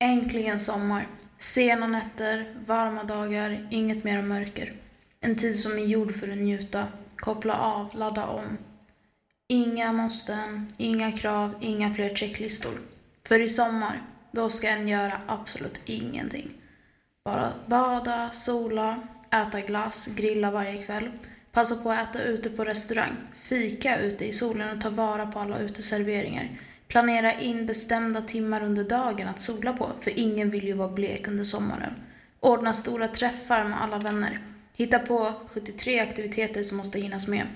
Äntligen 0.00 0.60
sommar. 0.60 1.06
Sena 1.38 1.86
nätter, 1.86 2.54
varma 2.66 3.04
dagar, 3.04 3.68
inget 3.70 4.04
mer 4.04 4.22
mörker. 4.22 4.72
En 5.20 5.36
tid 5.36 5.58
som 5.58 5.72
är 5.72 5.84
gjord 5.84 6.14
för 6.14 6.28
att 6.28 6.38
njuta, 6.38 6.86
koppla 7.16 7.58
av, 7.58 7.90
ladda 7.94 8.26
om. 8.26 8.58
Inga 9.48 9.92
måsten, 9.92 10.68
inga 10.76 11.12
krav, 11.12 11.54
inga 11.60 11.94
fler 11.94 12.14
checklistor. 12.14 12.72
För 13.28 13.40
i 13.40 13.48
sommar, 13.48 14.02
då 14.32 14.50
ska 14.50 14.68
en 14.68 14.88
göra 14.88 15.20
absolut 15.26 15.80
ingenting. 15.84 16.50
Bara 17.24 17.52
bada, 17.66 18.30
sola, 18.32 19.08
äta 19.30 19.60
glass, 19.60 20.06
grilla 20.06 20.50
varje 20.50 20.82
kväll, 20.82 21.10
passa 21.52 21.76
på 21.76 21.90
att 21.90 22.10
äta 22.10 22.22
ute 22.22 22.50
på 22.50 22.64
restaurang, 22.64 23.16
fika 23.42 23.98
ute 23.98 24.24
i 24.24 24.32
solen 24.32 24.76
och 24.76 24.82
ta 24.82 24.90
vara 24.90 25.26
på 25.26 25.38
alla 25.38 25.58
uteserveringar. 25.58 26.48
Planera 26.88 27.40
in 27.40 27.66
bestämda 27.66 28.22
timmar 28.22 28.62
under 28.62 28.84
dagen 28.84 29.28
att 29.28 29.40
sola 29.40 29.72
på, 29.72 29.92
för 30.00 30.18
ingen 30.18 30.50
vill 30.50 30.66
ju 30.66 30.72
vara 30.72 30.88
blek 30.88 31.28
under 31.28 31.44
sommaren. 31.44 31.92
Ordna 32.40 32.72
stora 32.72 33.08
träffar 33.08 33.64
med 33.64 33.82
alla 33.82 33.98
vänner. 33.98 34.38
Hitta 34.72 34.98
på 34.98 35.32
73 35.48 35.98
aktiviteter 35.98 36.62
som 36.62 36.76
måste 36.76 37.00
hinnas 37.00 37.28
med. 37.28 37.46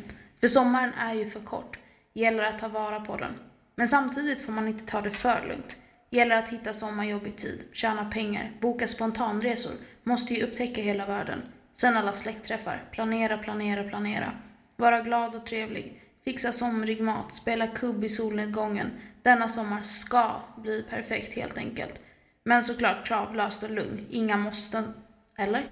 För 0.41 0.49
sommaren 0.49 0.93
är 0.95 1.15
ju 1.15 1.27
för 1.27 1.41
kort. 1.41 1.79
Gäller 2.13 2.43
att 2.43 2.59
ta 2.59 2.69
vara 2.69 3.01
på 3.01 3.17
den. 3.17 3.33
Men 3.75 3.89
samtidigt 3.89 4.43
får 4.43 4.53
man 4.53 4.69
inte 4.69 4.87
ta 4.87 5.01
det 5.01 5.11
för 5.11 5.47
lugnt. 5.49 5.77
Gäller 6.11 6.37
att 6.37 6.49
hitta 6.49 6.73
sommarjobb 6.73 7.27
i 7.27 7.31
tid, 7.31 7.61
tjäna 7.73 8.11
pengar, 8.11 8.53
boka 8.61 8.89
spontanresor. 8.89 9.73
Måste 10.03 10.35
ju 10.35 10.43
upptäcka 10.43 10.83
hela 10.83 11.07
världen. 11.07 11.43
Sen 11.77 11.97
alla 11.97 12.13
släktträffar. 12.13 12.85
Planera, 12.93 13.39
planera, 13.39 13.85
planera. 13.85 14.33
Vara 14.77 15.01
glad 15.01 15.35
och 15.35 15.47
trevlig. 15.47 16.03
Fixa 16.25 16.53
somrig 16.53 17.01
mat, 17.01 17.35
spela 17.35 17.67
kubb 17.67 18.05
i 18.05 18.09
solnedgången. 18.09 18.91
Denna 19.23 19.49
sommar 19.49 19.83
ska 19.83 20.41
bli 20.57 20.83
perfekt 20.83 21.35
helt 21.35 21.59
enkelt. 21.59 22.01
Men 22.45 22.63
såklart 22.63 23.07
kravlöst 23.07 23.63
och 23.63 23.71
lugn. 23.71 24.07
Inga 24.11 24.37
måsten. 24.37 24.95
Eller? 25.39 25.71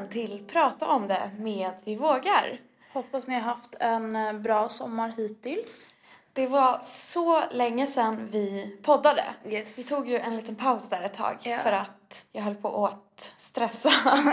Välkommen 0.00 0.08
till 0.08 0.44
Prata 0.52 0.86
om 0.86 1.08
det 1.08 1.30
med 1.38 1.70
Vi 1.84 1.96
vågar. 1.96 2.60
Hoppas 2.92 3.28
ni 3.28 3.34
har 3.34 3.40
haft 3.40 3.74
en 3.80 4.16
eh, 4.16 4.32
bra 4.32 4.68
sommar 4.68 5.12
hittills. 5.16 5.94
Det 6.32 6.46
var 6.46 6.78
så 6.82 7.42
länge 7.50 7.86
sedan 7.86 8.28
vi 8.32 8.76
poddade. 8.82 9.24
Yes. 9.46 9.78
Vi 9.78 9.84
tog 9.84 10.08
ju 10.08 10.18
en 10.18 10.36
liten 10.36 10.54
paus 10.56 10.88
där 10.88 11.02
ett 11.02 11.14
tag 11.14 11.36
Ja. 11.42 11.58
för 11.58 11.72
att 11.72 12.24
jag 12.32 12.42
höll 12.42 12.54
på 12.54 12.86
att 12.86 13.34
stressa. 13.36 13.90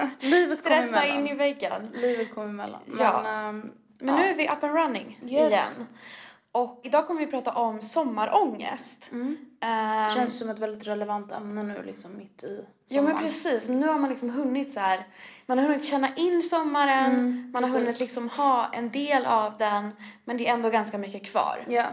Livet 0.20 0.60
stressa 0.60 1.06
in 1.06 1.28
i 1.28 1.34
väggen. 1.34 1.92
Livet 1.94 2.36
kom 2.36 2.44
emellan. 2.44 2.82
Men, 2.86 2.98
Ja. 3.06 3.28
ehm, 3.28 3.72
Men 4.00 4.16
ja. 4.16 4.22
nu 4.22 4.30
är 4.30 4.36
vi 4.36 4.48
up 4.50 4.64
and 4.64 4.74
running 4.76 5.20
Yes. 5.24 5.52
igen. 5.54 5.88
Och 6.58 6.80
idag 6.84 7.08
kommer 7.08 7.20
vi 7.20 7.28
prata 7.28 7.52
om 7.52 7.82
sommarångest. 7.82 9.10
Mm. 9.12 9.38
Ehm, 9.62 10.16
Känns 10.16 10.38
som 10.40 10.50
ett 10.50 10.60
väldigt 10.60 10.88
relevant 10.88 11.32
ämne 11.32 11.64
nu 11.64 11.84
liksom 11.86 12.18
mitt 12.18 12.44
i 12.44 12.66
Ja 12.88 13.02
men 13.02 13.06
sommaren. 13.12 13.18
precis, 13.26 13.68
men 13.68 13.80
nu 13.80 13.88
har 13.88 14.00
man 14.00 14.10
liksom 14.10 14.30
hunnit 14.30 14.74
så 14.74 14.80
här, 14.80 15.08
man 15.46 15.58
har 15.60 15.66
hunnit 15.66 15.86
känna 15.86 16.16
in 16.16 16.44
sommaren, 16.44 17.12
Mm, 17.12 17.52
man 17.54 17.64
har 17.64 17.70
precis. 17.70 17.84
hunnit 17.86 18.00
liksom 18.00 18.30
ha 18.30 18.70
en 18.74 18.90
del 18.92 19.26
av 19.26 19.58
den, 19.58 19.92
men 20.26 20.38
det 20.38 20.48
är 20.48 20.54
ändå 20.54 20.70
ganska 20.70 20.98
mycket 20.98 21.26
kvar. 21.32 21.66
Ja. 21.68 21.86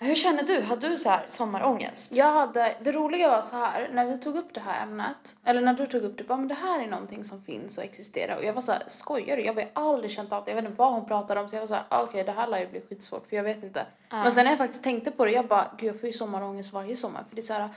Hur 0.00 0.14
känner 0.14 0.42
du? 0.42 0.60
Har 0.60 0.76
du 0.76 0.96
så 0.96 1.08
här 1.08 1.24
sommarångest? 1.28 2.12
Jag 2.12 2.32
hade, 2.32 2.74
det 2.82 2.92
roliga 2.92 3.28
var 3.28 3.42
så 3.42 3.56
här, 3.56 3.88
när 3.92 4.04
vi 4.06 4.18
tog 4.18 4.36
upp 4.36 4.54
det 4.54 4.60
här 4.60 4.82
ämnet, 4.82 5.36
eller 5.44 5.60
när 5.60 5.72
du 5.74 5.86
tog 5.86 6.02
upp 6.02 6.18
det, 6.18 6.24
bara 6.24 6.38
men 6.38 6.48
det 6.48 6.54
här 6.54 6.80
är 6.82 6.86
någonting 6.86 7.24
som 7.24 7.42
finns 7.42 7.78
och 7.78 7.84
existerar. 7.84 8.36
Och 8.36 8.44
jag 8.44 8.52
var 8.52 8.62
så 8.62 8.72
här, 8.72 8.82
skojar 8.86 9.36
du? 9.36 9.42
Jag 9.44 9.54
har 9.54 9.68
aldrig 9.72 10.10
känt 10.12 10.32
av 10.32 10.44
det, 10.44 10.50
jag 10.50 10.56
vet 10.56 10.64
inte 10.64 10.78
vad 10.78 10.92
hon 10.92 11.06
pratar 11.08 11.36
om. 11.36 11.48
Så 11.48 11.54
jag 11.56 11.60
var 11.60 11.66
så 11.68 11.74
här, 11.74 11.84
"Ah, 11.88 12.02
okej 12.02 12.24
det 12.24 12.32
här 12.32 12.46
lär 12.46 12.58
ju 12.58 12.66
bli 12.68 12.80
skitsvårt 12.80 13.28
för 13.28 13.36
jag 13.36 13.42
vet 13.44 13.62
inte. 13.62 13.86
Men 14.10 14.32
sen 14.32 14.44
när 14.44 14.50
jag 14.52 14.58
faktiskt 14.58 14.84
tänkte 14.84 15.10
på 15.10 15.24
det, 15.24 15.30
jag 15.30 15.46
bara, 15.46 15.70
gud 15.78 15.88
jag 15.88 16.00
får 16.00 16.06
ju 16.06 16.12
sommarångest 16.12 16.72
varje 16.72 16.96
sommar. 16.96 17.24
För 17.28 17.36
det 17.36 17.40
är 17.40 17.46
så 17.46 17.52
här, 17.52 17.68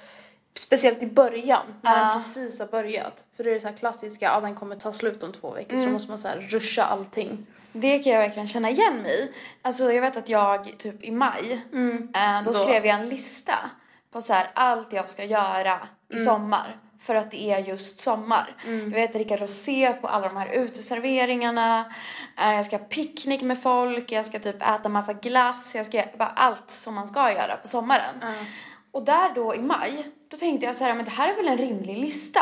speciellt 0.53 1.03
i 1.03 1.07
början, 1.07 1.61
när 1.81 1.95
den 2.05 2.17
precis 2.17 2.59
har 2.59 2.67
börjat. 2.67 3.23
För 3.37 3.43
det 3.43 3.49
är 3.49 3.53
det 3.53 3.61
så 3.61 3.73
klassiska, 3.79 4.25
ja 4.25 4.41
den 4.41 4.55
kommer 4.55 4.75
ta 4.75 4.93
slut 4.93 5.23
om 5.23 5.31
två 5.33 5.51
veckor 5.51 5.77
så 5.77 5.85
då 5.85 5.91
måste 5.91 6.09
man 6.09 6.19
så 6.19 6.27
här 6.27 6.37
ruscha 6.37 6.83
allting. 6.83 7.45
Det 7.73 7.99
kan 7.99 8.13
jag 8.13 8.19
verkligen 8.19 8.47
känna 8.47 8.69
igen 8.69 8.97
mig 9.01 9.11
i. 9.23 9.31
Alltså 9.61 9.91
jag 9.93 10.01
vet 10.01 10.17
att 10.17 10.29
jag 10.29 10.77
typ 10.79 11.03
i 11.03 11.11
maj, 11.11 11.61
eh, 12.15 12.43
då, 12.43 12.51
Då. 12.51 12.53
skrev 12.53 12.85
jag 12.85 12.99
en 12.99 13.09
lista 13.09 13.55
på 14.11 14.21
så 14.21 14.33
här 14.33 14.51
allt 14.55 14.93
jag 14.93 15.09
ska 15.09 15.23
göra 15.25 15.79
i 16.09 16.17
sommar. 16.17 16.77
För 17.01 17.15
att 17.15 17.31
det 17.31 17.43
är 17.43 17.59
just 17.59 17.99
sommar. 17.99 18.55
Jag 18.65 18.71
vet 18.89 19.13
dricka 19.13 19.37
rosé 19.37 19.93
på 19.93 20.07
alla 20.07 20.27
de 20.27 20.37
här 20.37 20.47
uteserveringarna. 20.47 21.93
Eh, 22.39 22.53
jag 22.55 22.65
ska 22.65 22.77
ha 22.77 22.85
picknick 22.85 23.41
med 23.41 23.61
folk. 23.61 24.11
Jag 24.11 24.25
ska 24.25 24.39
typ 24.39 24.61
äta 24.61 24.89
massa 24.89 25.13
glass. 25.13 25.75
Jag 25.75 25.85
ska 25.85 25.97
göra 25.97 26.07
bara 26.17 26.29
allt 26.29 26.71
som 26.71 26.95
man 26.95 27.07
ska 27.07 27.31
göra 27.31 27.55
på 27.61 27.67
sommaren. 27.67 28.15
Och 28.91 29.03
där 29.03 29.33
då 29.35 29.55
i 29.55 29.59
maj, 29.61 30.11
då 30.27 30.37
tänkte 30.37 30.65
jag 30.65 30.75
så 30.75 30.83
här, 30.83 30.93
men 30.93 31.05
det 31.05 31.11
här 31.11 31.29
är 31.31 31.35
väl 31.35 31.47
en 31.47 31.57
rimlig 31.57 31.97
lista. 31.97 32.39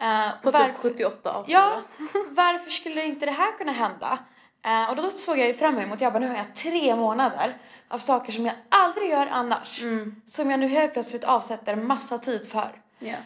Eh, 0.00 0.28
På 0.42 0.50
varför- 0.50 0.64
typ 0.68 0.76
78 0.76 1.32
av 1.32 1.44
Ja, 1.50 1.82
varför 2.30 2.70
skulle 2.70 3.04
inte 3.04 3.26
det 3.26 3.32
här 3.32 3.58
kunna 3.58 3.72
hända? 3.72 4.18
Eh, 4.68 4.90
och 4.90 4.96
då 4.96 5.10
såg 5.10 5.38
jag 5.38 5.46
ju 5.46 5.54
fram 5.54 5.78
emot, 5.78 6.00
jag 6.00 6.12
bara 6.12 6.18
nu 6.18 6.28
har 6.28 6.36
jag 6.36 6.54
tre 6.54 6.96
månader 6.96 7.58
av 7.88 7.98
saker 7.98 8.32
som 8.32 8.46
jag 8.46 8.54
aldrig 8.68 9.10
gör 9.10 9.26
annars. 9.26 9.82
Som 10.26 10.50
jag 10.50 10.60
nu 10.60 10.68
helt 10.68 10.92
plötsligt 10.92 11.24
avsätter 11.24 11.76
massa 11.76 12.18
tid 12.18 12.48
för. 12.48 12.82
Ja. 12.98 13.16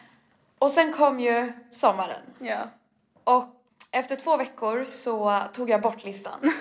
Och 0.59 0.71
sen 0.71 0.93
kom 0.93 1.21
ju 1.21 1.53
sommaren. 1.71 2.23
Ja. 2.39 2.59
Och 3.25 3.45
efter 3.91 4.17
två 4.17 4.37
veckor 4.37 4.85
så 4.85 5.43
tog 5.53 5.71
jag 5.71 5.83
bort 5.83 6.05
listan. 6.05 6.41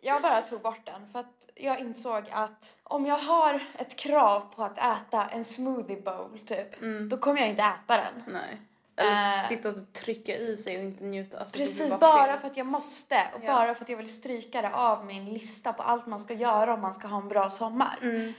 jag 0.00 0.22
bara 0.22 0.42
tog 0.42 0.60
bort 0.60 0.86
den 0.86 1.12
för 1.12 1.18
att 1.18 1.50
jag 1.54 1.80
insåg 1.80 2.24
att 2.30 2.78
om 2.82 3.06
jag 3.06 3.18
har 3.18 3.68
ett 3.78 3.96
krav 3.96 4.40
på 4.56 4.64
att 4.64 4.78
äta 4.78 5.26
en 5.26 5.44
smoothie 5.44 6.00
bowl 6.00 6.38
typ, 6.46 6.80
då 7.10 7.16
kommer 7.16 7.40
jag 7.40 7.48
inte 7.48 7.62
äta 7.62 7.96
den. 7.96 8.22
Nej. 8.26 8.60
Eller 8.96 9.32
Eh. 9.36 9.48
sitta 9.48 9.68
och 9.68 9.74
typ 9.74 9.92
trycka 9.92 10.36
i 10.36 10.56
sig 10.56 10.76
och 10.78 10.82
inte 10.84 11.04
njuta. 11.04 11.38
Alltså, 11.38 11.56
Precis, 11.58 11.90
bara 11.90 11.98
bara 12.26 12.36
för 12.38 12.46
att 12.46 12.56
jag 12.56 12.66
måste 12.66 13.16
och 13.34 13.40
Ja. 13.44 13.52
bara 13.52 13.74
för 13.74 13.84
att 13.84 13.88
jag 13.88 13.96
vill 13.96 14.14
stryka 14.14 14.62
det 14.62 14.70
av 14.74 15.06
min 15.06 15.24
lista 15.34 15.72
på 15.72 15.82
allt 15.82 16.06
man 16.06 16.18
ska 16.18 16.34
göra 16.34 16.74
om 16.74 16.80
man 16.80 16.94
ska 16.94 17.08
ha 17.08 17.18
en 17.20 17.28
bra 17.28 17.50
sommar. 17.50 17.98
Mm. 18.02 18.32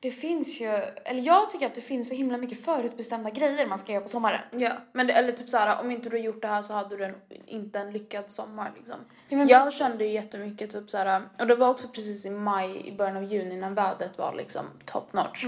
Det 0.00 0.10
finns 0.10 0.60
ju, 0.60 0.68
eller 1.04 1.22
jag 1.22 1.50
tycker 1.50 1.66
att 1.66 1.74
det 1.74 1.80
finns 1.80 2.08
så 2.08 2.14
himla 2.14 2.36
mycket 2.38 2.64
förutbestämda 2.64 3.30
grejer 3.30 3.66
man 3.66 3.78
ska 3.78 3.92
göra 3.92 4.02
på 4.02 4.08
sommaren. 4.08 4.40
Ja, 4.50 4.72
men 4.92 5.06
det, 5.06 5.12
eller 5.12 5.32
typ 5.32 5.48
såhär, 5.50 5.80
om 5.80 5.90
inte 5.90 6.08
du 6.08 6.16
har 6.16 6.24
gjort 6.24 6.42
det 6.42 6.48
här 6.48 6.62
så 6.62 6.72
hade 6.72 6.96
du 6.96 7.04
en, 7.04 7.14
inte 7.46 7.78
en 7.78 7.92
lyckad 7.92 8.30
sommar 8.30 8.72
liksom. 8.76 8.96
Ja, 9.28 9.38
jag 9.44 9.64
precis. 9.64 9.78
kände 9.78 10.04
ju 10.04 10.10
jättemycket 10.12 10.72
typ 10.72 10.90
såhär, 10.90 11.22
och 11.38 11.46
det 11.46 11.54
var 11.54 11.68
också 11.68 11.88
precis 11.88 12.26
i 12.26 12.30
maj, 12.30 12.88
i 12.88 12.92
början 12.92 13.16
av 13.16 13.24
juni 13.24 13.56
när 13.56 13.70
vädret 13.70 14.18
var 14.18 14.34
liksom 14.34 14.64
top 14.86 15.12
notch. 15.12 15.44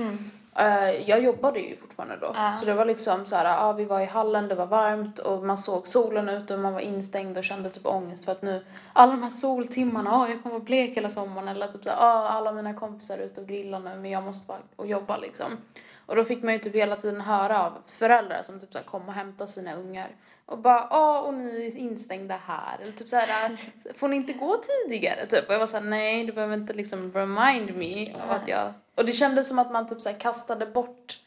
Eh, 0.56 1.10
jag 1.10 1.22
jobbade 1.22 1.60
ju 1.60 1.76
fortfarande 1.76 2.16
då. 2.20 2.32
Ja. 2.34 2.53
så 2.53 2.66
det 2.66 2.75
var 2.75 2.84
liksom 2.84 3.26
såhär, 3.26 3.44
ja 3.44 3.72
vi 3.72 3.84
var 3.84 4.00
i 4.00 4.04
hallen, 4.04 4.48
det 4.48 4.54
var 4.54 4.66
varmt 4.66 5.19
och 5.19 5.42
man 5.42 5.59
såg 5.59 5.88
solen 5.88 6.28
ute 6.28 6.54
och 6.54 6.60
man 6.60 6.72
var 6.72 6.81
instängd 6.81 7.38
och 7.38 7.44
kände 7.44 7.70
typ 7.70 7.87
ångest 7.87 8.25
för 8.25 8.32
att 8.32 8.42
nu, 8.42 8.65
alla 8.92 9.12
de 9.12 9.22
här 9.22 9.31
soltimmarna, 9.31 10.10
ja 10.10 10.28
jag 10.28 10.42
kommer 10.42 10.54
vara 10.54 10.65
blek 10.65 10.97
hela 10.97 11.10
sommaren 11.10 11.48
eller 11.48 11.66
typ 11.66 11.84
såhär, 11.84 11.97
ja 11.97 12.28
alla 12.28 12.53
mina 12.53 12.75
kompisar 12.75 13.19
är 13.19 13.22
ute 13.22 13.41
och 13.41 13.47
grillar 13.47 13.78
nu 13.78 13.97
men 13.97 14.10
jag 14.10 14.22
måste 14.22 14.47
bara 14.47 14.59
och 14.76 14.87
jobba 14.87 15.16
liksom. 15.16 15.59
Och 16.06 16.16
då 16.16 16.25
fick 16.25 16.42
man 16.42 16.53
ju 16.53 16.59
typ 16.59 16.75
hela 16.75 16.97
tiden 16.97 17.20
höra 17.20 17.62
av 17.66 17.72
föräldrar 17.87 18.42
som 18.42 18.60
typ 18.60 18.72
såhär 18.72 18.84
kom 18.84 19.09
och 19.09 19.15
hämtade 19.15 19.50
sina 19.50 19.75
ungar 19.75 20.09
och 20.47 20.59
bara 20.59 20.87
ja 20.91 21.20
och 21.20 21.34
ni 21.34 21.66
är 21.66 21.76
instängda 21.76 22.41
här 22.47 22.78
eller 22.82 22.92
typ 22.92 23.09
såhär 23.09 23.56
får 23.98 24.09
ni 24.09 24.16
inte 24.16 24.32
gå 24.32 24.56
tidigare 24.56 25.26
typ 25.26 25.48
och 25.48 25.54
jag 25.54 25.59
var 25.59 25.66
såhär 25.66 25.84
nej 25.84 26.25
du 26.26 26.32
behöver 26.32 26.54
inte 26.54 26.72
liksom 26.72 27.12
remind 27.12 27.77
me 27.77 28.15
av 28.15 28.30
att 28.30 28.48
jag 28.48 28.72
och 28.95 29.04
det 29.04 29.12
kändes 29.12 29.48
som 29.48 29.59
att 29.59 29.72
man 29.72 29.89
typ 29.89 30.01
såhär 30.03 30.21
kastade 30.21 30.66
bort 30.66 31.18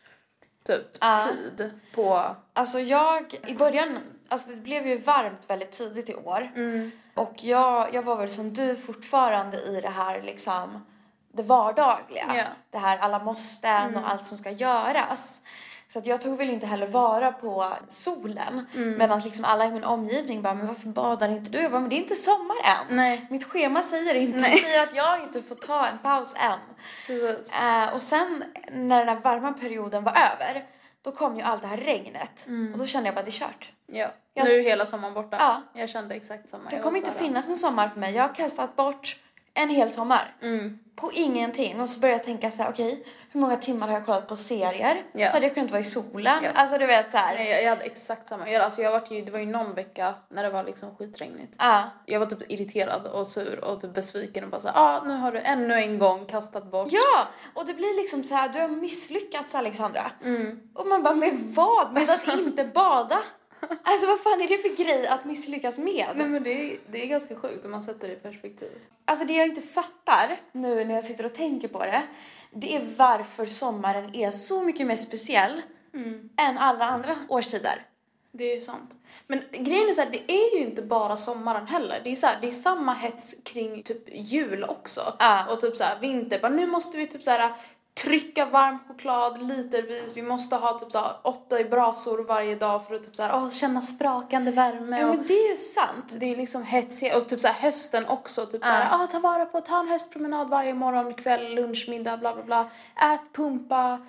typ 0.64 0.98
Ja. 1.00 1.28
tid 1.30 1.72
på 1.96 2.36
Alltså 2.54 2.80
jag, 2.80 3.40
i 3.48 3.54
början, 3.54 4.00
alltså 4.28 4.50
det 4.50 4.56
blev 4.56 4.88
ju 4.88 4.98
varmt 4.98 5.50
väldigt 5.50 5.72
tidigt 5.72 6.10
i 6.10 6.16
år. 6.16 6.52
Mm. 6.56 6.92
Och 7.14 7.44
jag, 7.44 7.94
jag 7.94 8.02
var 8.02 8.16
väl 8.16 8.30
som 8.30 8.54
du 8.54 8.76
fortfarande 8.76 9.58
i 9.62 9.82
det 9.82 9.90
här 9.90 10.22
liksom, 10.22 10.86
det 11.38 11.44
vardagliga. 11.44 12.26
Ja. 12.38 12.44
Det 12.70 12.78
här 12.78 12.98
alla 12.98 13.20
måsten 13.20 13.96
och 13.98 14.10
allt 14.12 14.28
som 14.28 14.38
ska 14.38 14.52
göras. 14.52 15.42
Så 15.90 16.00
att 16.00 16.06
jag 16.06 16.22
tog 16.22 16.38
väl 16.38 16.50
inte 16.50 16.66
heller 16.66 16.88
vara 16.88 17.32
på 17.32 17.74
solen. 17.88 18.68
Medan 18.74 19.20
liksom 19.20 19.46
alla 19.46 19.66
i 19.66 19.72
min 19.72 19.84
omgivning 19.84 20.42
bara, 20.42 20.54
men 20.54 20.68
varför 20.68 20.88
badar 20.90 21.30
inte 21.30 21.50
du? 21.50 21.62
Jag 21.62 21.72
bara, 21.72 21.80
men 21.82 21.90
det 21.90 21.96
är 21.96 22.00
inte 22.00 22.16
sommar 22.16 22.56
än. 22.64 22.96
Nej. 22.96 23.26
Mitt 23.30 23.44
schema 23.44 23.84
säger 23.84 24.16
inte, 24.16 24.40
Nej. 24.40 24.58
säger 24.58 24.84
att 24.84 24.96
jag 24.96 25.22
inte 25.22 25.42
får 25.42 25.56
ta 25.56 25.88
en 25.88 25.98
paus 25.98 26.36
än. 26.40 26.60
Eh, 27.62 27.94
och 27.94 28.02
sen 28.02 28.44
när 28.72 29.06
den 29.06 29.16
här 29.16 29.24
varma 29.24 29.54
perioden 29.54 30.04
var 30.04 30.12
över, 30.12 30.66
då 31.02 31.12
kom 31.12 31.36
ju 31.38 31.42
allt 31.42 31.62
det 31.62 31.68
här 31.68 31.78
regnet. 31.78 32.48
Och 32.74 32.80
då 32.80 32.86
kände 32.86 33.08
jag 33.08 33.16
bara, 33.16 33.24
det 33.26 33.30
är 33.30 33.32
kört. 33.32 33.72
Ja. 33.86 34.08
Jag- 34.34 34.46
Nu 34.46 34.56
är 34.60 34.62
hela 34.64 34.86
sommaren 34.86 35.14
borta. 35.14 35.38
Ja. 35.40 35.62
Jag 35.82 35.90
kände 35.90 36.16
exakt 36.16 36.50
samma. 36.50 36.70
Det 36.70 36.80
kommer 36.80 36.98
inte 36.98 37.12
finnas 37.12 37.48
en 37.48 37.58
sommar 37.58 37.88
för 37.88 38.00
mig. 38.00 38.14
Jag 38.16 38.28
har 38.28 38.34
kastat 38.36 38.76
bort 38.76 39.18
en 39.54 39.70
hel 39.70 39.90
sommar. 39.90 40.36
Mm. 40.42 40.80
På 40.98 41.12
ingenting. 41.14 41.82
Och 41.82 41.90
så 41.90 42.00
började 42.00 42.18
jag 42.18 42.26
tänka 42.26 42.52
så 42.52 42.64
här, 42.64 42.70
okej, 42.70 43.06
hur 43.32 43.40
många 43.40 43.58
timmar 43.58 43.88
har 43.88 43.94
jag 43.94 44.06
kollat 44.06 44.28
på 44.28 44.38
serier? 44.38 45.04
Ja. 45.12 45.30
Hade 45.30 45.46
jag 45.46 45.54
kunnat 45.54 45.72
vara 45.72 45.80
i 45.82 45.84
solen? 45.84 46.44
Ja. 46.44 46.50
Alltså 46.56 46.78
du 46.78 46.86
vet 46.86 47.12
så 47.12 47.18
här. 47.18 47.36
Nej, 47.36 47.50
jag, 47.50 47.64
jag 47.64 47.70
hade 47.70 47.84
exakt 47.84 48.28
samma. 48.28 48.50
Jag, 48.50 48.64
alltså, 48.64 48.82
jag 48.82 48.92
var 48.92 49.04
ju, 49.10 49.22
det 49.22 49.32
var 49.32 49.40
ju 49.40 49.46
någon 49.46 49.74
vecka 49.74 50.16
när 50.30 50.44
det 50.44 50.50
var 50.50 50.64
liksom 50.64 50.96
skitregnigt. 50.96 51.56
Ja. 51.58 51.84
Jag 52.06 52.20
var 52.20 52.28
typ 52.28 52.52
irriterad 52.52 53.06
och 53.06 53.28
sur 53.28 53.64
och 53.64 53.82
typ 53.82 53.94
besviken 53.94 54.44
och 54.44 54.50
bara 54.50 54.62
såhär, 54.62 54.76
ah, 54.78 55.04
nu 55.04 55.14
har 55.14 55.32
du 55.32 55.40
ännu 55.40 55.74
en 55.74 56.00
gång 56.00 56.26
kastat 56.26 56.72
bort. 56.72 56.88
Ja, 56.92 57.28
och 57.54 57.66
det 57.66 57.74
blir 57.74 58.02
liksom 58.02 58.24
så 58.24 58.36
här, 58.36 58.50
du 58.50 58.60
har 58.60 58.68
misslyckats 58.68 59.56
Alexandra. 59.56 60.12
Mm. 60.24 60.60
Och 60.76 60.88
man 60.88 61.04
bara, 61.04 61.16
med 61.16 61.34
vad? 61.56 61.94
Med 61.94 62.10
att 62.10 62.28
inte 62.38 62.64
bada? 62.64 63.24
Alltså 63.84 64.08
vad 64.08 64.20
fan 64.20 64.42
är 64.42 64.48
det 64.48 64.58
för 64.58 64.84
grej 64.84 65.08
att 65.08 65.26
misslyckas 65.26 65.78
med? 65.78 66.08
Nej 66.16 66.28
men 66.28 66.44
det 66.44 66.52
är, 66.52 66.78
det 66.92 67.04
är 67.04 67.08
ganska 67.08 67.36
sjukt 67.36 67.66
om 67.66 67.72
man 67.72 67.84
sätter 67.84 68.08
det 68.08 68.14
i 68.14 68.18
perspektiv. 68.18 68.72
Alltså 69.06 69.26
det 69.26 69.34
jag 69.34 69.48
inte 69.48 69.62
fattar 69.62 70.40
nu 70.52 70.86
när 70.86 70.96
jag 70.96 71.04
sitter 71.04 71.26
och 71.26 71.34
tänker 71.34 71.68
på 71.68 71.80
det, 71.80 72.04
det 72.52 72.76
är 72.76 72.82
varför 72.98 73.46
sommaren 73.46 74.16
är 74.16 74.32
så 74.32 74.62
mycket 74.62 74.88
mer 74.88 74.96
speciell 74.96 75.62
än 76.38 76.58
alla 76.58 76.86
andra 76.86 77.16
årstider. 77.30 77.86
Det 78.32 78.56
är 78.56 78.62
sant. 78.62 78.92
Men 79.28 79.44
grejen 79.52 79.90
är 79.90 79.94
så 79.94 80.02
här, 80.02 80.10
det 80.12 80.32
är 80.32 80.58
ju 80.58 80.64
inte 80.64 80.82
bara 80.82 81.18
sommaren 81.18 81.68
heller. 81.68 82.02
Det 82.04 82.12
är, 82.12 82.16
så 82.16 82.28
här, 82.28 82.38
det 82.42 82.48
är 82.48 82.52
samma 82.52 82.94
hets 82.94 83.36
kring 83.44 83.84
typ 83.84 84.04
jul 84.14 84.64
också. 84.64 85.14
Ja. 85.20 85.54
Och 85.54 85.62
typ 85.62 85.78
så 85.78 85.84
här, 85.84 86.00
vinter. 86.00 86.40
Bara, 86.40 86.52
nu 86.52 86.68
måste 86.68 86.98
vi 86.98 87.08
typ 87.08 87.24
så 87.24 87.32
här 87.32 87.54
trycka 88.04 88.46
varm 88.46 88.80
choklad 88.88 89.42
litervis. 89.48 90.12
Vi 90.18 90.22
måste 90.22 90.56
ha 90.56 90.80
typ 90.80 90.92
så 90.92 90.98
här, 90.98 91.12
åtta 91.24 91.60
i 91.60 91.66
brasor 91.66 92.24
varje 92.24 92.56
dag 92.56 92.88
för 92.88 92.96
att 92.96 93.04
typ 93.04 93.16
så 93.16 93.24
här, 93.24 93.36
åh, 93.36 93.50
känna 93.50 93.82
sprakande 93.82 94.52
värme. 94.52 95.00
Ja 95.00 95.08
men 95.08 95.26
det 95.28 95.34
är 95.34 95.50
ju 95.50 95.56
sant. 95.56 96.16
det 96.20 96.32
är 96.32 96.36
liksom 96.36 96.64
hetsigt. 96.64 97.16
Och 97.16 97.30
typ 97.30 97.42
så 97.42 97.48
här, 97.48 97.62
hösten 97.62 98.08
också. 98.08 98.46
Typ 98.46 98.66
så 98.66 98.72
här, 98.72 99.04
ah, 99.04 99.08
ta 99.08 99.20
vara 99.20 99.46
på, 99.46 99.62
ta 99.62 99.80
en 99.80 99.88
höstpromenad 99.88 100.50
varje 100.50 100.74
morgon, 100.74 101.14
kväll, 101.14 101.56
lunch, 101.56 101.86
middag, 101.90 102.18
bla 102.18 102.34
bla 102.36 102.44
bla. 102.44 102.70
Ät, 103.14 103.22
pumpa. 103.34 104.00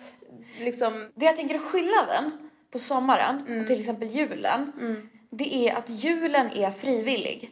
Liksom, 0.60 1.10
Det 1.14 1.26
jag 1.26 1.36
tänker 1.36 1.54
är 1.54 1.58
skillnaden 1.58 2.32
på 2.72 2.78
sommaren 2.78 3.60
och 3.60 3.66
till 3.66 3.80
exempel 3.80 4.08
julen, 4.08 4.72
det 5.30 5.68
är 5.68 5.76
att 5.76 5.88
julen 5.90 6.50
är 6.50 6.70
frivillig. 6.70 7.50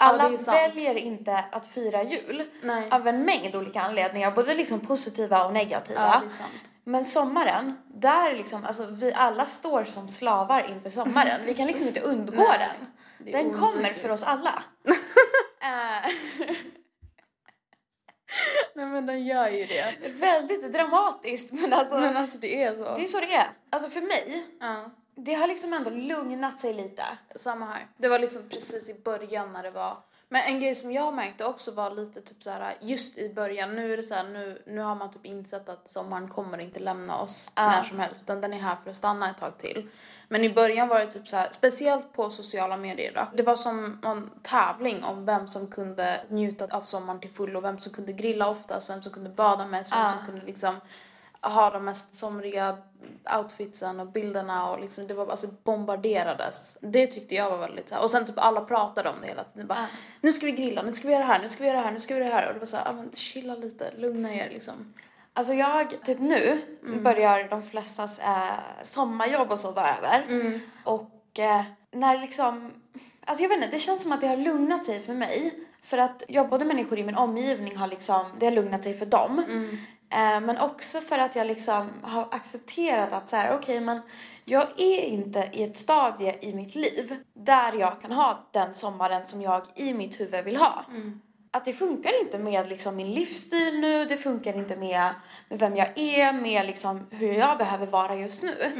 Alla 0.00 0.38
sant. 0.38 0.48
väljer 0.58 0.94
inte 0.94 1.44
att 1.52 1.66
fira 1.66 2.02
jul 2.02 2.50
Nej. 2.62 2.88
av 2.90 3.08
en 3.08 3.24
mängd 3.24 3.56
olika 3.56 3.80
anledningar, 3.80 4.30
både 4.30 4.54
liksom 4.54 4.80
positiva 4.80 5.44
och 5.46 5.52
negativa. 5.52 6.22
ja. 6.40 6.44
Men 6.84 7.04
sommaren, 7.04 7.76
där 7.94 8.34
liksom, 8.34 8.64
alltså 8.64 8.86
vi 8.86 9.12
alla 9.14 9.46
står 9.46 9.84
som 9.84 10.08
slavar 10.08 10.70
inför 10.70 10.90
sommaren. 10.90 11.40
Vi 11.46 11.54
kan 11.54 11.66
liksom 11.66 11.86
inte 11.88 12.00
undgå 12.00 12.36
Nej, 12.36 12.58
den. 13.18 13.32
Den 13.32 13.52
kommer 13.52 13.66
oundvikligt. 13.72 14.02
för 14.02 14.10
oss 14.10 14.22
alla. 14.22 14.62
Eh, 15.60 16.10
Nej 18.74 18.86
men 18.86 19.06
den 19.06 19.24
gör 19.26 19.48
ju 19.48 19.64
det. 19.66 19.94
väldigt 20.08 20.72
dramatiskt 20.72 21.52
men 21.52 21.72
alltså, 21.72 21.98
Men 21.98 22.16
alltså 22.16 22.38
det 22.38 22.62
är 22.62 22.74
så. 22.74 22.96
det 22.96 23.02
är 23.02 23.06
så 23.06 23.20
det 23.20 23.34
är. 23.34 23.50
Alltså 23.70 23.90
för 23.90 24.00
mig, 24.00 24.46
Ja. 24.60 24.90
Det 25.18 25.34
har 25.34 25.46
liksom 25.46 25.72
ändå 25.72 25.90
lugnat 25.90 26.60
sig 26.60 26.74
lite. 26.74 27.02
Samma 27.36 27.66
här. 27.66 27.86
Det 27.96 28.08
var 28.08 28.18
liksom 28.18 28.48
precis 28.48 28.88
i 28.88 29.00
början 29.04 29.52
när 29.52 29.62
det 29.62 29.70
var 29.70 29.96
men 30.28 30.42
en 30.42 30.60
grej 30.60 30.74
som 30.74 30.92
jag 30.92 31.14
märkte 31.14 31.44
också 31.44 31.70
var 31.70 31.90
lite 31.90 32.20
typ 32.20 32.42
så 32.42 32.50
här 32.50 32.74
just 32.80 33.18
i 33.18 33.34
början, 33.34 33.76
nu 33.76 33.92
är 33.92 33.96
det 33.96 34.02
så 34.02 34.14
här, 34.14 34.24
nu, 34.24 34.62
nu 34.66 34.80
har 34.80 34.94
man 34.94 35.12
typ 35.12 35.26
insett 35.26 35.68
att 35.68 35.88
sommaren 35.88 36.28
kommer 36.28 36.58
inte 36.58 36.80
lämna 36.80 37.18
oss 37.18 37.52
Ja. 37.56 37.66
när 37.70 37.82
som 37.84 37.98
helst 37.98 38.20
utan 38.22 38.40
den 38.40 38.52
är 38.52 38.58
här 38.58 38.76
för 38.84 38.90
att 38.90 38.96
stanna 38.96 39.30
ett 39.30 39.38
tag 39.38 39.58
till. 39.58 39.88
Men 40.28 40.44
i 40.44 40.54
början 40.54 40.88
var 40.88 40.98
det 41.00 41.06
typ 41.06 41.28
så 41.28 41.36
här, 41.36 41.48
speciellt 41.52 42.12
på 42.12 42.30
sociala 42.30 42.76
medier 42.76 43.12
då. 43.14 43.28
Det 43.36 43.42
var 43.42 43.56
som 43.56 44.00
en 44.04 44.30
tävling 44.42 45.04
om 45.04 45.24
vem 45.26 45.48
som 45.48 45.70
kunde 45.70 46.20
njuta 46.28 46.76
av 46.76 46.82
sommaren 46.82 47.20
till 47.20 47.30
fullo, 47.30 47.60
vem 47.60 47.78
som 47.78 47.92
kunde 47.92 48.12
grilla 48.12 48.48
oftast, 48.48 48.90
vem 48.90 49.02
som 49.02 49.12
kunde 49.12 49.30
bada 49.30 49.66
mest, 49.66 49.92
vem 49.92 49.98
Ja. 50.00 50.12
som 50.18 50.26
kunde 50.26 50.46
liksom 50.46 50.76
ha 51.52 51.70
de 51.70 51.84
mest 51.84 52.14
somriga 52.14 52.76
outfitsen 53.38 54.00
och 54.00 54.06
bilderna 54.06 54.70
och 54.70 54.80
liksom 54.80 55.06
det 55.06 55.14
var 55.14 55.30
alltså 55.30 55.46
bombarderades. 55.64 56.78
Det 56.80 57.06
tyckte 57.06 57.34
jag 57.34 57.50
var 57.50 57.58
väldigt 57.58 57.88
så 57.88 57.94
här. 57.94 58.02
och 58.02 58.10
sen 58.10 58.26
typ 58.26 58.38
alla 58.38 58.60
pratade 58.60 59.08
om 59.08 59.16
det 59.20 59.26
hela 59.26 59.44
tiden. 59.44 59.66
Bara. 59.66 59.86
Nu 60.20 60.32
ska 60.32 60.46
vi 60.46 60.52
grilla, 60.52 60.82
nu 60.82 60.92
ska 60.92 61.08
vi 61.08 61.14
göra 61.14 61.24
det 61.26 61.32
här, 61.32 61.42
nu 61.42 61.48
ska 61.48 61.62
vi 61.64 61.68
göra 61.68 61.78
det 61.78 61.84
här, 61.84 61.92
nu 61.92 62.00
ska 62.00 62.14
vi 62.14 62.20
göra 62.20 62.28
det 62.28 62.36
här 62.36 62.46
och 62.48 62.54
det 62.54 62.58
var 62.60 62.66
så 62.66 62.76
här, 62.76 62.88
ah, 62.88 62.92
men 62.92 63.10
chilla 63.14 63.54
lite, 63.54 63.90
lugna 63.96 64.34
er 64.34 64.50
liksom. 64.50 64.94
Alltså 65.32 65.52
jag, 65.52 66.04
typ 66.04 66.18
nu 66.18 66.60
börjar 67.02 67.48
de 67.48 67.62
flestas 67.62 68.18
eh, 68.18 68.54
sommarjobb 68.82 69.50
och 69.50 69.58
så 69.58 69.70
vara 69.72 69.96
över. 69.96 70.24
Och 70.84 71.38
eh, 71.38 71.62
när 71.90 72.18
liksom, 72.18 72.72
alltså 73.24 73.42
jag 73.44 73.48
vet 73.48 73.56
inte, 73.56 73.68
det 73.70 73.78
känns 73.78 74.02
som 74.02 74.12
att 74.12 74.20
det 74.20 74.26
har 74.26 74.36
lugnat 74.36 74.84
sig 74.84 75.00
för 75.00 75.14
mig. 75.14 75.54
För 75.82 75.98
att 75.98 76.22
jobbade 76.28 76.64
människor 76.64 76.98
i 76.98 77.04
min 77.04 77.14
omgivning 77.14 77.76
har 77.76 77.86
liksom, 77.86 78.24
det 78.38 78.46
har 78.46 78.52
lugnat 78.52 78.82
sig 78.82 78.94
för 78.98 79.06
dem. 79.06 79.38
Eh, 79.38 79.78
men 80.40 80.58
också 80.58 81.00
för 81.00 81.18
att 81.18 81.36
jag 81.36 81.46
liksom 81.46 81.90
har 82.02 82.28
accepterat 82.30 83.12
att 83.12 83.28
så 83.28 83.36
här, 83.36 83.56
okej 83.56 83.80
men 83.80 84.00
jag 84.44 84.68
är 84.76 85.00
inte 85.00 85.48
i 85.52 85.62
ett 85.62 85.76
stadie 85.76 86.38
i 86.40 86.54
mitt 86.54 86.74
liv 86.74 87.16
där 87.34 87.72
jag 87.72 88.00
kan 88.02 88.12
ha 88.12 88.48
den 88.52 88.74
sommaren 88.74 89.26
som 89.26 89.42
jag 89.42 89.62
i 89.74 89.94
mitt 89.94 90.20
huvud 90.20 90.44
vill 90.44 90.56
ha. 90.56 90.84
Att 91.50 91.64
det 91.64 91.72
funkar 91.72 92.20
inte 92.20 92.38
med 92.38 92.68
liksom 92.68 92.96
min 92.96 93.12
livsstil 93.12 93.80
nu, 93.80 94.04
det 94.04 94.16
funkar 94.16 94.56
inte 94.56 94.76
med, 94.76 95.10
med 95.48 95.58
vem 95.58 95.76
jag 95.76 95.98
är, 95.98 96.32
med 96.32 96.66
liksom 96.66 97.06
hur 97.10 97.32
jag 97.32 97.58
behöver 97.58 97.86
vara 97.86 98.14
just 98.16 98.42
nu. 98.42 98.72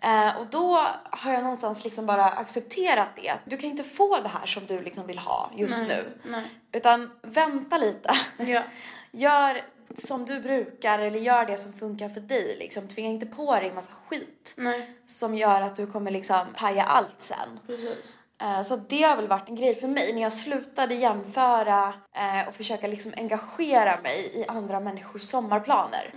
Eh, 0.00 0.36
och 0.36 0.46
då 0.46 0.86
har 1.10 1.32
jag 1.32 1.42
någonstans 1.42 1.84
liksom 1.84 2.06
bara 2.06 2.24
accepterat 2.24 3.08
det. 3.16 3.28
Att 3.28 3.40
du 3.44 3.56
kan 3.56 3.70
inte 3.70 3.84
få 3.84 4.20
det 4.20 4.28
här 4.28 4.46
som 4.46 4.66
du 4.66 4.82
liksom 4.82 5.06
vill 5.06 5.18
ha 5.18 5.50
just 5.56 5.78
Nej, 5.78 5.88
nu. 5.88 6.18
nej. 6.30 6.44
Utan 6.72 7.10
vänta 7.22 7.78
lite. 7.78 8.10
Ja. 8.36 8.62
Gör 9.12 9.62
som 9.94 10.24
du 10.24 10.40
brukar 10.40 10.98
eller 10.98 11.18
gör 11.18 11.46
det 11.46 11.56
som 11.56 11.72
funkar 11.72 12.08
för 12.08 12.20
dig. 12.20 12.56
Liksom. 12.58 12.88
Tvinga 12.88 13.08
inte 13.08 13.26
på 13.26 13.54
dig 13.54 13.68
en 13.68 13.74
massa 13.74 13.92
skit 14.08 14.54
Nej, 14.56 14.90
som 15.06 15.34
gör 15.34 15.60
att 15.60 15.76
du 15.76 15.86
kommer 15.86 16.10
liksom 16.10 16.46
paja 16.56 16.82
allt 16.84 17.14
sen. 17.22 17.60
precis. 17.66 18.18
Eh, 18.40 18.62
Så 18.62 18.76
det 18.76 19.02
har 19.02 19.16
väl 19.16 19.28
varit 19.28 19.48
en 19.48 19.54
grej 19.54 19.74
för 19.74 19.88
mig 19.88 20.12
när 20.12 20.22
jag 20.22 20.32
slutade 20.32 20.94
jämföra 20.94 21.92
eh, 22.12 22.48
och 22.48 22.54
försöka 22.54 22.86
liksom 22.86 23.12
engagera 23.16 24.00
mig 24.00 24.30
i 24.34 24.44
andra 24.48 24.80
människors 24.80 25.22
sommarplaner. 25.22 26.10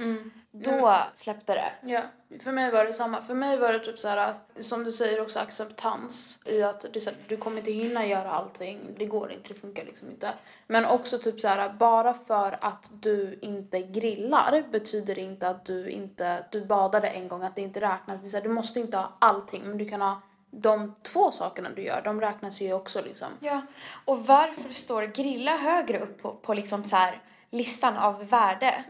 Då 0.52 0.98
släppte 1.14 1.54
det. 1.54 1.72
Ja, 1.81 2.02
för 2.44 2.52
mig 2.52 2.72
var 2.72 2.86
det 2.86 2.94
samma. 2.94 3.22
För 3.22 3.34
mig 3.34 3.58
var 3.58 3.74
det 3.74 3.80
typ 3.80 4.00
så 4.00 4.08
här, 4.08 4.34
som 4.62 4.84
du 4.84 4.92
säger 4.92 5.22
också 5.22 5.40
acceptans 5.40 6.40
i 6.46 6.64
att 6.64 6.86
det 6.94 7.02
så 7.02 7.10
här, 7.10 7.20
du 7.28 7.38
kommer 7.38 7.58
inte 7.58 7.72
hinna 7.72 8.06
göra 8.06 8.31
allting. 8.31 8.80
Det 8.98 9.06
går 9.06 9.31
inte, 9.31 9.48
det 9.48 9.54
funkar 9.54 9.86
liksom 9.86 10.10
inte. 10.10 10.30
Men 10.68 10.86
också 10.86 11.18
typ 11.18 11.42
så 11.42 11.48
här, 11.48 11.70
bara 11.70 12.14
för 12.14 12.58
att 12.62 12.90
du 12.92 13.40
inte 13.42 13.80
grillar 13.80 14.63
betyder 14.72 15.20
inte 15.20 15.48
att 15.48 15.65
du 15.65 15.89
inte, 15.89 16.46
du 16.51 16.65
badade 16.65 17.08
en 17.10 17.27
gång, 17.27 17.44
att 17.44 17.56
det 17.56 17.62
inte 17.62 17.82
räknas. 17.82 18.22
Det 18.22 18.27
är 18.27 18.30
så 18.30 18.38
här, 18.38 18.44
du 18.44 18.50
måste 18.50 18.80
inte 18.80 18.98
ha 18.98 19.13
allting, 19.20 19.63
men 19.65 19.77
du 19.77 19.89
kan 19.89 20.01
ha 20.01 20.22
de 20.53 20.95
två 21.03 21.31
sakerna 21.31 21.69
du 21.69 21.81
gör, 21.81 22.01
de 22.01 22.22
räknas 22.22 22.62
ju 22.62 22.74
också 22.74 23.01
liksom. 23.01 23.27
Ja. 23.39 23.62
Och 24.05 24.25
varför 24.25 24.74
står 24.74 25.03
grilla 25.03 25.57
högre 25.57 26.00
upp 26.00 26.22
på, 26.22 26.33
på 26.33 26.53
liksom 26.53 26.83
så 26.83 26.95
här 26.95 27.22
listan 27.50 27.98
av 27.98 28.27
värde 28.27 28.83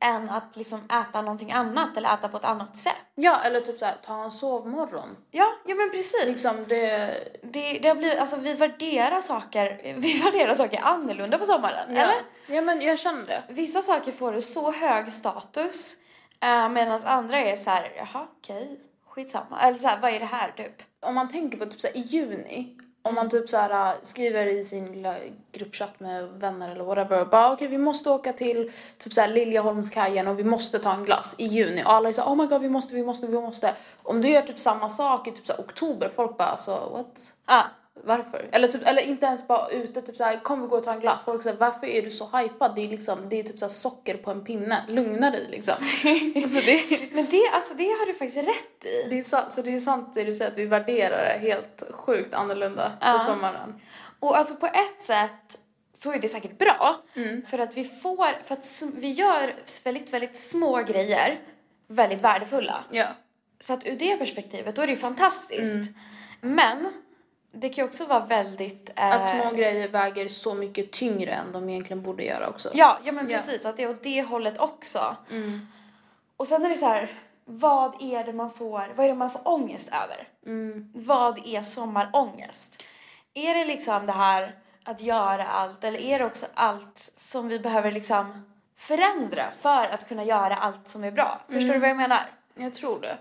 än 0.00 0.30
att 0.30 0.56
liksom 0.56 0.80
äta 0.84 1.22
någonting 1.22 1.52
annat 1.52 1.96
eller 1.96 2.14
äta 2.14 2.28
på 2.28 2.36
ett 2.36 2.44
annat 2.44 2.76
sätt? 2.76 3.06
Ja, 3.14 3.40
eller 3.44 3.60
typ 3.60 3.78
så 3.78 3.84
här, 3.84 3.96
ta 4.06 4.24
en 4.24 4.30
sovmorgon. 4.30 5.16
Ja, 5.30 5.52
ja 5.66 5.74
men 5.74 5.90
precis. 5.90 6.26
Liksom 6.26 6.64
det... 6.68 7.14
Det, 7.42 7.78
det 7.78 7.88
har 7.88 7.94
blivit, 7.96 8.18
alltså 8.18 8.36
vi 8.36 8.54
värderar 8.54 9.20
saker, 9.20 9.80
vi 9.98 10.22
värderar 10.22 10.54
saker 10.54 10.80
annorlunda 10.82 11.38
på 11.38 11.44
sommaren, 11.44 11.96
Ja. 11.96 12.02
eller? 12.02 12.16
ja, 12.46 12.60
men 12.62 12.80
jag 12.80 12.98
känner 12.98 13.26
det. 13.26 13.42
Vissa 13.48 13.82
saker 13.82 14.12
får 14.12 14.40
så 14.40 14.72
hög 14.72 15.12
status 15.12 15.96
uh, 16.44 16.68
medan 16.68 17.00
andra 17.04 17.38
är 17.38 17.56
så 17.56 17.70
här, 17.70 17.92
jaha 17.96 18.26
okej, 18.38 18.80
skitsamma. 19.14 19.60
Eller 19.60 19.78
så 19.78 19.88
här, 19.88 20.00
vad 20.00 20.10
är 20.10 20.20
det 20.20 20.26
här 20.26 20.52
typ? 20.56 20.82
om 21.04 21.14
man 21.14 21.28
tänker 21.28 21.58
på 21.58 21.66
typ 21.66 21.80
så 21.80 21.86
här, 21.86 21.96
i 21.96 22.00
juni, 22.00 22.76
om 23.02 23.14
man 23.14 23.30
typ 23.30 23.50
så 23.50 23.56
här 23.56 23.92
äh, 23.92 23.98
skriver 24.02 24.46
i 24.46 24.64
sin 24.64 24.92
lilla 24.92 25.16
gruppchatt 25.52 26.00
med 26.00 26.28
vänner 26.28 26.70
eller 26.70 26.84
whatever 26.84 27.20
och 27.20 27.28
bara 27.28 27.52
okej 27.52 27.68
vi 27.68 27.78
måste 27.78 28.10
åka 28.10 28.32
till 28.32 28.72
typ 28.98 29.12
så 29.12 29.20
här 29.20 29.28
Liljeholmskajen 29.28 30.28
och 30.28 30.38
vi 30.38 30.44
måste 30.44 30.78
ta 30.78 30.92
en 30.94 31.04
glass 31.04 31.34
i 31.38 31.46
juni 31.46 31.84
och 31.84 31.92
alla 31.92 32.08
är 32.08 32.12
så 32.12 32.22
här, 32.22 32.30
oh 32.30 32.36
my 32.36 32.46
god 32.46 32.60
vi 32.60 32.68
måste, 32.68 32.94
vi 32.94 33.04
måste, 33.04 33.26
vi 33.26 33.40
måste. 33.40 33.74
Om 34.02 34.20
du 34.20 34.28
gör 34.28 34.42
typ 34.42 34.58
samma 34.58 34.90
sak 34.90 35.28
i 35.28 35.30
typ 35.30 35.46
så 35.46 35.52
här 35.52 35.60
oktober, 35.60 36.10
folk 36.16 36.36
bara 36.36 36.48
alltså 36.48 36.90
what? 36.92 37.32
Ja, 37.46 37.64
Varför? 38.02 38.48
Eller, 38.52 38.68
typ, 38.68 38.86
eller 38.86 39.02
inte 39.02 39.26
ens 39.26 39.46
bara 39.48 39.68
ute, 39.68 40.02
typ 40.02 40.16
såhär, 40.16 40.40
kom 40.40 40.62
vi 40.62 40.68
gå 40.68 40.76
och 40.76 40.84
ta 40.84 40.92
en 40.92 41.00
glass. 41.00 41.20
Folk 41.24 41.42
säger 41.42 41.56
varför 41.56 41.86
är 41.86 42.02
du 42.02 42.10
så 42.10 42.36
hypad? 42.36 42.74
Det 42.74 42.84
är 42.84 42.88
liksom, 42.88 43.28
det 43.28 43.40
är 43.40 43.44
typ 43.44 43.58
såhär 43.58 43.72
socker 43.72 44.16
på 44.16 44.30
en 44.30 44.44
pinne. 44.44 44.84
Lugna 44.88 45.30
dig 45.30 45.46
liksom. 45.50 45.74
alltså 46.36 46.60
det, 46.60 47.08
men 47.12 47.26
det, 47.30 47.48
alltså 47.52 47.74
det 47.74 47.84
har 47.88 48.06
du 48.06 48.14
faktiskt 48.14 48.48
rätt 48.48 48.84
i. 48.84 49.08
det 49.10 49.18
är 49.18 49.22
sant, 49.22 49.52
så 49.52 49.62
det 49.62 49.74
är 49.74 49.80
sant 49.80 50.14
det 50.14 50.24
du 50.24 50.34
säger 50.34 50.50
att 50.50 50.58
vi 50.58 50.66
värderar 50.66 51.24
det 51.24 51.38
helt 51.48 51.82
sjukt 51.90 52.34
annorlunda 52.34 52.92
Ja. 53.00 53.12
på 53.12 53.18
sommaren. 53.18 53.80
Och 54.20 54.36
alltså 54.38 54.54
på 54.54 54.66
ett 54.66 55.02
sätt 55.02 55.58
så 55.92 56.12
är 56.12 56.18
det 56.18 56.28
säkert 56.28 56.58
bra. 56.58 56.96
Mm. 57.14 57.42
För 57.46 57.58
att 57.58 57.76
vi 57.76 57.84
får, 57.84 58.44
för 58.46 58.52
att 58.54 58.82
vi 58.96 59.10
gör 59.10 59.54
väldigt, 59.84 60.12
väldigt 60.12 60.36
små 60.36 60.82
grejer 60.82 61.38
väldigt 61.88 62.20
värdefulla. 62.20 62.84
Ja. 62.90 63.06
Så 63.60 63.72
att 63.72 63.86
ur 63.86 63.96
det 63.96 64.16
perspektivet 64.16 64.76
då 64.76 64.82
är 64.82 64.86
det 64.86 64.92
ju 64.92 64.98
fantastiskt. 64.98 65.90
Mm. 66.42 66.54
Men 66.54 66.92
det 67.54 67.68
kan 67.68 67.84
ju 67.84 67.88
också 67.88 68.04
vara 68.04 68.24
väldigt... 68.26 68.90
Eh, 68.96 69.10
Att 69.10 69.28
små 69.28 69.50
grejer 69.50 69.88
väger 69.88 70.28
så 70.28 70.54
mycket 70.54 70.90
tyngre 70.92 71.30
än 71.32 71.52
de 71.52 71.68
egentligen 71.68 72.02
borde 72.02 72.24
göra 72.24 72.48
också. 72.48 72.70
Ja, 72.74 72.98
ja 73.04 73.12
men 73.12 73.30
Ja. 73.30 73.36
precis. 73.36 73.66
Att 73.66 73.76
det 73.76 73.82
är 73.82 73.90
åt 73.90 74.02
det 74.02 74.22
hållet 74.22 74.58
också. 74.58 75.16
Mm. 75.30 75.66
Och 76.36 76.46
sen 76.46 76.64
är 76.64 76.68
det 76.68 76.76
så 76.76 76.86
här, 76.86 77.22
vad 77.44 78.02
är 78.02 78.24
det 78.24 78.32
man 78.32 78.50
får, 78.50 78.92
vad 78.96 79.04
är 79.04 79.08
det 79.08 79.14
man 79.14 79.30
får 79.30 79.48
ångest 79.48 79.88
över? 80.04 80.28
Mm. 80.46 80.92
Vad 80.94 81.46
är 81.46 81.62
sommarångest? 81.62 82.82
Är 83.34 83.54
det 83.54 83.64
liksom 83.64 84.06
det 84.06 84.12
här 84.12 84.54
att 84.84 85.00
göra 85.00 85.46
allt 85.46 85.84
eller 85.84 85.98
är 86.00 86.18
det 86.18 86.24
också 86.24 86.46
allt 86.54 86.98
som 87.16 87.48
vi 87.48 87.58
behöver 87.58 87.92
liksom 87.92 88.54
förändra 88.76 89.44
för 89.60 89.86
att 89.86 90.08
kunna 90.08 90.24
göra 90.24 90.56
allt 90.56 90.88
som 90.88 91.04
är 91.04 91.10
bra? 91.10 91.40
Förstår 91.48 91.72
du 91.74 91.78
vad 91.78 91.88
jag 91.90 91.96
menar? 91.96 92.20
Jag 92.54 92.74
tror 92.74 93.00
det. 93.00 93.18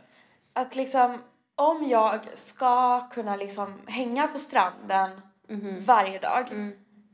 Att 0.53 0.75
liksom 0.75 1.21
om 1.55 1.89
jag 1.89 2.19
ska 2.33 3.01
kunna 3.09 3.35
liksom 3.35 3.81
hänga 3.87 4.27
på 4.27 4.39
stranden 4.39 5.21
varje 5.85 6.19
dag 6.19 6.73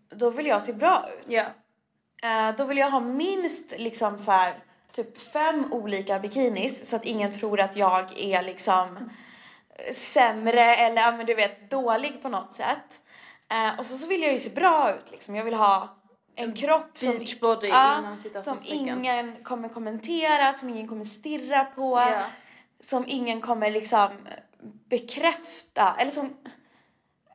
då 0.09 0.29
vill 0.29 0.45
jag 0.45 0.61
se 0.61 0.73
bra 0.73 1.05
ut. 1.17 1.25
Ja. 1.27 1.43
Eh, 2.23 2.55
då 2.55 2.65
vill 2.65 2.77
jag 2.77 2.89
ha 2.89 2.99
minst 2.99 3.73
liksom 3.77 4.19
så 4.19 4.31
här 4.31 4.53
typ 4.91 5.21
fem 5.21 5.73
olika 5.73 6.19
bikinis 6.19 6.89
så 6.89 6.95
att 6.95 7.05
ingen 7.05 7.33
tror 7.33 7.59
att 7.59 7.75
jag 7.75 8.19
är 8.19 8.43
liksom 8.43 9.09
sämre 9.93 10.75
eller 10.75 11.17
men 11.17 11.25
du 11.25 11.35
vet 11.35 11.69
dålig 11.69 12.21
på 12.21 12.29
något 12.29 12.53
sätt. 12.53 13.01
Eh, 13.51 13.79
och 13.79 13.85
så, 13.85 13.97
så 13.97 14.07
vill 14.07 14.23
jag 14.23 14.33
ju 14.33 14.39
se 14.39 14.49
bra 14.49 14.93
ut 14.93 15.11
liksom. 15.11 15.35
Jag 15.35 15.43
vill 15.43 15.53
ha 15.53 15.95
en 16.35 16.53
kropp 16.53 16.97
som, 16.97 17.09
inom 17.67 18.17
som 18.43 18.57
ingen 18.63 19.43
kommer 19.43 19.69
kommentera, 19.69 20.53
som 20.53 20.69
ingen 20.69 20.87
kommer 20.87 21.05
stirra 21.05 21.65
på, 21.65 21.99
Ja. 21.99 22.23
Som 22.79 23.03
ingen 23.07 23.41
kommer 23.41 23.71
liksom 23.71 24.09
bekräfta 24.89 25.95
eller 25.99 26.11
som 26.11 26.33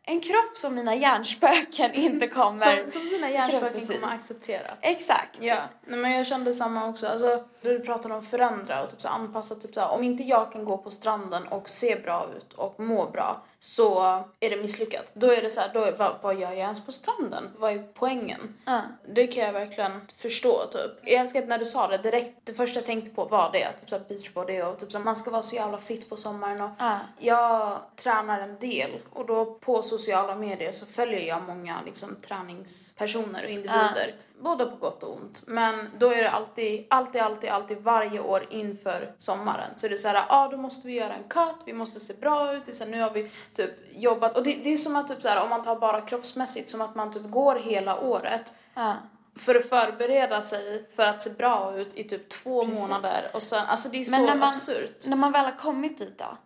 en 0.07 0.21
kropp 0.21 0.57
som 0.57 0.75
mina 0.75 0.95
hjärnspöken 0.95 1.93
inte 1.95 2.29
kommer 2.29 2.59
Som, 2.59 2.91
som 2.91 3.09
dina 3.09 3.31
hjärnspöken 3.31 3.87
kommer 3.87 4.15
acceptera. 4.15 4.77
Exakt. 4.81 5.39
Ja, 5.41 5.57
nej, 5.87 5.99
men 5.99 6.13
jag 6.13 6.27
kände 6.27 6.55
samma 6.55 6.89
också. 6.89 7.07
Alltså, 7.07 7.45
du 7.61 7.81
pratade 7.81 8.15
om 8.15 8.23
förändra 8.23 8.83
och 8.83 8.91
typ 8.91 9.03
så 9.03 9.09
anpassa. 9.09 9.55
Typ 9.55 9.75
så 9.75 9.85
om 9.85 10.03
inte 10.03 10.23
jag 10.23 10.53
kan 10.53 10.65
gå 10.65 10.79
på 10.79 10.91
stranden 10.91 11.47
och 11.47 11.69
se 11.69 11.97
bra 11.97 12.29
ut 12.37 12.53
och 12.53 12.81
må 12.81 13.11
bra 13.11 13.43
så 13.65 14.01
är 14.41 14.51
det 14.51 14.57
misslyckat. 14.57 15.11
Då 15.15 15.27
är 15.33 15.43
det 15.43 15.51
så 15.51 15.61
här, 15.61 15.71
då 15.75 15.81
är, 15.85 15.93
vad, 15.93 16.17
vad 16.23 16.35
gör 16.41 16.49
jag 16.49 16.59
ens 16.59 16.87
på 16.87 16.93
stranden? 16.93 17.51
Vad 17.59 17.73
är 17.73 17.85
poängen? 17.95 18.55
Ja. 18.65 18.83
Det 19.09 19.27
kan 19.27 19.45
jag 19.45 19.53
verkligen 19.53 20.01
förstå 20.17 20.67
typ. 20.73 20.91
Jag 21.03 21.21
älskar 21.21 21.43
att 21.43 21.49
när 21.49 21.59
du 21.59 21.65
sa 21.67 21.89
det 21.89 21.99
direkt, 21.99 22.39
det 22.45 22.55
första 22.55 22.79
jag 22.79 22.87
tänkte 22.87 23.11
på 23.11 23.25
var 23.25 23.53
det. 23.53 23.73
Typ 23.81 23.91
såhär 23.91 24.03
beachbody 24.09 24.63
och 24.63 24.79
typ 24.79 24.93
så 24.93 24.99
här, 24.99 25.05
man 25.05 25.17
ska 25.17 25.31
vara 25.31 25.43
så 25.43 25.57
jävla 25.57 25.79
fit 25.79 26.11
på 26.11 26.17
sommaren 26.17 26.61
och 26.61 26.71
Ja. 26.79 26.99
jag 27.19 27.79
tränar 27.97 28.41
en 28.41 28.59
del 28.59 28.91
och 29.13 29.27
då 29.27 29.45
på 29.45 29.83
sociala 29.83 30.35
medier 30.35 30.73
så 30.73 30.87
följer 30.87 31.21
jag 31.21 31.43
många 31.43 31.83
liksom 31.87 32.17
träningspersoner 32.17 33.45
och 33.45 33.51
individer. 33.51 34.15
Både 34.41 34.67
på 34.67 34.77
gott 34.77 35.03
och 35.03 35.17
ont. 35.17 35.43
Men 35.47 35.91
då 35.99 36.13
är 36.13 36.23
det 36.23 36.31
alltid, 36.31 36.87
alltid, 36.91 37.21
alltid, 37.21 37.51
alltid 37.51 37.79
varje 37.79 38.21
år 38.21 38.47
inför 38.51 39.15
sommaren. 39.19 39.69
Så 39.77 39.89
det 39.89 39.95
är 39.95 39.99
så 39.99 40.09
här, 40.09 40.15
ja 40.15 40.25
ah, 40.29 40.49
då 40.49 40.57
måste 40.57 40.87
vi 40.87 40.93
göra 40.95 41.15
en 41.15 41.29
cut, 41.29 41.57
vi 41.65 41.73
måste 41.73 42.01
se 42.01 42.15
bra 42.15 42.55
ut. 42.55 42.63
Det 42.67 42.71
är 42.71 42.75
så 42.75 42.85
här, 42.85 42.91
nu 42.91 43.01
har 43.03 43.11
vi 43.11 43.31
typ 43.57 43.71
jobbat. 43.93 44.37
Och 44.37 44.43
det, 44.45 44.55
det 44.65 44.73
är 44.73 44.77
som 44.77 44.97
att 44.97 45.09
typ 45.09 45.23
så 45.23 45.29
här, 45.29 45.43
om 45.43 45.51
man 45.51 45.63
tar 45.65 45.77
bara 45.77 46.01
kroppsmässigt, 46.01 46.71
som 46.71 46.81
att 46.81 46.95
man 46.95 47.13
typ 47.13 47.31
går 47.31 47.55
hela 47.55 48.01
året 48.01 48.53
Ja. 48.75 48.95
för 49.37 49.55
att 49.55 49.69
förbereda 49.69 50.43
sig 50.43 50.89
för 50.97 51.03
att 51.03 51.23
se 51.23 51.31
bra 51.31 51.77
ut 51.77 51.95
i 51.95 52.05
typ 52.05 52.29
två 52.29 52.65
månader 52.65 53.31
och 53.35 53.43
sen, 53.43 53.67
alltså 53.67 53.89
det 53.89 53.97
är 53.97 54.11
Men 54.11 54.21
så 54.21 54.27
när 54.27 54.35
man- 54.37 54.49
absurt. 54.49 55.07
När 55.07 55.17
man 55.17 55.33
väl 55.33 55.45
har 55.45 55.59
kommit 55.59 55.99
dit 55.99 56.19
då? 56.19 56.37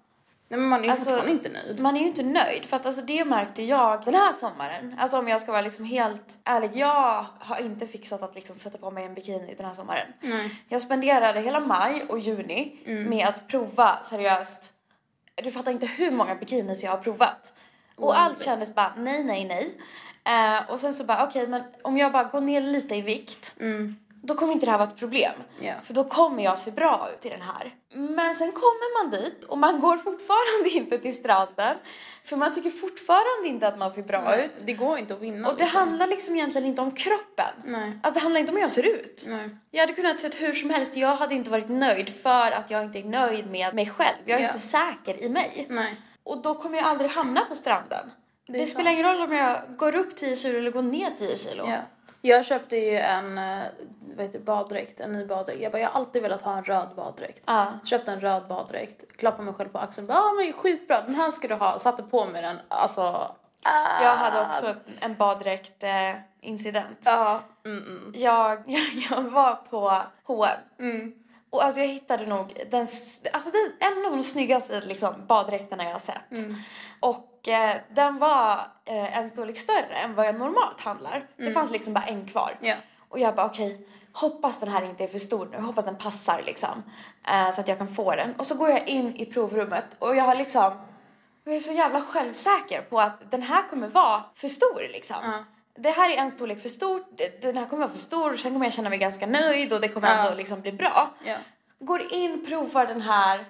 Nej 0.51 0.61
men 0.61 0.69
man 0.69 0.81
är 0.81 0.85
ju 0.85 0.91
Alltså, 0.91 1.05
fortfarande 1.11 1.33
inte 1.33 1.49
nöjd. 1.49 1.81
Man 1.81 1.97
är 1.97 2.01
ju 2.01 2.07
inte 2.07 2.23
nöjd 2.23 2.65
för 2.65 2.77
att 2.77 2.87
alltså 2.87 3.03
det 3.03 3.25
märkte 3.25 3.63
jag 3.63 4.05
den 4.05 4.15
här 4.15 4.33
sommaren. 4.33 4.95
Alltså 4.99 5.19
om 5.19 5.29
jag 5.29 5.41
ska 5.41 5.53
vara 5.53 5.63
liksom 5.63 5.85
helt 5.85 6.39
ärlig. 6.45 6.71
Jag 6.75 7.27
har 7.39 7.61
inte 7.61 7.87
fixat 7.87 8.23
att 8.23 8.35
liksom 8.35 8.57
sätta 8.57 8.79
på 8.79 8.91
mig 8.91 9.05
en 9.05 9.15
bikini 9.15 9.55
den 9.57 9.67
här 9.67 9.73
sommaren. 9.73 10.07
Nej. 10.21 10.63
Jag 10.69 10.81
spenderade 10.81 11.41
hela 11.41 11.61
maj 11.61 12.05
och 12.09 12.19
juni 12.19 12.79
med 13.09 13.27
att 13.29 13.49
prova 13.49 14.03
seriöst. 14.03 14.73
Du 15.35 15.51
fattar 15.51 15.73
inte 15.73 15.87
hur 15.87 16.11
många 16.11 16.35
bikinis 16.35 16.85
jag 16.85 16.91
har 16.91 16.99
provat. 16.99 17.53
Och 17.97 18.19
allt 18.21 18.45
kändes 18.45 18.75
bara 18.75 18.93
nej, 18.97 19.25
nej, 19.25 19.45
nej. 19.45 19.79
Eh, 20.25 20.71
och 20.71 20.81
sen 20.81 20.93
så 20.93 21.05
bara 21.05 21.27
okej 21.27 21.47
men 21.47 21.63
om 21.83 21.99
jag 21.99 22.13
bara 22.13 22.25
går 22.25 22.41
ner 22.41 22.61
lite 22.61 22.95
i 22.97 23.01
vikt. 23.01 23.55
Då 24.23 24.35
kommer 24.35 24.53
inte 24.53 24.67
det 24.67 24.71
här 24.73 24.79
vara 24.79 24.89
ett 24.89 24.97
problem. 24.97 25.33
Ja. 25.61 25.73
För 25.85 25.95
då 25.95 26.05
kommer 26.05 26.45
jag 26.45 26.59
se 26.59 26.71
bra 26.71 27.09
ut 27.15 27.27
i 27.27 27.29
den 27.29 27.43
här. 27.43 27.75
Men 27.95 28.35
sen 28.35 28.53
kommer 28.53 29.03
man 29.05 29.11
dit 29.21 29.45
och 29.45 29.59
man 29.59 29.81
går 29.81 29.97
fortfarande 30.09 30.69
inte 30.71 30.99
till 30.99 31.15
stranden. 31.15 31.77
För 32.25 32.37
man 32.37 32.55
tycker 32.55 32.71
fortfarande 32.71 33.49
inte 33.49 33.69
att 33.69 33.79
man 33.79 33.91
ser 33.91 34.03
bra 34.03 34.37
ut. 34.37 34.53
Det 34.67 34.73
går 34.73 34.99
inte 34.99 35.15
att 35.15 35.21
vinna 35.21 35.49
Och 35.49 35.57
det 35.57 35.63
liksom. 35.65 35.79
handlar 35.81 36.07
liksom 36.07 36.35
egentligen 36.35 36.67
inte 36.67 36.83
om 36.83 36.91
kroppen. 36.91 37.47
Nej. 37.65 37.99
Alltså 38.03 38.19
det 38.19 38.23
handlar 38.23 38.41
inte 38.41 38.53
om 38.53 38.57
hur 38.57 38.63
jag 38.63 38.73
ser 38.73 38.87
ut. 38.87 39.25
Nej. 39.29 39.51
Jag 39.71 39.81
hade 39.81 39.93
kunnat 39.93 40.19
se 40.19 40.27
ut 40.27 40.41
hur 40.41 40.53
som 40.55 40.71
helst. 40.71 40.97
Jag 40.97 41.17
hade 41.17 41.35
inte 41.35 41.51
varit 41.51 41.69
nöjd 41.69 42.09
för 42.23 42.51
att 42.51 42.71
jag 42.71 42.83
inte 42.85 42.99
är 42.99 43.05
nöjd 43.05 43.51
med 43.51 43.75
mig 43.75 43.87
själv. 43.91 44.17
Jag 44.25 44.39
är 44.41 44.43
Ja. 44.45 44.49
inte 44.55 44.67
säker 44.67 45.23
i 45.23 45.29
mig. 45.29 45.67
Nej. 45.69 45.97
Och 46.25 46.43
då 46.43 46.55
kommer 46.55 46.79
jag 46.79 46.87
aldrig 46.87 47.11
hamna 47.11 47.45
på 47.45 47.55
stranden. 47.55 48.11
Det, 48.49 48.63
är 48.63 48.67
spelar 48.67 48.91
ingen 48.91 49.07
roll 49.07 49.21
om 49.23 49.33
jag 49.37 49.61
går 49.77 49.97
upp 49.97 50.17
10 50.17 50.37
kilo 50.37 50.59
eller 50.59 50.71
går 50.71 50.83
ner 50.83 51.11
10 51.19 51.39
kilo. 51.39 51.65
Ja. 51.69 51.77
Jag 52.21 52.47
köpte 52.47 52.77
ju 52.77 52.97
en 52.97 53.39
eh, 53.39 53.65
vad 54.17 54.27
heter, 54.27 54.39
baddräkt, 54.39 55.01
en 55.01 55.13
ny 55.13 55.27
baddräkt. 55.27 55.61
Jag 55.61 55.73
bara, 55.73 55.79
jag 55.79 55.89
har 55.89 56.01
alltid 56.01 56.23
velat 56.23 56.43
ha 56.43 56.57
en 56.59 56.65
röd 56.65 56.89
baddräkt. 56.97 57.43
Ja. 57.47 57.67
Köpte 57.85 58.13
en 58.13 58.21
röd 58.21 58.49
baddräkt, 58.49 59.17
klappade 59.17 59.45
mig 59.45 59.55
själv 59.55 59.69
på 59.69 59.79
axeln. 59.79 60.07
Bara, 60.07 60.19
ah, 60.19 60.33
men 60.33 60.53
skitbra, 60.53 61.01
den 61.01 61.15
här 61.15 61.31
ska 61.31 61.49
du 61.49 61.55
ha. 61.55 61.79
Satte 61.79 62.03
på 62.03 62.25
mig 62.27 62.43
den. 62.43 62.59
Alltså, 62.69 63.01
ah. 63.63 64.03
Jag 64.03 64.15
hade 64.17 64.41
också 64.49 64.75
en 65.01 65.15
baddräkt 65.15 65.83
eh, 65.83 66.13
incident. 66.41 66.99
Ja. 67.05 67.41
Mm, 67.65 67.83
mm. 67.83 68.13
Jag, 68.17 68.63
jag, 68.67 68.83
jag 69.11 69.23
var 69.23 69.55
på 69.55 70.03
H&M 70.25 70.59
Mm. 70.79 71.13
och 71.51 71.65
alltså 71.65 71.81
jag 71.81 71.89
hittade 71.89 72.27
nog 72.27 72.67
den, 72.71 72.81
alltså 73.33 73.51
den, 73.51 73.73
en 73.81 74.07
av 74.07 74.13
de 74.17 74.23
snyggaste 74.23 74.81
liksom, 74.81 75.15
baddräkterna 75.27 75.85
jag 75.85 75.93
har 75.93 75.99
sett. 75.99 76.31
Mm. 76.31 76.55
Och 77.01 77.38
eh, 77.49 77.77
den 77.95 78.19
var 78.19 78.53
eh, 78.85 79.19
en 79.19 79.31
storlek 79.31 79.59
större 79.59 79.97
än 79.97 80.15
vad 80.15 80.27
jag 80.27 80.35
normalt 80.35 80.81
handlar. 80.81 81.27
Det 81.37 81.53
fanns 81.53 81.71
liksom 81.71 81.95
bara 81.95 82.05
en 82.05 82.27
kvar. 82.27 82.57
Ja. 82.61 82.75
Och 83.09 83.19
jag 83.19 83.35
bara 83.35 83.47
okej, 83.47 83.87
hoppas 84.13 84.61
den 84.61 84.69
här 84.69 84.83
inte 84.83 85.05
är 85.05 85.09
för 85.09 85.19
stor 85.19 85.49
nu. 85.53 85.59
Hoppas 85.59 85.85
den 85.85 85.97
passar 85.97 86.43
liksom. 86.47 86.83
Eh, 87.29 87.51
så 87.51 87.61
att 87.61 87.69
jag 87.69 87.79
kan 87.79 87.89
få 87.89 88.15
den. 88.15 88.35
Och 88.35 88.47
så 88.47 88.55
går 88.55 88.71
jag 88.71 88.89
in 88.89 89.17
i 89.17 89.27
provrummet 89.27 89.97
och 89.99 90.17
jag 90.17 90.25
har 90.25 90.35
liksom 90.35 90.73
jag 91.45 91.57
är 91.57 91.61
så 91.61 91.73
jävla 91.73 92.01
självsäker 92.01 92.83
på 92.83 93.01
att 93.01 93.31
den 93.31 93.43
här 93.43 93.69
kommer 93.69 93.89
vara 93.89 94.25
för 94.35 94.49
stor 94.49 94.89
liksom. 94.93 95.17
Ja. 95.23 95.45
Det 95.75 95.91
här 95.91 96.11
är 96.11 96.17
en 96.17 96.31
storlek 96.31 96.63
för 96.63 96.69
stort, 96.69 97.21
den 97.43 97.57
här 97.57 97.67
kommer 97.67 97.81
vara 97.83 97.93
för 97.93 97.99
stor, 97.99 98.37
sen 98.37 98.53
kommer 98.53 98.67
jag 98.67 98.73
känna 98.73 98.91
mig 98.91 98.99
ganska 98.99 99.27
nöjd 99.27 99.73
och 99.73 99.81
det 99.81 99.89
kommer 99.89 100.09
Ja. 100.09 100.15
ändå 100.25 100.37
liksom 100.37 100.61
bli 100.61 100.73
bra. 100.73 101.11
Ja. 101.25 101.35
Går 101.81 102.13
in, 102.13 102.47
provar 102.47 102.87
den 102.87 103.01
här 103.01 103.45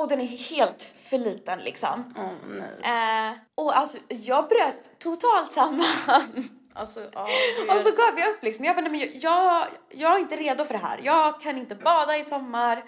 och 0.00 0.08
den 0.08 0.20
är 0.20 0.26
helt 0.26 0.82
för 0.82 1.18
liten 1.18 1.58
liksom. 1.58 2.14
Åh 2.18 2.30
nej. 2.48 3.28
Eh, 3.28 3.36
och 3.54 3.78
alltså 3.78 3.98
jag 4.08 4.48
bröt 4.48 4.98
totalt 4.98 5.52
samman. 5.52 6.48
Alltså, 6.74 7.10
ja. 7.12 7.28
det- 7.66 7.74
Och 7.74 7.80
så 7.80 7.90
gav 7.90 8.18
jag 8.18 8.28
upp 8.28 8.42
liksom. 8.42 8.64
Jag 8.64 8.76
bara, 8.76 8.80
nej, 8.82 8.90
men 8.90 9.00
jag, 9.00 9.10
jag, 9.14 9.66
jag 9.90 10.14
är 10.14 10.18
inte 10.18 10.36
redo 10.36 10.64
för 10.64 10.74
det 10.74 10.80
här. 10.86 11.00
Jag 11.02 11.40
kan 11.40 11.58
inte 11.58 11.74
bada 11.74 12.16
i 12.16 12.24
sommar. 12.24 12.84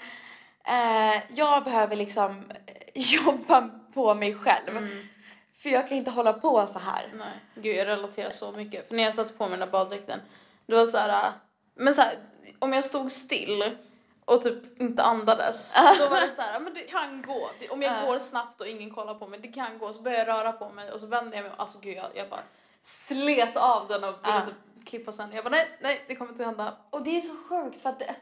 Eh, 0.69 1.23
jag 1.35 1.65
behöver 1.65 1.97
liksom 1.97 2.53
jobba 2.95 3.71
på 3.95 4.15
mig 4.15 4.35
själv. 4.35 4.89
För 5.63 5.71
jag 5.71 5.89
kan 5.89 5.99
inte 5.99 6.11
hålla 6.11 6.33
på 6.33 6.67
så 6.67 6.79
här. 6.79 7.13
Nej, 7.19 7.41
gud 7.55 7.77
jag 7.77 7.87
relaterar 7.87 8.31
så 8.31 8.53
mycket. 8.53 8.89
För 8.89 8.95
när 8.95 9.03
jag 9.03 9.15
satte 9.15 9.33
på 9.33 9.45
mig 9.49 9.59
den 9.59 9.69
där 9.69 9.73
baddräkten, 9.73 10.21
det 10.67 10.75
var 10.75 10.87
så 10.87 10.97
här, 10.99 11.27
äh, 11.27 11.33
men 11.75 11.95
så 11.95 12.03
här, 12.03 12.15
om 12.59 12.73
jag 12.73 12.85
stod 12.85 13.13
still 13.13 13.77
och 14.35 14.43
typ 14.43 14.81
inte 14.81 15.03
andades, 15.03 15.75
då 15.99 16.09
var 16.09 16.21
det 16.21 16.29
så 16.37 16.43
här, 16.43 16.61
men 16.61 16.75
det 16.75 16.81
kan 16.81 17.23
gå. 17.23 17.51
Om 17.71 17.83
jag 17.83 18.03
Ja. 18.03 18.07
går 18.07 18.19
snabbt 18.19 18.61
och 18.61 18.67
ingen 18.67 18.91
kollar 18.91 19.15
på 19.15 19.27
mig, 19.27 19.39
det 19.41 19.49
kan 19.49 19.79
gå. 19.79 19.93
Så 19.93 20.03
börjar 20.03 20.19
jag 20.19 20.29
röra 20.29 20.53
på 20.53 20.69
mig 20.69 20.93
och 20.93 21.01
så 21.01 21.07
vänder 21.07 21.37
jag 21.37 21.43
mig 21.45 21.53
alltså 21.57 21.79
gud 21.79 21.97
jag, 21.97 22.07
jag 22.15 22.29
bara 22.29 22.41
slet 22.83 23.57
av 23.57 23.89
den 23.89 24.05
och 24.05 24.15
ville 24.25 24.47
typ 24.47 24.87
klippa 24.87 25.13
sen. 25.13 25.33
Jag 25.33 25.45
bara 25.45 25.51
nej, 25.51 25.79
nej 25.81 26.05
det 26.09 26.15
kommer 26.17 26.33
inte 26.33 26.45
hända. 26.45 26.77
Och 26.91 27.03
det 27.05 27.17
är 27.17 27.21
så 27.21 27.37
sjukt 27.49 27.83
för 27.83 27.89
att 27.91 27.99
det, 27.99 28.15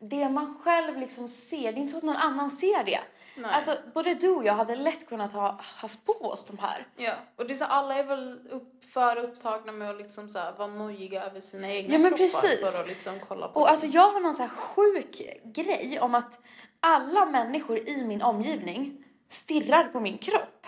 det 0.00 0.28
man 0.28 0.58
själv 0.64 0.98
liksom 0.98 1.28
ser, 1.28 1.72
det 1.72 1.78
är 1.78 1.80
inte 1.80 1.92
så 1.92 1.98
att 1.98 2.02
någon 2.04 2.16
annan 2.16 2.50
ser 2.50 2.84
det. 2.84 3.00
Nej. 3.36 3.50
Alltså 3.54 3.76
både 3.94 4.14
du 4.14 4.28
och 4.28 4.44
jag 4.44 4.54
hade 4.54 4.76
lätt 4.76 5.08
kunnat 5.08 5.32
ha 5.32 5.60
haft 5.62 6.04
på 6.04 6.12
oss 6.12 6.44
de 6.46 6.58
här. 6.58 6.86
Ja, 6.96 7.12
och 7.36 7.46
det 7.46 7.54
är 7.54 7.56
så 7.56 7.64
alla 7.64 7.94
är 7.94 8.04
väl 8.04 8.40
upp, 8.50 8.84
för 8.92 9.16
upptagna 9.16 9.72
med 9.72 9.90
att 9.90 9.96
liksom 9.98 10.28
så 10.30 10.38
här, 10.38 10.52
vara 10.52 10.68
nojiga 10.68 11.24
över 11.24 11.40
sina 11.40 11.72
egna 11.72 11.92
Ja, 11.92 11.98
men 11.98 12.10
kroppar 12.10 12.24
precis. 12.24 12.72
för 12.74 12.80
att 12.82 12.88
liksom 12.88 13.14
kolla 13.28 13.48
på 13.48 13.54
Och 13.54 13.60
dem. 13.66 13.70
alltså 13.70 13.86
jag 13.86 14.10
har 14.10 14.20
någon 14.20 14.34
så 14.34 14.42
här 14.42 14.48
sjuk 14.50 15.22
grej 15.44 15.98
om 16.00 16.14
att 16.14 16.38
alla 16.80 17.26
människor 17.26 17.78
i 17.88 18.04
min 18.04 18.22
omgivning 18.22 19.04
stirrar 19.28 19.84
på 19.84 20.00
min 20.00 20.18
kropp. 20.18 20.66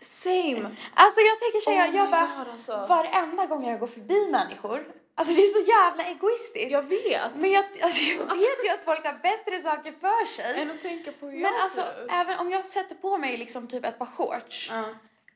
Same! 0.00 0.70
Alltså 0.94 1.20
jag 1.20 1.38
tänker 1.40 1.60
säga, 1.64 1.88
Oh 1.90 1.96
jag 1.96 2.10
bara, 2.10 2.28
God, 2.38 2.48
alltså. 2.52 2.86
varenda 2.88 3.46
gång 3.46 3.66
jag 3.68 3.80
går 3.80 3.86
förbi 3.86 4.28
människor, 4.30 4.84
alltså 5.18 5.34
det 5.34 5.40
är 5.42 5.46
så 5.64 5.70
jävla 5.70 6.04
egoistiskt. 6.04 6.70
Jag 6.70 6.82
vet! 6.82 7.34
Men 7.34 7.50
jag, 7.50 7.64
alltså, 7.82 8.02
jag 8.10 8.26
vet 8.36 8.64
ju 8.64 8.68
att 8.70 8.84
folk 8.84 9.04
har 9.06 9.18
bättre 9.22 9.62
saker 9.62 9.92
för 9.92 10.24
sig. 10.26 10.60
Än 10.62 10.70
att 10.70 10.82
tänka 10.82 11.12
på 11.12 11.26
hur 11.26 11.32
Men 11.32 11.52
jag 11.52 11.60
alltså 11.60 11.80
ser 11.80 12.04
ut. 12.04 12.10
även 12.10 12.38
om 12.38 12.50
jag 12.50 12.64
sätter 12.64 12.94
på 12.94 13.18
mig 13.18 13.36
liksom 13.36 13.66
typ 13.66 13.84
ett 13.84 13.98
par 13.98 14.06
shorts 14.06 14.70
Ja. 14.72 14.84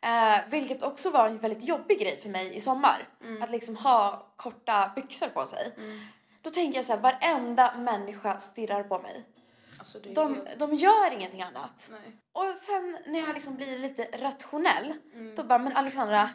Eh, 0.04 0.38
vilket 0.50 0.82
också 0.82 1.10
var 1.10 1.26
en 1.26 1.38
väldigt 1.38 1.64
jobbig 1.64 2.00
grej 2.00 2.20
för 2.22 2.28
mig 2.28 2.56
i 2.56 2.60
sommar. 2.60 3.08
Att 3.42 3.50
liksom 3.50 3.76
ha 3.76 4.26
korta 4.36 4.90
byxor 4.96 5.28
på 5.28 5.46
sig. 5.46 5.72
Då 6.42 6.50
tänker 6.50 6.78
jag 6.78 6.84
så 6.84 6.92
här, 6.92 7.00
varenda 7.00 7.74
människa 7.78 8.38
stirrar 8.40 8.82
på 8.82 8.98
mig. 8.98 9.24
Alltså, 9.78 9.98
De, 9.98 10.34
helt- 10.34 10.58
de 10.58 10.74
gör 10.74 11.12
ingenting 11.12 11.42
annat. 11.42 11.88
Nej. 11.90 12.16
Och 12.32 12.56
sen 12.56 12.98
när 13.06 13.20
jag 13.20 13.34
liksom 13.34 13.56
blir 13.56 13.78
lite 13.78 14.08
rationell, 14.12 14.94
då 15.36 15.42
bara, 15.44 15.58
men 15.58 15.76
Alexandra, 15.76 16.30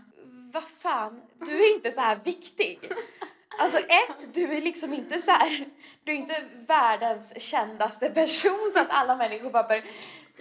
vad 0.54 0.64
fan, 0.80 1.22
du 1.34 1.64
är 1.66 1.74
inte 1.76 1.92
så 1.92 2.02
här 2.02 2.16
viktig. 2.24 2.80
Alltså 3.58 3.78
ett, 3.78 4.34
du 4.34 4.54
är 4.58 4.62
liksom 4.62 4.94
inte 4.94 5.20
så 5.20 5.32
här, 5.32 5.66
du 6.04 6.12
är 6.12 6.16
inte 6.16 6.44
världens 6.68 7.42
kändaste 7.42 8.10
person 8.10 8.72
så 8.74 8.80
att 8.80 8.90
alla 8.90 9.16
människor 9.16 9.50
bara 9.52 9.64
bör, 9.64 9.82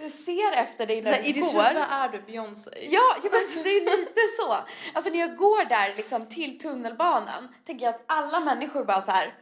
ser 0.09 0.51
efter 0.51 0.85
dig 0.85 1.03
Så 1.03 1.09
när 1.09 1.17
här, 1.17 1.23
I 1.23 1.33
du 1.33 1.41
ditt 1.41 1.53
går. 1.53 1.63
huvud 1.63 1.83
är 1.89 2.09
du 2.09 2.21
Beyoncé. 2.21 2.69
Ja, 2.89 3.15
ja 3.23 3.29
men 3.31 3.63
det 3.63 3.69
är 3.69 3.97
lite 3.97 4.21
så. 4.39 4.57
Alltså 4.93 5.09
när 5.11 5.19
jag 5.19 5.35
går 5.35 5.65
där 5.65 5.93
liksom 5.95 6.25
till 6.29 6.59
tunnelbanan 6.59 7.55
tänker 7.65 7.85
jag 7.85 7.95
att 7.95 8.03
alla 8.05 8.39
människor 8.39 8.83
bara 8.85 9.01
så 9.01 9.11
här 9.11 9.33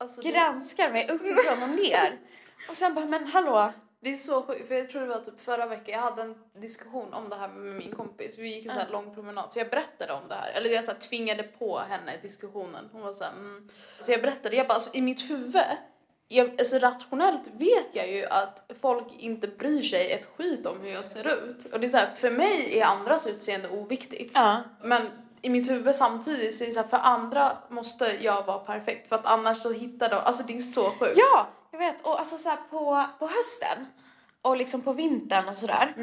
Alltså, 0.00 0.20
det, 0.20 0.30
granskar 0.30 0.90
mig 0.90 1.08
uppifrån 1.08 1.62
och 1.62 1.68
ner. 1.68 2.18
Och 2.68 2.76
sen 2.76 2.94
bara, 2.94 3.04
men 3.06 3.26
hallå, 3.26 3.72
det 4.00 4.10
är 4.10 4.14
så 4.14 4.42
sjukt, 4.42 4.68
för 4.68 4.74
jag 4.74 4.90
tror 4.90 5.00
det 5.00 5.06
var 5.08 5.20
typ 5.20 5.40
förra 5.40 5.66
veckan, 5.66 5.94
jag 5.94 5.98
hade 5.98 6.22
en 6.22 6.34
diskussion 6.54 7.14
om 7.14 7.28
det 7.28 7.36
här 7.36 7.48
med 7.48 7.74
min 7.74 7.92
kompis. 7.92 8.38
Vi 8.38 8.54
gick 8.54 8.66
en 8.66 8.72
så 8.72 8.78
här 8.78 8.90
lång 8.90 9.14
promenad, 9.14 9.52
så 9.52 9.58
jag 9.58 9.70
berättade 9.70 10.12
om 10.12 10.28
det 10.28 10.34
här. 10.34 10.52
Eller 10.52 10.70
jag 10.70 10.84
så 10.84 10.90
här 10.90 10.98
tvingade 10.98 11.42
på 11.42 11.78
henne 11.78 12.12
diskussionen. 12.22 12.88
Hon 12.92 13.02
var 13.02 13.12
så 13.12 13.24
här, 13.24 13.32
mm. 13.32 13.68
Så 14.00 14.12
jag 14.12 14.22
berättade, 14.22 14.56
jag 14.56 14.68
bara 14.68 14.74
alltså 14.74 14.90
i 14.92 15.00
mitt 15.00 15.30
huvud, 15.30 15.62
jag, 16.28 16.50
alltså 16.58 16.78
rationellt 16.78 17.46
vet 17.52 17.86
jag 17.92 18.10
ju 18.10 18.26
att 18.26 18.72
folk 18.80 19.06
inte 19.18 19.48
bryr 19.48 19.82
sig 19.82 20.12
ett 20.12 20.28
skit 20.36 20.66
om 20.66 20.80
hur 20.80 20.90
jag 20.90 21.04
ser 21.04 21.28
ut. 21.28 21.72
Och 21.72 21.80
det 21.80 21.86
är 21.86 21.88
så 21.88 21.96
här, 21.96 22.10
för 22.16 22.30
mig 22.30 22.78
är 22.78 22.84
andras 22.84 23.26
utseende 23.26 23.68
oviktigt. 23.68 24.32
ja. 24.34 24.62
Men 24.82 25.02
i 25.42 25.48
mitt 25.50 25.70
huvud 25.70 25.94
samtidigt 25.94 26.56
så 26.56 26.64
är 26.64 26.68
det 26.68 26.74
så 26.74 26.80
här, 26.80 26.88
för 26.88 26.96
andra 26.96 27.56
måste 27.68 28.16
jag 28.20 28.46
vara 28.46 28.58
perfekt 28.58 29.08
för 29.08 29.16
att 29.16 29.26
annars 29.26 29.62
så 29.62 29.72
hittar 29.72 30.10
de, 30.10 30.16
alltså 30.16 30.42
det 30.46 30.56
är 30.56 30.60
så 30.60 30.90
sjukt. 30.90 31.16
Ja, 31.16 31.48
vet. 31.80 32.00
Och 32.00 32.18
alltså 32.18 32.38
så 32.38 32.48
här 32.48 32.58
på, 32.70 33.04
på 33.18 33.26
hösten 33.26 33.86
och 34.42 34.56
liksom 34.56 34.82
på 34.82 34.92
vintern 34.92 35.48
och 35.48 35.56
sådär. 35.56 35.94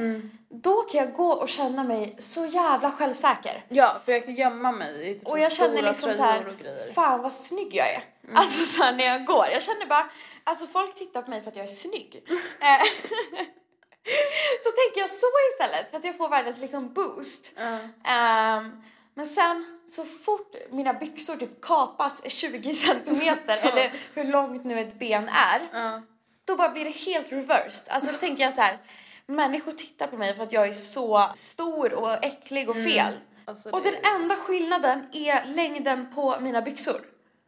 Då 0.49 0.81
kan 0.83 1.01
jag 1.01 1.13
gå 1.13 1.29
och 1.31 1.49
känna 1.49 1.83
mig 1.83 2.15
så 2.19 2.45
jävla 2.45 2.91
självsäker. 2.91 3.65
Ja, 3.69 4.01
för 4.05 4.11
jag 4.11 4.25
kan 4.25 4.35
gömma 4.35 4.71
mig 4.71 5.09
i 5.09 5.13
typ 5.13 5.27
Och 5.27 5.39
jag 5.39 5.51
känner 5.51 5.81
liksom 5.81 6.13
så 6.13 6.23
här, 6.23 6.93
fan 6.93 7.21
vad 7.21 7.33
snygg 7.33 7.75
jag 7.75 7.93
är. 7.93 8.03
Alltså 8.33 8.65
så 8.65 8.83
här 8.83 8.93
när 8.93 9.03
jag 9.03 9.25
går. 9.25 9.45
Jag 9.51 9.61
känner 9.61 9.85
bara, 9.85 10.09
alltså 10.43 10.67
folk 10.67 10.95
tittar 10.95 11.21
på 11.21 11.29
mig 11.29 11.41
för 11.41 11.49
att 11.49 11.55
jag 11.55 11.63
är 11.63 11.67
snygg. 11.67 12.23
Eh, 12.61 12.79
så 14.63 14.69
tänker 14.71 15.01
jag 15.01 15.09
så 15.09 15.27
istället 15.51 15.89
för 15.89 15.97
att 15.97 16.03
jag 16.03 16.17
får 16.17 16.29
världens 16.29 16.59
liksom 16.59 16.93
boost. 16.93 17.51
Ja. 17.55 17.79
Ehm, 18.11 18.83
men 19.17 19.25
sen 19.25 19.79
så 19.87 20.05
fort 20.05 20.55
mina 20.69 20.93
byxor 20.93 21.35
typ 21.35 21.61
kapas 21.61 22.21
20 22.29 22.73
centimeter 22.73 23.57
eller 23.71 23.93
hur 24.13 24.23
långt 24.23 24.63
nu 24.63 24.79
ett 24.79 24.99
ben 24.99 25.29
är. 25.29 25.69
Ja. 25.73 26.01
Då 26.45 26.55
bara 26.55 26.69
blir 26.69 26.85
det 26.85 26.89
helt 26.89 27.31
reversed. 27.31 27.89
Alltså 27.89 28.11
då 28.11 28.17
tänker 28.17 28.43
jag 28.43 28.53
så 28.53 28.61
här. 28.61 28.79
Människor 29.25 29.71
tittar 29.71 30.07
på 30.07 30.17
mig 30.17 30.35
för 30.35 30.43
att 30.43 30.51
jag 30.51 30.67
är 30.67 30.73
så 30.73 31.31
stor 31.35 31.93
och 31.93 32.23
äcklig 32.23 32.69
och 32.69 32.75
fel. 32.75 33.13
Alltså 33.45 33.69
Och 33.69 33.81
det, 33.81 33.91
den 33.91 34.21
enda 34.21 34.35
skillnaden 34.35 35.07
är 35.11 35.45
längden 35.45 36.13
på 36.15 36.39
mina 36.39 36.61
byxor. 36.61 37.01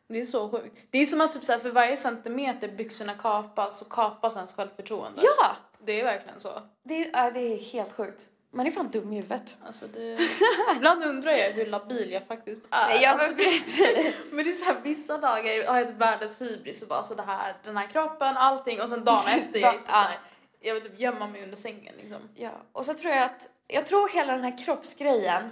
det 0.08 0.22
är 0.22 0.26
så 0.26 0.50
sjukt. 0.50 0.78
Det 0.90 0.98
är 0.98 1.06
som 1.06 1.22
att 1.22 1.34
typ 1.34 1.46
så 1.46 1.52
här, 1.52 1.60
för 1.60 1.72
varje 1.72 1.98
centimeter 1.98 2.68
byxorna 2.68 3.14
kapas 3.14 3.80
så 3.80 3.86
kapas 3.86 4.36
ens 4.36 4.54
självförtroende. 4.54 5.22
Ja! 5.24 5.56
Det 5.86 6.00
är 6.00 6.04
verkligen 6.04 6.40
så. 6.40 6.62
Det 6.84 6.94
är, 6.94 7.10
ja, 7.14 7.32
det 7.32 7.40
är 7.40 7.58
helt 7.58 7.94
sjukt. 7.94 8.29
Man 8.52 8.68
är 8.68 8.72
fan 8.72 8.90
dum 8.92 9.14
i 9.14 9.16
huvudet. 9.16 9.58
Alltså 9.68 9.88
det... 9.88 10.18
Ibland 10.76 11.04
undrar 11.04 11.32
jag 11.32 11.52
hur 11.52 11.66
labil 11.66 12.12
jag 12.12 12.28
faktiskt 12.28 12.62
är. 12.70 13.02
Ja, 13.02 13.10
alltså, 13.10 13.28
men 13.28 13.38
det- 13.38 13.44
precis. 13.44 14.34
Men 14.34 14.46
det 14.46 14.52
är 14.52 14.56
så 14.56 14.66
här, 14.66 14.76
vissa 14.84 15.18
dagar 15.18 15.68
har 15.68 15.78
jag 15.80 15.88
typ 15.88 15.98
världens 15.98 16.42
hybris 16.42 16.82
och 16.82 16.88
bara 16.88 17.04
så 17.04 17.16
det 17.16 17.22
här, 17.24 17.56
den 17.64 17.78
här 17.78 17.88
kroppen, 17.88 18.38
allting 18.38 18.82
och 18.82 18.90
sen 18.90 19.04
dagen 19.04 19.24
efter 19.28 19.60
jag 19.60 19.74
är 19.74 19.78
så 19.78 19.92
här, 19.92 20.18
jag 20.60 20.74
vill 20.74 20.84
typ 20.84 21.00
gömma 21.00 21.28
mig 21.28 21.44
under 21.44 21.58
sängen 21.58 21.96
liksom. 21.98 22.22
Ja, 22.36 22.52
och 22.72 22.86
så 22.86 22.94
tror 22.94 23.14
jag 23.14 23.24
att, 23.24 23.48
jag 23.68 23.88
tror 23.88 24.10
hela 24.10 24.34
den 24.34 24.44
här 24.44 24.66
kroppsgrejen, 24.66 25.52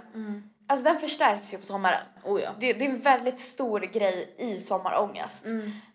alltså 0.66 0.84
den 0.84 1.00
förstärks 1.00 1.54
ju 1.54 1.58
på 1.58 1.66
sommaren. 1.66 2.02
Oh 2.24 2.42
ja. 2.42 2.50
Det, 2.58 2.72
det 2.72 2.84
är 2.84 2.90
en 2.90 3.00
väldigt 3.00 3.38
stor 3.38 3.80
grej 3.80 4.34
i 4.38 4.56
sommarångest. 4.58 5.46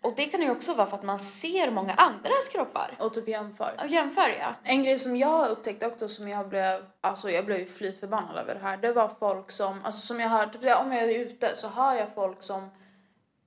Och 0.02 0.14
det 0.16 0.26
kan 0.26 0.42
ju 0.42 0.52
också 0.52 0.74
vara 0.74 0.88
för 0.88 0.98
att 0.98 1.04
man 1.04 1.20
ser 1.20 1.72
många 1.72 1.94
andras 1.94 2.48
kroppar. 2.52 2.98
Och 3.00 3.14
typ 3.14 3.28
jämför. 3.28 3.76
Och 3.84 3.88
jämför 3.88 4.38
ja. 4.40 4.56
En 4.64 4.84
grej 4.84 5.00
som 5.00 5.18
jag 5.18 5.28
har 5.28 5.50
upptäckt 5.50 5.84
också 5.84 6.08
som 6.08 6.28
jag 6.28 6.50
blev, 6.50 6.86
alltså 7.02 7.32
jag 7.32 7.46
blev 7.46 7.60
ju 7.60 7.66
fly 7.66 7.92
förbannad 7.92 8.38
över 8.38 8.54
det 8.54 8.62
här. 8.62 8.78
Det 8.78 8.94
var 8.94 9.08
folk 9.08 9.52
som, 9.52 9.86
alltså 9.86 10.08
som 10.08 10.20
jag 10.20 10.30
hör, 10.30 10.48
typ, 10.48 10.62
om 10.62 10.92
jag 10.92 11.04
är 11.04 11.20
ute 11.20 11.58
så 11.58 11.68
hör 11.68 11.94
jag 11.94 12.14
folk 12.14 12.44
som 12.44 12.70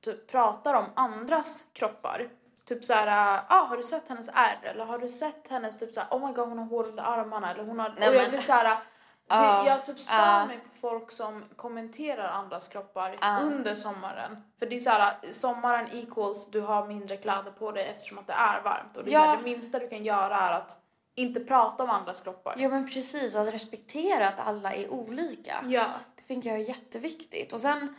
typ 0.00 0.30
pratar 0.30 0.74
om 0.74 0.86
andras 0.94 1.66
kroppar. 1.72 2.28
Typ 2.68 2.84
såhär, 2.84 3.40
ah, 3.48 3.64
har 3.66 3.76
du 3.76 3.82
sett 3.82 4.08
hennes 4.08 4.28
ärr? 4.34 4.58
Eller 4.62 4.84
har 4.84 4.98
du 4.98 5.08
sett 5.08 5.48
hennes 5.48 5.78
typ 5.78 5.94
såhär, 5.94 6.08
oh 6.10 6.26
my 6.26 6.32
god 6.32 6.48
hon 6.48 6.58
har 6.58 6.64
hår 6.66 6.88
under 6.88 7.02
armarna 7.02 7.50
eller 7.50 7.64
hon 7.64 7.78
har, 7.78 7.94
Nej, 7.98 8.08
och 8.08 8.14
jag 8.14 8.22
men- 8.22 8.30
blir 8.30 8.40
såhär, 8.40 8.64
det, 9.28 9.68
jag 9.68 9.84
typ 9.84 10.00
stör 10.00 10.16
ja. 10.16 10.46
mig 10.46 10.58
på 10.58 10.88
folk 10.88 11.10
som 11.10 11.44
kommenterar 11.56 12.28
andras 12.28 12.68
kroppar 12.68 13.16
Ja. 13.20 13.38
under 13.42 13.74
sommaren. 13.74 14.36
För 14.58 14.66
det 14.66 14.76
är 14.76 14.80
såhär, 14.80 15.14
sommaren 15.32 15.88
equals 15.92 16.50
du 16.50 16.60
har 16.60 16.86
mindre 16.86 17.16
kläder 17.16 17.50
på 17.50 17.72
dig 17.72 17.84
eftersom 17.86 18.18
att 18.18 18.26
det 18.26 18.32
är 18.32 18.60
varmt. 18.62 18.96
Och 18.96 19.04
det, 19.04 19.10
är 19.10 19.12
Ja. 19.12 19.20
såhär, 19.20 19.36
det 19.36 19.42
minsta 19.42 19.78
du 19.78 19.88
kan 19.88 20.04
göra 20.04 20.36
är 20.38 20.52
att 20.52 20.78
inte 21.14 21.40
prata 21.40 21.82
om 21.82 21.90
andras 21.90 22.20
kroppar. 22.20 22.54
Ja 22.58 22.68
men 22.68 22.90
precis, 22.90 23.34
och 23.34 23.40
att 23.48 23.54
respektera 23.54 24.28
att 24.28 24.40
alla 24.40 24.72
är 24.74 24.88
olika. 24.92 25.64
Ja. 25.68 25.84
Det 26.16 26.22
tänker 26.22 26.50
jag 26.50 26.58
är 26.60 26.64
jätteviktigt. 26.64 27.52
Och 27.52 27.60
sen 27.60 27.94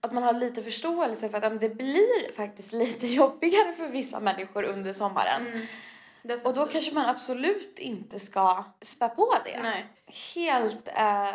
att 0.00 0.12
man 0.12 0.22
har 0.22 0.32
lite 0.32 0.62
förståelse 0.62 1.28
för 1.28 1.38
att 1.38 1.42
ja, 1.44 1.50
det 1.50 1.68
blir 1.68 2.32
faktiskt 2.36 2.72
lite 2.72 3.06
jobbigare 3.14 3.72
för 3.72 3.88
vissa 3.88 4.20
människor 4.20 4.64
under 4.64 4.92
sommaren. 4.92 5.46
Mm. 5.46 6.40
Och 6.44 6.54
då 6.54 6.66
kanske 6.66 6.94
man 6.94 7.06
absolut 7.06 7.78
inte 7.78 8.18
ska 8.18 8.64
spä 8.82 9.08
på 9.08 9.34
det. 9.44 9.62
Nej. 9.62 9.86
Helt 10.34 10.88
eh, 10.88 11.28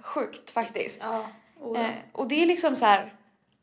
sjukt 0.00 0.50
faktiskt. 0.50 1.00
Ja. 1.02 1.26
Oh, 1.60 1.80
ja. 1.80 1.84
Eh, 1.86 1.94
och 2.12 2.28
det 2.28 2.42
är 2.42 2.46
liksom 2.46 2.76
så 2.76 2.84
här. 2.86 3.12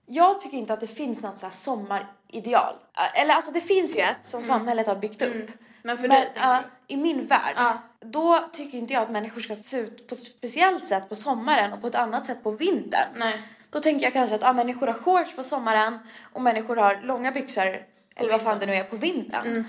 Jag 0.05 0.41
tycker 0.41 0.57
inte 0.57 0.73
att 0.73 0.79
det 0.79 0.87
finns 0.87 1.21
något 1.21 1.37
så 1.37 1.49
sommarideal. 1.51 2.75
Eh, 2.97 3.21
Eller 3.21 3.33
alltså 3.33 3.51
det 3.51 3.61
finns 3.61 3.97
ju 3.97 4.01
ett 4.01 4.17
som 4.25 4.43
samhället 4.43 4.87
har 4.87 4.95
byggt 4.95 5.21
upp. 5.21 5.51
Men 5.81 5.97
för 5.97 6.07
dig 6.07 6.29
du? 6.35 6.93
i 6.93 6.97
min 6.97 7.25
värld, 7.25 7.53
Ja. 7.55 7.77
då 7.99 8.49
tycker 8.51 8.77
inte 8.77 8.93
jag 8.93 9.03
att 9.03 9.11
människor 9.11 9.41
ska 9.41 9.55
se 9.55 9.77
ut 9.77 10.07
på 10.07 10.15
ett 10.15 10.21
speciellt 10.21 10.85
sätt 10.85 11.09
på 11.09 11.15
sommaren 11.15 11.73
och 11.73 11.81
på 11.81 11.87
ett 11.87 11.95
annat 11.95 12.25
sätt 12.25 12.43
på 12.43 12.51
vintern. 12.51 13.07
Nej. 13.15 13.41
Då 13.73 13.79
tänker 13.79 14.05
jag 14.05 14.13
kanske 14.13 14.35
att 14.35 14.41
ja, 14.41 14.53
människor 14.53 14.87
har 14.87 14.93
shorts 14.93 15.35
på 15.35 15.43
sommaren 15.43 15.99
och 16.33 16.41
människor 16.41 16.75
har 16.75 16.99
långa 17.03 17.31
byxor, 17.31 17.85
eller 18.15 18.31
vad 18.31 18.41
fan 18.41 18.59
det 18.59 18.65
nu 18.65 18.73
är, 18.75 18.83
på 18.83 18.95
vintern. 18.95 19.47
Mm. 19.47 19.63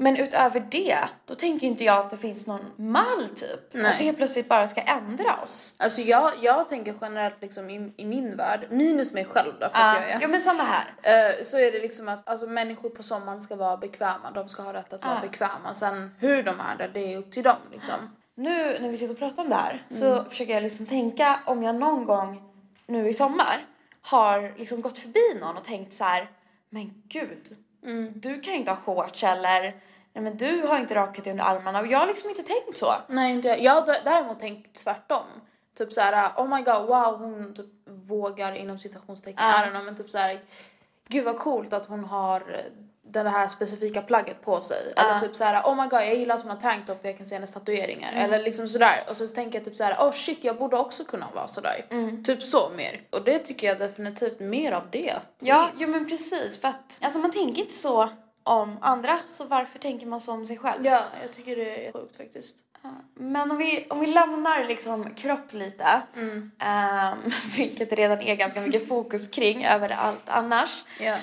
Men 0.00 0.16
utöver 0.16 0.60
det, 0.70 0.98
då 1.26 1.34
tänker 1.34 1.66
inte 1.66 1.84
jag 1.84 1.98
att 2.04 2.10
det 2.10 2.16
finns 2.16 2.46
någon 2.46 2.72
mall 2.76 3.28
typ. 3.36 3.60
Nej. 3.72 3.92
Att 3.92 4.00
vi 4.00 4.04
helt 4.04 4.16
plötsligt 4.16 4.48
bara 4.48 4.66
ska 4.66 4.80
ändra 4.80 5.34
oss. 5.44 5.74
Alltså 5.78 6.00
jag, 6.00 6.32
jag 6.42 6.68
tänker 6.68 6.94
generellt 7.00 7.34
liksom 7.40 7.70
i, 7.70 7.92
i 7.96 8.04
min 8.04 8.36
värld, 8.36 8.66
minus 8.70 9.12
mig 9.12 9.24
själv 9.24 9.52
då 9.60 9.68
för 9.68 9.78
att 9.82 9.96
jag 10.02 10.10
är. 10.10 10.18
ja 10.20 10.28
men 10.28 10.40
samma 10.40 10.62
här. 10.62 10.84
Eh, 11.02 11.44
så 11.44 11.58
är 11.58 11.72
det 11.72 11.78
liksom 11.78 12.08
att 12.08 12.28
alltså, 12.28 12.46
människor 12.46 12.88
på 12.90 13.02
sommaren 13.02 13.42
ska 13.42 13.56
vara 13.56 13.76
bekväma, 13.76 14.30
de 14.34 14.48
ska 14.48 14.62
ha 14.62 14.72
rätt 14.72 14.92
att 14.92 15.04
vara 15.04 15.18
Ja. 15.22 15.28
bekväma. 15.28 15.74
Sen 15.74 16.14
hur 16.18 16.42
de 16.42 16.60
är 16.60 16.76
det, 16.78 16.88
det 16.94 17.12
är 17.14 17.18
upp 17.18 17.32
till 17.32 17.42
dem 17.42 17.56
liksom. 17.72 18.16
Nu 18.34 18.78
när 18.80 18.88
vi 18.88 18.96
sitter 18.96 19.12
och 19.14 19.18
pratar 19.18 19.42
om 19.42 19.48
det 19.48 19.54
här 19.56 19.82
så 19.88 20.12
Mm. 20.12 20.24
försöker 20.30 20.54
jag 20.54 20.62
liksom 20.62 20.86
tänka 20.86 21.40
om 21.46 21.62
jag 21.62 21.74
någon 21.74 22.04
gång 22.04 22.47
nu 22.88 23.08
i 23.08 23.14
sommar 23.14 23.66
har 24.02 24.54
liksom 24.58 24.80
gått 24.82 24.98
förbi 24.98 25.38
någon 25.40 25.56
och 25.56 25.64
tänkt 25.64 25.92
så 25.92 26.04
här, 26.04 26.30
men 26.70 27.02
gud, 27.08 27.56
Mm. 27.82 28.12
du 28.16 28.40
kan 28.40 28.54
inte 28.54 28.70
ha 28.70 28.76
shorts 28.76 29.24
eller 29.24 29.60
nej 30.12 30.24
men 30.24 30.36
du 30.36 30.62
har 30.66 30.78
inte 30.78 30.94
rakat 30.94 31.24
dig 31.24 31.30
under 31.30 31.44
armarna 31.44 31.80
och 31.80 31.86
jag 31.86 31.98
har 31.98 32.06
liksom 32.06 32.30
inte 32.30 32.42
tänkt 32.42 32.76
så. 32.78 32.92
Nej 33.08 33.32
inte 33.34 33.48
jag. 33.48 33.60
Jag 33.62 33.72
har 33.72 33.86
dä- 33.86 34.00
däremot 34.04 34.40
tänkt 34.40 34.78
tvärtom. 34.84 35.24
Typ 35.78 35.92
såhär, 35.92 36.32
oh 36.36 36.48
my 36.56 36.62
god, 36.62 36.86
wow 36.86 37.18
hon 37.18 37.54
typ 37.54 37.66
vågar 37.86 38.52
inom 38.54 38.78
citationstecken, 38.80 39.44
Ja. 39.46 39.64
I 39.64 39.66
don't 39.68 39.70
know, 39.70 39.84
men 39.84 39.96
typ 39.96 40.10
såhär, 40.10 40.40
gud 41.08 41.24
vad 41.24 41.38
coolt 41.38 41.72
att 41.72 41.86
hon 41.86 42.04
har 42.04 42.62
det 43.10 43.28
här 43.28 43.48
specifika 43.48 44.02
plagget 44.02 44.42
på 44.42 44.60
sig. 44.60 44.92
Eller 44.96 45.14
Ja. 45.14 45.20
typ 45.20 45.36
såhär, 45.36 45.62
oh 45.62 45.74
my 45.82 45.88
god 45.88 46.00
jag 46.00 46.14
gillar 46.14 46.34
att 46.34 46.42
hon 46.42 46.50
har 46.50 46.60
tanktop 46.60 47.00
för 47.00 47.08
jag 47.08 47.16
kan 47.18 47.26
se 47.26 47.34
hennes 47.34 47.52
tatueringar. 47.52 48.12
Mm. 48.12 48.24
Eller 48.24 48.44
liksom 48.44 48.68
sådär. 48.68 49.04
Och 49.10 49.16
så 49.16 49.26
tänker 49.28 49.58
jag 49.58 49.64
typ 49.64 49.76
såhär, 49.76 49.94
oh 50.08 50.12
shit 50.12 50.44
jag 50.44 50.56
borde 50.58 50.76
också 50.76 51.04
kunna 51.04 51.26
vara 51.34 51.48
sådär. 51.48 51.86
Mm. 51.90 52.24
Typ 52.24 52.42
så 52.42 52.70
mer. 52.76 53.00
Och 53.10 53.22
det 53.24 53.38
tycker 53.38 53.66
jag 53.66 53.78
definitivt 53.78 54.40
mer 54.40 54.72
av 54.72 54.82
det. 54.90 55.14
Ja, 55.38 55.70
jo 55.76 55.88
men 55.90 56.08
precis 56.08 56.60
för 56.60 56.68
att 56.68 56.98
alltså 57.00 57.18
man 57.18 57.30
tänker 57.32 57.62
inte 57.62 57.74
så 57.74 58.08
om 58.42 58.78
andra 58.80 59.18
så 59.26 59.44
varför 59.44 59.78
tänker 59.78 60.06
man 60.06 60.20
så 60.20 60.32
om 60.32 60.44
sig 60.46 60.58
själv? 60.58 60.86
Ja, 60.86 61.04
jag 61.22 61.32
tycker 61.32 61.56
det 61.56 61.86
är 61.86 61.92
sjukt 61.92 62.16
faktiskt. 62.16 62.56
Men 63.14 63.50
om 63.50 63.58
vi, 63.58 63.86
om 63.90 64.00
vi 64.00 64.06
lämnar 64.06 64.64
liksom 64.64 65.14
kropp 65.14 65.52
lite, 65.52 66.02
ehm, 66.58 67.22
vilket 67.56 67.90
det 67.90 67.96
redan 67.96 68.20
är 68.20 68.34
ganska 68.34 68.60
mycket 68.60 68.88
fokus 68.88 69.28
kring 69.28 69.64
överallt 69.64 70.22
annars. 70.26 70.84
Ja. 71.00 71.16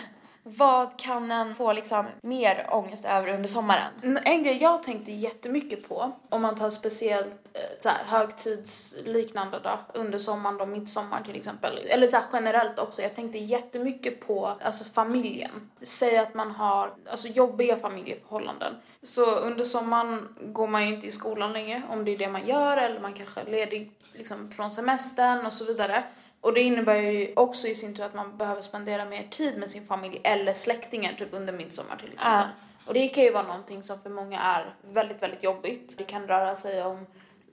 Vad 0.48 1.00
kan 1.00 1.32
en 1.32 1.56
få 1.56 1.74
liksom 1.74 2.06
mer 2.22 2.68
ångest 2.72 3.06
över 3.06 3.28
under 3.34 3.48
sommaren? 3.48 4.20
En- 4.26 4.44
grej 4.44 4.58
jag 4.62 4.84
tänkte 4.84 5.12
jättemycket 5.12 5.88
på, 5.88 6.12
om 6.30 6.42
man 6.42 6.56
tar 6.56 6.70
speciellt 6.70 7.50
eh, 7.54 7.62
så 7.80 7.90
här, 7.90 8.06
högtidsliknande 8.06 9.60
då, 9.64 9.80
under 9.94 10.18
sommaren 10.20 10.62
och 10.62 10.68
midsommar 10.68 11.24
till 11.24 11.36
exempel, 11.36 11.78
eller 11.90 12.08
så 12.08 12.16
här, 12.18 12.26
generellt 12.34 12.80
också, 12.80 13.02
jag 13.02 13.16
tänkte 13.16 13.38
jättemycket 13.38 14.28
på 14.28 14.52
alltså 14.62 14.84
familjen. 14.84 15.70
Säg 15.82 16.18
att 16.18 16.34
man 16.34 16.52
har 16.52 16.94
alltså, 17.10 17.28
jobbiga 17.28 17.78
familjeförhållanden. 17.78 18.74
Så 19.04 19.36
under 19.36 19.64
sommaren 19.64 20.36
går 20.42 20.68
man 20.68 20.88
ju 20.88 20.96
inte 20.96 21.08
i 21.08 21.12
skolan 21.12 21.54
längre, 21.54 21.82
om 21.90 22.06
det 22.06 22.12
är 22.14 22.18
det 22.18 22.28
man 22.28 22.48
gör, 22.48 22.78
eller 22.78 23.00
man 23.00 23.14
kanske 23.14 23.42
är 23.42 23.46
ledig 23.46 23.92
liksom, 24.14 24.52
från 24.52 24.72
semestern 24.72 25.46
och 25.46 25.54
så 25.54 25.66
vidare. 25.66 26.04
Och 26.42 26.54
det 26.54 26.62
innebär 26.62 26.96
ju 26.96 27.34
också 27.36 27.68
i 27.68 27.76
sin 27.76 27.96
tur 27.96 28.04
att 28.04 28.14
man 28.16 28.38
behöver 28.38 28.62
spendera 28.62 29.06
mer 29.06 29.28
tid 29.30 29.58
med 29.58 29.70
sin 29.70 29.88
familj 29.88 30.22
eller 30.24 30.54
släktingar 30.54 31.14
typ 31.14 31.30
under 31.34 31.54
midsommar 31.54 31.96
till 31.96 32.14
exempel. 32.14 32.32
Ja. 32.34 32.48
Och 32.86 32.94
det 32.94 33.08
kan 33.08 33.24
ju 33.24 33.32
vara 33.32 33.44
någonting 33.48 33.84
som 33.84 34.00
för 34.02 34.10
många 34.10 34.42
är 34.42 34.76
väldigt, 34.82 35.22
väldigt 35.24 35.44
jobbigt. 35.44 35.98
Det 35.98 36.04
kan 36.04 36.28
röra 36.28 36.56
sig 36.56 36.84
om 36.84 37.06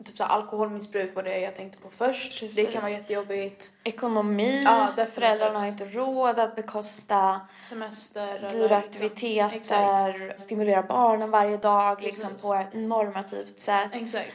typ 0.05 0.17
så 0.17 0.25
alkoholmissbruk 0.25 1.15
var 1.15 1.23
det 1.23 1.39
jag 1.39 1.57
tänkte 1.57 1.79
på 1.79 1.91
först. 1.91 2.41
Precis. 2.41 2.57
Det 2.57 2.73
kan 2.73 2.81
vara 2.83 2.91
jättejobbigt. 2.93 3.71
Ekonomi, 3.85 4.63
Ja, 4.65 4.81
definitivt. 4.87 5.15
föräldrarna 5.15 5.59
har 5.59 5.67
inte 5.67 5.85
råd 5.85 6.39
att 6.39 6.57
bekosta 6.57 7.41
Semester 7.65 8.27
dyra 8.51 8.63
liksom- 8.63 8.77
aktiviteter, 8.77 9.57
Exakt. 9.57 10.41
stimulera 10.41 10.83
barnen 10.83 11.31
varje 11.31 11.57
dag 11.57 12.03
liksom 12.03 12.31
på 12.43 12.55
ett 12.55 12.75
normativt 12.75 13.61
sätt. 13.61 13.91
Exakt. 13.93 14.33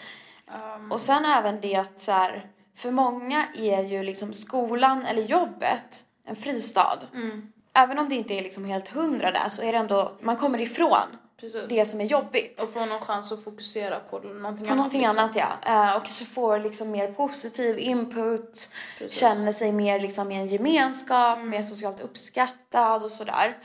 Um, 0.77 0.91
Och 0.91 0.99
sen 0.99 1.25
även 1.25 1.61
det 1.61 1.75
att 1.75 2.01
så 2.01 2.11
här, 2.11 2.47
för 2.77 2.91
många 2.91 3.45
är 3.55 3.83
ju 3.83 4.03
liksom 4.03 4.33
skolan 4.33 5.05
eller 5.05 5.21
jobbet 5.23 6.03
en 6.25 6.35
fristad. 6.35 6.99
mm, 7.13 7.51
Även 7.73 7.99
om 7.99 8.09
det 8.09 8.15
inte 8.15 8.33
är 8.33 8.41
liksom 8.43 8.65
helt 8.65 8.87
hundra 8.87 9.31
där 9.31 9.49
så 9.49 9.61
är 9.61 9.71
det 9.71 9.77
ändå, 9.77 10.11
man 10.21 10.35
kommer 10.35 10.61
ifrån 10.61 11.17
precis. 11.39 11.61
det 11.69 11.85
som 11.85 12.01
är 12.01 12.05
jobbigt. 12.05 12.61
Och 12.63 12.73
få 12.73 12.85
någon 12.85 12.99
chans 12.99 13.31
att 13.31 13.43
fokusera 13.43 13.99
på 13.99 14.19
någonting 14.19 14.41
På 14.65 14.71
annat. 14.71 14.77
någonting 14.77 15.01
liksom. 15.01 15.17
annat 15.19 15.35
ja. 15.35 15.47
Eh, 15.89 15.95
och 15.97 16.03
kanske 16.05 16.25
får 16.25 16.59
liksom 16.59 16.91
mer 16.91 17.11
positiv 17.11 17.79
input, 17.79 18.69
Precis. 18.99 19.19
känner 19.19 19.51
sig 19.51 19.71
mer 19.71 19.99
liksom 19.99 20.31
i 20.31 20.35
en 20.35 20.47
gemenskap, 20.47 21.37
Mm. 21.37 21.49
mer 21.49 21.61
socialt 21.61 21.99
uppskattad 21.99 23.03
och 23.03 23.11
sådär. 23.11 23.57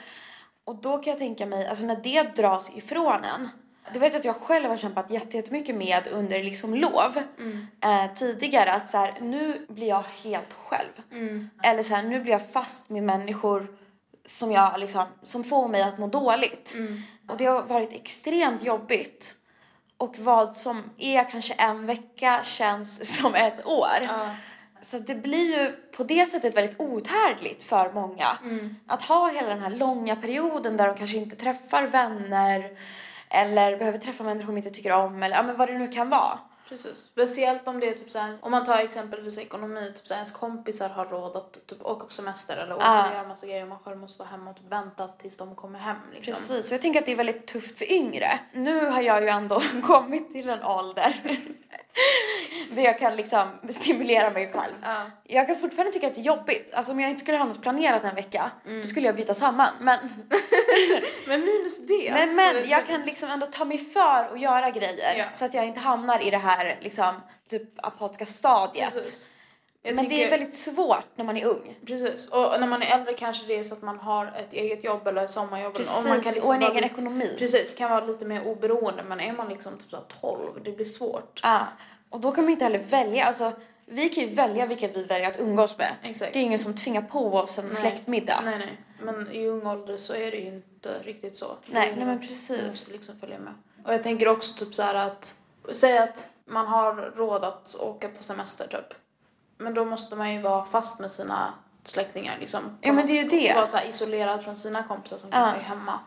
Och 0.64 0.76
då 0.76 0.98
kan 0.98 1.10
jag 1.10 1.18
tänka 1.18 1.46
mig, 1.46 1.66
alltså 1.66 1.84
när 1.84 1.96
det 2.02 2.22
dras 2.36 2.76
ifrån 2.76 3.24
en, 3.24 3.48
det 3.92 3.98
vet 3.98 4.12
jag 4.12 4.18
att 4.20 4.24
jag 4.24 4.36
själv 4.36 4.68
har 4.68 4.76
kämpat 4.76 5.10
jätte- 5.10 5.36
jättemycket 5.36 5.74
med 5.76 6.08
under 6.10 6.42
liksom 6.42 6.74
lov 6.74 7.22
Mm. 7.38 7.66
eh, 7.80 8.14
tidigare 8.14 8.72
att 8.72 8.90
så 8.90 8.98
här, 8.98 9.14
nu 9.20 9.66
blir 9.68 9.88
jag 9.88 10.04
helt 10.24 10.52
själv. 10.52 10.92
Mm. 11.12 11.50
Eller 11.62 11.82
så 11.82 11.94
här, 11.94 12.02
nu 12.02 12.20
blir 12.20 12.32
jag 12.32 12.50
fast 12.52 12.88
med 12.88 13.02
människor 13.02 13.66
som 14.24 14.52
jag 14.52 14.80
liksom, 14.80 15.04
som 15.22 15.44
får 15.44 15.68
mig 15.68 15.82
att 15.82 15.98
må 15.98 16.06
dåligt. 16.06 16.74
Mm. 16.74 17.02
Och 17.28 17.36
det 17.36 17.44
har 17.44 17.62
varit 17.62 17.92
extremt 17.92 18.62
jobbigt. 18.64 19.34
Och 19.96 20.18
vad 20.18 20.56
som 20.56 20.82
är 20.98 21.24
kanske 21.30 21.54
en 21.54 21.86
vecka 21.86 22.40
känns 22.44 23.16
som 23.20 23.34
ett 23.34 23.66
år. 23.66 23.88
Ja. 24.02 24.28
Så 24.82 24.98
det 24.98 25.14
blir 25.14 25.58
ju 25.60 25.72
på 25.96 26.04
det 26.04 26.26
sättet 26.26 26.56
väldigt 26.56 26.80
outhärdligt 26.80 27.62
för 27.62 27.92
många. 27.92 28.38
Mm. 28.42 28.76
Att 28.86 29.02
ha 29.02 29.28
hela 29.30 29.48
den 29.48 29.60
här 29.62 29.70
långa 29.70 30.16
perioden 30.16 30.76
där 30.76 30.86
de 30.86 30.96
kanske 30.96 31.16
inte 31.16 31.36
träffar 31.36 31.82
vänner 31.86 32.70
eller 33.32 33.76
behöver 33.76 33.98
träffa 33.98 34.24
människor 34.24 34.46
de 34.46 34.56
inte 34.56 34.70
tycker 34.70 34.92
om 34.92 35.22
eller 35.22 35.36
ja, 35.36 35.42
men 35.42 35.56
vad 35.56 35.68
det 35.68 35.78
nu 35.78 35.88
kan 35.88 36.10
vara. 36.10 36.38
Precis. 36.72 36.98
Speciellt 37.12 37.68
om 37.68 37.80
det 37.80 37.88
är 37.88 37.94
typ 37.94 38.10
såhär, 38.10 38.36
om 38.40 38.50
man 38.50 38.66
tar 38.66 38.78
exempelvis 38.78 39.38
ekonomi, 39.38 39.92
typ 39.96 40.06
såhär, 40.06 40.18
ens 40.20 40.32
kompisar 40.32 40.88
har 40.88 41.06
råd 41.06 41.36
att 41.36 41.66
typ 41.66 41.86
åka 41.86 42.06
på 42.06 42.12
semester 42.12 42.56
eller 42.56 42.74
åka 42.76 42.84
Ja. 42.84 43.08
och 43.08 43.14
göra 43.14 43.28
massa 43.28 43.46
grejer 43.46 43.62
och 43.62 43.68
man 43.68 43.78
själv 43.84 43.96
måste 43.96 44.18
vara 44.18 44.28
hemma 44.28 44.50
och 44.50 44.56
typ 44.56 44.72
vänta 44.72 45.08
tills 45.08 45.36
de 45.36 45.54
kommer 45.54 45.78
hem 45.78 45.96
liksom. 46.14 46.32
Precis, 46.32 46.70
och 46.70 46.74
jag 46.74 46.80
tänker 46.80 47.00
att 47.00 47.06
det 47.06 47.12
är 47.12 47.16
väldigt 47.16 47.46
tufft 47.46 47.78
för 47.78 47.92
yngre. 47.92 48.38
Nu 48.52 48.86
har 48.86 49.02
jag 49.02 49.22
ju 49.22 49.28
ändå 49.28 49.62
kommit 49.82 50.32
till 50.32 50.48
en 50.48 50.62
ålder 50.62 51.20
där 52.70 52.82
jag 52.82 52.98
kan 52.98 53.16
liksom 53.16 53.48
stimulera 53.68 54.30
mig 54.30 54.52
själv. 54.52 54.72
Ja. 54.82 55.02
Jag 55.24 55.46
kan 55.46 55.56
fortfarande 55.56 55.92
tycka 55.92 56.06
att 56.06 56.14
det 56.14 56.20
är 56.20 56.24
jobbigt. 56.24 56.74
Alltså 56.74 56.92
om 56.92 57.00
jag 57.00 57.10
inte 57.10 57.20
skulle 57.22 57.38
ha 57.38 57.44
något 57.44 57.62
planerat 57.62 58.04
en 58.04 58.14
vecka, 58.14 58.50
Mm. 58.66 58.80
då 58.80 58.86
skulle 58.86 59.06
jag 59.06 59.14
bryta 59.14 59.34
samman. 59.34 59.68
Men, 59.80 59.98
Men 61.26 61.40
minus 61.40 61.86
det 61.86 62.10
men, 62.12 62.36
men 62.36 62.54
det 62.54 62.60
jag 62.64 62.86
kan 62.86 63.02
liksom 63.02 63.30
ändå 63.30 63.46
ta 63.46 63.64
mig 63.64 63.78
för 63.78 64.24
att 64.32 64.40
göra 64.40 64.70
grejer 64.70 65.14
Ja. 65.18 65.24
så 65.32 65.44
att 65.44 65.54
jag 65.54 65.66
inte 65.66 65.80
hamnar 65.80 66.26
i 66.26 66.30
det 66.30 66.36
här 66.38 66.61
liksom 66.80 67.14
typ 67.48 67.62
apatiska 67.76 68.26
stadiet. 68.26 68.92
Precis. 68.92 69.28
Jag 69.84 69.94
Men 69.94 70.08
det 70.08 70.14
är 70.14 70.18
tänker- 70.18 70.30
väldigt 70.38 70.58
svårt 70.58 71.06
när 71.14 71.24
man 71.24 71.36
är 71.36 71.44
ung. 71.46 71.74
Precis. 71.86 72.28
Och 72.28 72.60
när 72.60 72.66
man 72.66 72.82
är 72.82 72.94
äldre 72.98 73.14
kanske 73.14 73.46
det 73.46 73.58
är 73.58 73.64
så 73.64 73.74
att 73.74 73.82
man 73.82 73.98
har 73.98 74.26
ett 74.26 74.52
eget 74.52 74.84
jobb 74.84 75.06
eller 75.06 75.26
sommarjobb. 75.26 75.74
Precis, 75.74 75.98
och, 76.04 76.08
man 76.10 76.20
kan 76.20 76.32
liksom 76.32 76.48
och 76.48 76.54
en 76.54 76.62
egen 76.62 76.74
lite- 76.74 76.86
ekonomi. 76.86 77.36
Precis, 77.38 77.74
kan 77.74 77.90
vara 77.90 78.04
lite 78.04 78.24
mer 78.24 78.46
oberoende. 78.46 79.02
Men 79.02 79.20
är 79.20 79.32
man 79.32 79.48
liksom 79.48 79.78
typ 79.78 79.90
så 79.90 79.96
här 79.96 80.04
12, 80.20 80.60
det 80.64 80.72
blir 80.72 80.84
svårt. 80.86 81.40
Ja. 81.42 81.66
Och 82.10 82.20
då 82.20 82.32
kan 82.32 82.44
man 82.44 82.48
ju 82.48 82.52
inte 82.52 82.64
heller 82.64 82.78
välja. 82.78 83.24
Alltså, 83.24 83.52
vi 83.86 84.08
kan 84.08 84.24
ju 84.24 84.34
välja 84.34 84.66
vilka 84.66 84.88
vi 84.88 85.02
väljer 85.04 85.28
att 85.28 85.40
umgås 85.40 85.78
med. 85.78 85.92
Exakt. 86.02 86.32
Det 86.32 86.38
är 86.38 86.42
ingen 86.42 86.58
som 86.58 86.76
tvingar 86.76 87.02
på 87.02 87.32
oss 87.34 87.58
en 87.58 87.64
Nej. 87.66 87.74
släktmiddag. 87.74 88.40
Nej, 88.44 88.58
nej. 88.58 88.76
Men 89.00 89.30
i 89.32 89.46
ung 89.46 89.66
ålder 89.66 89.96
så 89.96 90.14
är 90.14 90.30
det 90.30 90.36
ju 90.36 90.46
inte 90.46 90.98
riktigt 91.02 91.36
så. 91.36 91.46
Nej, 91.66 91.88
nej 91.88 91.96
men 91.98 92.06
Man 92.08 92.20
precis. 92.28 92.64
måste 92.64 92.92
liksom 92.92 93.14
följa 93.20 93.38
med. 93.38 93.52
Och 93.84 93.94
jag 93.94 94.02
tänker 94.02 94.28
också 94.28 94.64
typ 94.64 94.74
så 94.74 94.82
här 94.82 94.94
att, 94.94 95.34
säg 95.72 95.98
att 95.98 96.26
man 96.52 96.66
har 96.66 96.94
råd 97.16 97.44
att 97.44 97.74
åka 97.74 98.08
på 98.08 98.22
semester 98.22 98.66
typ. 98.66 98.98
Men 99.58 99.74
då 99.74 99.84
måste 99.84 100.16
man 100.16 100.32
ju 100.32 100.40
vara 100.40 100.64
fast 100.64 101.00
med 101.00 101.12
sina 101.12 101.54
släktingar 101.84 102.36
liksom. 102.40 102.78
Ja, 102.80 102.92
men 102.92 103.06
det 103.06 103.12
är 103.18 103.22
ju 103.22 103.28
det. 103.28 103.54
Vara 103.54 103.66
så 103.66 103.78
isolerad 103.88 104.44
från 104.44 104.56
sina 104.56 104.82
kompisar 104.82 105.18
som 105.18 105.30
kanske 105.30 105.58
är 105.60 105.62
hemma. 105.62 105.98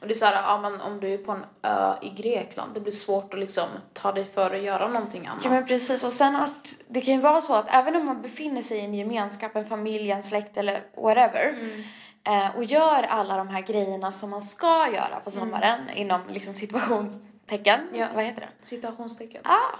Och 0.00 0.08
det 0.08 0.14
är 0.14 0.18
så 0.18 0.24
här, 0.24 0.42
ja 0.42 0.58
men 0.60 0.80
om 0.80 1.00
du 1.00 1.14
är 1.14 1.18
på 1.18 1.32
en 1.32 1.44
ö 1.62 1.94
i 2.02 2.10
Grekland, 2.10 2.74
det 2.74 2.80
blir 2.80 2.92
svårt 2.92 3.34
att 3.34 3.40
liksom 3.40 3.64
ta 3.92 4.12
dig 4.12 4.24
för 4.24 4.54
att 4.54 4.62
göra 4.62 4.88
någonting 4.88 5.26
annat. 5.26 5.44
Ja 5.44 5.50
men 5.50 5.66
precis 5.66 6.04
och 6.04 6.12
sen 6.12 6.36
att 6.36 6.74
det 6.88 7.00
kan 7.00 7.14
ju 7.14 7.20
vara 7.20 7.40
så 7.40 7.54
att 7.54 7.66
även 7.68 7.96
om 7.96 8.06
man 8.06 8.22
befinner 8.22 8.62
sig 8.62 8.76
i 8.78 8.80
en 8.80 8.94
gemenskap, 8.94 9.56
en 9.56 9.64
familj, 9.66 10.10
en 10.10 10.22
släkt 10.22 10.56
eller 10.56 10.82
whatever 10.96 11.48
Mm. 11.48 12.46
eh, 12.46 12.56
och 12.56 12.64
gör 12.64 13.02
alla 13.02 13.36
de 13.36 13.48
här 13.48 13.60
grejerna 13.60 14.12
som 14.12 14.30
man 14.30 14.42
ska 14.42 14.88
göra 14.88 15.20
på 15.24 15.30
sommaren 15.30 15.90
inom 15.90 16.20
liksom 16.28 16.54
situationstecken, 17.48 17.88
Ja. 17.92 18.06
vad 18.14 18.24
heter 18.24 18.40
det? 18.40 18.66
Citationstecken. 18.66 19.42
Ah. 19.44 19.76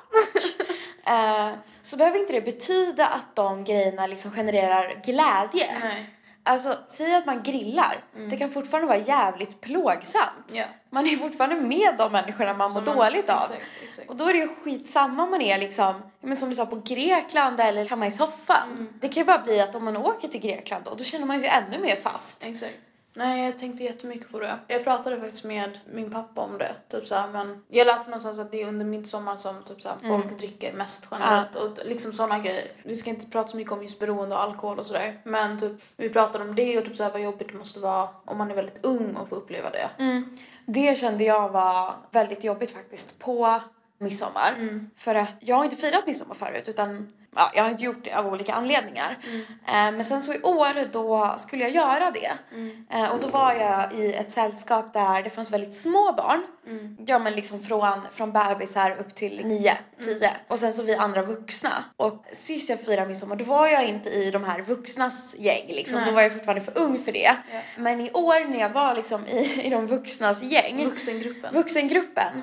eh, 1.51 1.55
så 1.83 1.97
behöver 1.97 2.19
inte 2.19 2.33
det 2.33 2.41
betyda 2.41 3.07
att 3.07 3.37
de 3.37 3.65
grejerna 3.65 4.07
liksom 4.07 4.31
genererar 4.31 5.01
glädje. 5.05 5.79
Nej. 5.81 6.11
Alltså, 6.47 6.79
säg 6.89 7.15
att 7.15 7.27
man 7.27 7.43
grillar. 7.43 8.05
Det 8.31 8.37
kan 8.37 8.51
fortfarande 8.51 8.89
vara 8.89 8.99
jävligt 8.99 9.61
plågsamt. 9.61 10.51
Mm. 10.51 10.61
Ja. 10.61 10.65
Man 10.91 11.07
är 11.07 11.17
fortfarande 11.17 11.57
med 11.57 11.95
de 11.99 12.13
människorna 12.13 12.55
man 12.55 12.73
mår 12.73 12.81
man- 12.83 12.97
dåligt 12.97 13.31
av. 13.31 13.43
Exakt, 13.43 13.63
exakt. 13.89 14.11
Och 14.11 14.17
då 14.17 14.25
är 14.29 14.33
det 14.33 14.39
ju 14.39 14.49
skitsamma 14.49 15.23
om 15.23 15.31
man 15.31 15.41
är 15.41 15.59
liksom, 15.59 16.03
men 16.21 16.37
som 16.37 16.49
du 16.51 16.55
sa 16.55 16.67
på 16.67 16.77
Grekland 16.85 17.61
eller 17.61 17.85
hemma 17.89 18.07
i 18.07 18.11
soffan. 18.11 18.69
Mm. 18.73 18.89
Det 19.01 19.09
kan 19.09 19.21
ju 19.21 19.25
bara 19.25 19.39
bli 19.39 19.61
att 19.61 19.75
om 19.75 19.85
man 19.85 19.97
åker 19.97 20.29
till 20.29 20.41
Grekland 20.41 20.85
då, 20.85 20.95
då 20.95 21.05
känner 21.05 21.27
man 21.27 21.41
sig 21.41 21.49
ännu 21.49 21.79
mer 21.79 21.97
fast. 21.97 22.45
Exakt. 22.45 22.75
Nej, 23.17 23.45
jag 23.45 23.59
tänkte 23.59 23.85
jättemycket 23.85 24.31
på 24.33 24.41
det. 24.41 24.59
Jag 24.69 24.85
pratade 24.85 25.21
faktiskt 25.21 25.45
med 25.45 25.79
min 25.93 26.11
pappa 26.11 26.41
om 26.41 26.59
det. 26.59 26.75
Typ 26.89 27.07
så 27.07 27.15
här, 27.15 27.29
men 27.29 27.65
jag 27.69 27.87
läste 27.87 28.11
någonstans 28.11 28.39
att 28.39 28.51
det 28.51 28.63
är 28.63 28.69
under 28.69 28.85
midsommar 28.85 29.37
som 29.37 29.63
typ 29.63 29.83
så 29.83 29.89
här, 29.89 29.97
folk 30.03 30.39
dricker 30.39 30.73
mest 30.73 31.09
generellt. 31.11 31.57
Och 31.57 31.79
liksom 31.85 32.13
sådana 32.13 32.39
grejer. 32.39 32.73
Vi 32.83 32.95
ska 32.95 33.11
inte 33.11 33.27
prata 33.27 33.49
så 33.49 33.57
mycket 33.57 33.73
om 33.73 33.83
just 33.83 33.99
beroende 33.99 34.35
och 34.35 34.43
alkohol 34.43 34.79
och 34.79 34.87
sådär. 34.87 35.21
Men 35.25 35.61
typ, 35.61 35.73
vi 35.97 36.11
pratade 36.11 36.45
om 36.45 36.55
det 36.55 36.79
och 36.79 36.85
typ 36.85 36.97
så 36.97 37.03
här, 37.03 37.11
vad 37.11 37.21
jobbigt 37.21 37.49
det 37.53 37.59
måste 37.59 37.81
vara 37.81 38.09
om 38.25 38.39
man 38.39 38.51
är 38.51 38.55
väldigt 38.55 38.85
ung 38.85 39.17
och 39.17 39.29
får 39.29 39.37
uppleva 39.37 39.71
det. 39.71 39.91
Mm. 39.99 40.37
Det 40.67 40.99
kände 40.99 41.25
jag 41.25 41.49
var 41.49 41.95
väldigt 42.11 42.45
jobbigt 42.45 42.71
faktiskt 42.71 43.19
på 43.19 43.61
midsommar. 43.99 44.53
Mm. 44.59 44.91
För 44.97 45.15
att 45.15 45.37
jag 45.41 45.57
har 45.57 45.65
inte 45.65 45.77
firat 45.77 46.07
midsommar 46.07 46.35
förut 46.35 46.69
utan 46.69 47.13
ja, 47.37 47.51
jag 47.55 47.63
har 47.63 47.71
inte 47.71 47.85
gjort 47.85 48.05
det 48.05 48.13
av 48.13 48.27
olika 48.27 48.55
anledningar. 48.55 49.19
Mm. 49.27 49.41
Eh, 49.67 49.97
men 49.97 50.05
sen 50.05 50.23
så 50.23 50.35
i 50.35 50.43
år 50.43 50.93
då 50.93 51.35
skulle 51.39 51.63
jag 51.65 51.75
göra 51.75 52.11
det. 52.11 52.33
Mm. 52.53 52.87
Eh, 52.91 53.11
och 53.11 53.21
då 53.21 53.29
var 53.29 53.53
jag 53.53 53.93
i 53.93 54.13
ett 54.15 54.33
sällskap 54.33 54.93
där 54.93 55.23
det 55.23 55.31
fanns 55.31 55.51
väldigt 55.51 55.77
små 55.77 56.13
barn. 56.13 56.43
Mm. 56.67 56.97
Ja 57.07 57.19
men 57.19 57.33
liksom 57.35 57.63
från, 57.63 58.01
från 58.13 58.33
bebisar 58.33 58.97
upp 58.99 59.15
till 59.15 59.47
9, 59.47 59.77
10. 60.05 60.31
Och 60.49 60.59
sen 60.59 60.73
så 60.73 60.83
vi 60.83 60.95
andra 60.95 61.23
vuxna. 61.23 61.85
Och 61.97 62.25
sist 62.33 62.69
jag 62.69 62.81
firade 62.81 63.09
midsommar 63.09 63.37
då 63.37 63.45
var 63.45 63.67
jag 63.67 63.85
inte 63.89 64.11
i 64.11 64.31
de 64.31 64.45
här 64.45 64.63
vuxnas 64.63 65.35
gäng 65.39 65.67
liksom. 65.69 65.99
Nej. 65.99 66.07
Då 66.09 66.15
var 66.15 66.23
jag 66.23 66.33
fortfarande 66.33 66.65
för 66.65 66.79
ung 66.79 67.05
för 67.05 67.13
det. 67.13 67.37
Ja. 67.53 67.59
Men 67.77 68.01
i 68.01 68.11
år 68.13 68.49
när 68.49 68.59
jag 68.59 68.71
var 68.71 68.95
liksom 68.95 69.27
i, 69.27 69.63
i 69.67 69.71
de 69.71 69.87
vuxnas 69.87 70.43
gäng, 70.43 70.85
Vuxengruppen. 70.85 71.55
vuxengruppen, 71.55 72.43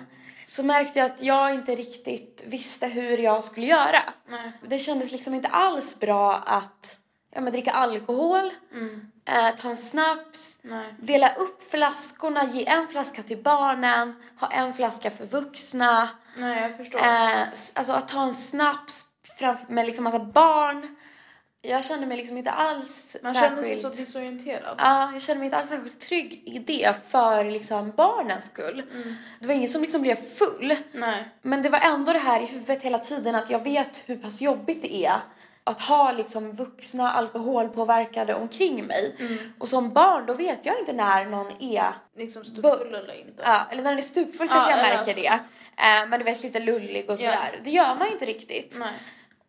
så 0.51 0.63
märkte 0.63 0.99
jag 0.99 1.05
att 1.11 1.21
jag 1.21 1.53
inte 1.53 1.75
riktigt 1.75 2.43
visste 2.45 2.87
hur 2.87 3.17
jag 3.17 3.43
skulle 3.43 3.65
göra. 3.65 4.03
Nej. 4.29 4.51
Det 4.67 4.77
kändes 4.77 5.11
liksom 5.11 5.33
inte 5.33 5.47
alls 5.47 5.99
bra 5.99 6.35
att 6.35 6.97
ja, 7.33 7.41
men 7.41 7.51
dricka 7.53 7.71
alkohol, 7.71 8.51
Mm. 8.73 9.11
eh, 9.25 9.55
ta 9.55 9.69
en 9.69 9.77
snaps, 9.77 10.59
Nej. 10.61 10.93
dela 10.99 11.33
upp 11.33 11.71
flaskorna, 11.71 12.45
ge 12.45 12.67
en 12.67 12.87
flaska 12.87 13.23
till 13.23 13.43
barnen, 13.43 14.15
ha 14.39 14.47
en 14.51 14.73
flaska 14.73 15.11
för 15.11 15.25
vuxna. 15.25 16.09
Nej, 16.37 16.61
jag 16.61 16.77
förstår. 16.77 16.99
Eh, 16.99 17.41
alltså 17.73 17.91
att 17.91 18.07
ta 18.07 18.23
en 18.23 18.33
snaps 18.33 19.05
framför 19.39 19.73
med 19.73 19.85
liksom 19.85 20.03
massa 20.03 20.19
barn. 20.19 20.95
Jag 21.61 21.85
kände 21.85 22.07
mig 22.07 22.17
liksom 22.17 22.37
inte 22.37 22.51
alls 22.51 23.17
Man 23.23 23.33
särskilt... 23.33 23.51
känner 23.55 23.63
sig 23.63 23.75
så 23.77 23.89
desorienterad. 23.89 24.75
Ja, 24.77 25.09
jag 25.13 25.21
kände 25.21 25.39
mig 25.39 25.45
inte 25.45 25.57
alls 25.57 25.69
särskilt 25.69 25.99
trygg 25.99 26.43
i 26.45 26.59
det 26.59 26.95
för 27.09 27.45
liksom 27.45 27.91
barnens 27.91 28.45
skull. 28.45 28.83
Det 29.39 29.47
var 29.47 29.53
ingen 29.53 29.69
som 29.69 29.81
liksom 29.81 30.01
blev 30.01 30.15
full. 30.15 30.75
Nej. 30.91 31.29
Men 31.41 31.61
det 31.61 31.69
var 31.69 31.79
ändå 31.79 32.13
det 32.13 32.19
här 32.19 32.41
i 32.41 32.45
huvudet 32.45 32.81
hela 32.83 32.99
tiden 32.99 33.35
att 33.35 33.49
jag 33.49 33.63
vet 33.63 34.03
hur 34.05 34.15
pass 34.17 34.41
jobbigt 34.41 34.81
det 34.81 35.05
är 35.05 35.15
att 35.63 35.81
ha 35.81 36.11
liksom 36.11 36.55
vuxna 36.55 37.11
alkoholpåverkade 37.11 38.33
omkring 38.35 38.85
mig. 38.85 39.15
Och 39.59 39.69
som 39.69 39.93
barn 39.93 40.25
då 40.25 40.33
vet 40.33 40.65
jag 40.65 40.79
inte 40.79 40.93
när 40.93 41.25
någon 41.25 41.51
är, 41.59 41.93
Liksom 42.17 42.43
stupfull 42.45 42.95
eller 42.95 43.19
inte. 43.19 43.43
ja, 43.45 43.61
eller 43.71 43.83
när 43.83 43.89
den 43.89 43.97
är 43.97 44.03
stupfull 44.03 44.47
kanske 44.47 44.71
Ja, 44.71 44.77
jag 44.77 44.85
eller 44.87 44.97
märker 44.97 45.11
alltså- 45.11 45.21
det. 45.21 45.83
Eh, 45.83 46.07
men 46.09 46.19
du 46.19 46.23
vet 46.23 46.43
lite 46.43 46.59
lullig 46.59 47.05
och 47.09 47.13
Ja. 47.13 47.17
sådär. 47.17 47.59
Det 47.63 47.69
gör 47.71 47.95
man 47.95 48.07
ju 48.07 48.13
inte 48.13 48.25
riktigt. 48.25 48.75
Nej. 48.79 48.93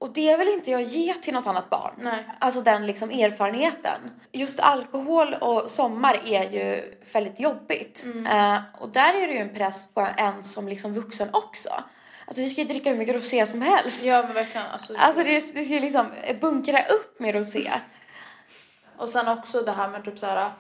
Och 0.02 0.10
det 0.10 0.36
vill 0.36 0.48
inte 0.48 0.70
jag 0.70 0.82
ge 0.82 1.14
till 1.14 1.34
något 1.34 1.46
annat 1.46 1.70
barn. 1.70 1.94
Nej. 1.98 2.24
Alltså 2.38 2.60
den 2.60 2.86
liksom 2.86 3.10
erfarenheten. 3.10 4.00
Just 4.32 4.60
alkohol 4.60 5.34
och 5.34 5.70
sommar 5.70 6.20
är 6.26 6.50
ju 6.50 6.94
väldigt 7.12 7.40
jobbigt. 7.40 8.02
Mm. 8.04 8.26
Eh, 8.26 8.60
och 8.78 8.88
där 8.88 9.14
är 9.14 9.26
det 9.26 9.32
ju 9.32 9.38
en 9.38 9.54
press 9.54 9.88
på 9.94 10.08
en 10.16 10.44
som 10.44 10.68
liksom 10.68 10.94
vuxen 10.94 11.28
också. 11.32 11.70
Alltså 12.26 12.42
vi 12.42 12.46
ska 12.46 12.60
ju 12.60 12.66
dricka 12.66 12.90
hur 12.90 12.96
mycket 12.96 13.16
rosé 13.16 13.46
som 13.46 13.62
helst. 13.62 14.04
Ja 14.04 14.22
men 14.22 14.34
verkligen. 14.34 14.66
Alltså, 14.66 14.94
Alltså 14.96 15.24
det, 15.24 15.54
det 15.54 15.64
ska 15.64 15.74
ju 15.74 15.80
liksom 15.80 16.06
bunkra 16.40 16.84
upp 16.84 17.20
med 17.20 17.34
rosé. 17.34 17.72
Och 18.96 19.08
sen 19.08 19.28
också 19.28 19.62
det 19.62 19.72
här 19.72 19.88
med 19.88 20.04
typ 20.04 20.18
så 20.18 20.26
här 20.26 20.50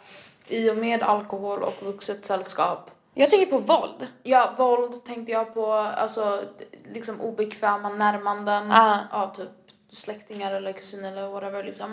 i 0.48 0.70
och 0.70 0.76
med 0.76 1.02
alkohol 1.02 1.62
och 1.62 1.82
vuxet 1.82 2.24
sällskap. 2.24 2.90
Jag 3.14 3.30
tänker 3.30 3.46
på 3.46 3.58
våld. 3.58 4.06
Ja, 4.22 4.54
våld 4.58 5.04
tänkte 5.04 5.32
jag 5.32 5.54
på, 5.54 5.72
alltså 5.72 6.44
liksom 6.92 7.20
obekväma 7.20 7.88
närmanden 7.88 8.72
Ah. 8.72 8.98
av 9.10 9.34
typ 9.34 9.48
släktingar 9.92 10.52
eller 10.54 10.72
kusiner 10.72 11.12
eller 11.12 11.28
whatever 11.28 11.64
liksom. 11.64 11.92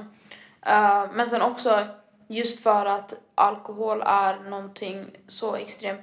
Eh, 0.65 1.06
men 1.13 1.28
sen 1.28 1.41
också 1.41 1.80
just 2.28 2.63
för 2.63 2.86
att 2.86 3.13
alkohol 3.36 4.04
är 4.06 4.39
någonting 4.49 5.06
så 5.28 5.56
extremt, 5.56 6.02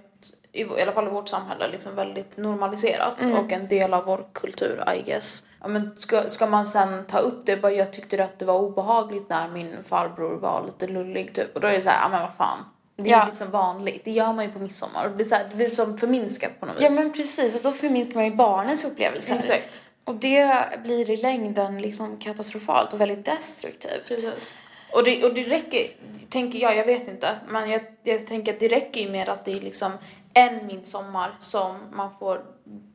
i, 0.53 0.61
i 0.62 0.83
alla 0.83 0.92
fall 0.92 1.07
i 1.07 1.11
vårt 1.11 1.29
samhälle, 1.29 1.68
liksom 1.68 1.94
väldigt 1.94 2.37
normaliserat 2.37 3.22
och 3.38 3.53
en 3.53 3.68
del 3.68 3.94
av 3.94 4.05
vår 4.05 4.27
kultur 4.33 4.85
I 4.96 5.03
guess. 5.03 5.49
Ja, 5.62 5.68
men 5.68 5.96
ska, 5.99 6.29
ska 6.29 6.46
man 6.46 6.66
sen 6.66 7.05
ta 7.07 7.18
upp 7.18 7.46
det, 7.46 7.57
bara 7.57 7.72
jag 7.72 7.92
tyckte 7.92 8.25
att 8.25 8.38
det 8.38 8.44
var 8.44 8.59
obehagligt 8.59 9.29
när 9.29 9.49
min 9.49 9.85
farbror 9.85 10.37
var 10.37 10.66
lite 10.66 10.87
lullig 10.87 11.35
typ 11.35 11.55
och 11.55 11.61
då 11.61 11.68
är 11.68 11.72
det 11.72 11.83
så 11.83 11.90
här, 11.90 12.03
ja 12.03 12.09
men 12.09 12.20
vad 12.22 12.35
fan. 12.35 12.59
Det 12.96 13.02
är 13.02 13.12
Ja. 13.12 13.24
ju 13.24 13.30
liksom 13.30 13.50
vanligt, 13.50 14.04
det 14.04 14.11
gör 14.11 14.32
man 14.32 14.44
ju 14.44 14.50
på 14.52 14.59
midsommar 14.59 15.09
det 15.09 15.14
blir, 15.14 15.24
så 15.26 15.35
här, 15.35 15.46
det 15.50 15.56
blir 15.56 15.70
som 15.70 15.98
förminskat 15.98 16.61
på 16.61 16.66
något 16.66 16.76
vis. 16.76 16.82
Ja 16.82 16.90
men 16.90 17.12
precis, 17.12 17.56
och 17.56 17.62
då 17.62 17.72
förminskar 17.72 18.14
man 18.14 18.24
ju 18.24 18.35
barnens 18.35 18.85
upplevelser. 18.85 19.37
Exakt. 19.37 19.82
Och 20.04 20.14
det 20.14 20.64
blir 20.82 21.11
i 21.11 21.16
längden 21.16 21.80
liksom 21.82 22.16
katastrofalt 22.18 22.92
och 22.92 23.00
väldigt 23.00 23.24
destruktivt. 23.24 24.09
Precis. 24.09 24.52
Och 24.92 25.04
det, 25.04 25.24
och 25.24 25.35
det 25.35 25.42
räcker, 25.44 25.87
tänker 26.30 26.59
jag, 26.59 26.76
jag 26.76 26.85
vet 26.85 27.09
inte, 27.09 27.28
men 27.48 27.70
jag, 27.70 27.80
jag 28.02 28.26
tänker 28.26 28.52
att 28.52 28.61
det 28.61 28.68
räcker 28.68 29.00
ju 29.00 29.11
med 29.11 29.28
att 29.28 29.44
det 29.44 29.52
är 29.52 29.61
liksom 29.61 29.92
en 30.35 30.66
midsommar 30.66 31.37
som 31.40 31.78
man 31.92 32.11
får 32.18 32.44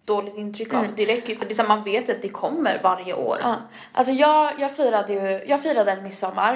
dåligt 0.06 0.38
intryck 0.38 0.74
av. 0.74 0.86
Det 0.96 1.06
räcker 1.06 1.30
ju, 1.30 1.36
för 1.36 1.46
det 1.46 1.52
är 1.54 1.56
så 1.56 1.62
här, 1.62 1.70
man 1.70 1.84
vet 1.84 2.10
att 2.10 2.22
det 2.22 2.30
kommer 2.30 2.80
varje 2.84 3.14
år. 3.14 3.38
Ja. 3.42 3.56
Alltså 3.94 4.14
jag, 4.14 4.60
jag 4.60 4.76
firade 4.76 5.14
ju, 5.14 5.46
jag 5.48 5.62
firade 5.64 5.92
en 5.92 6.04
midsommar 6.04 6.54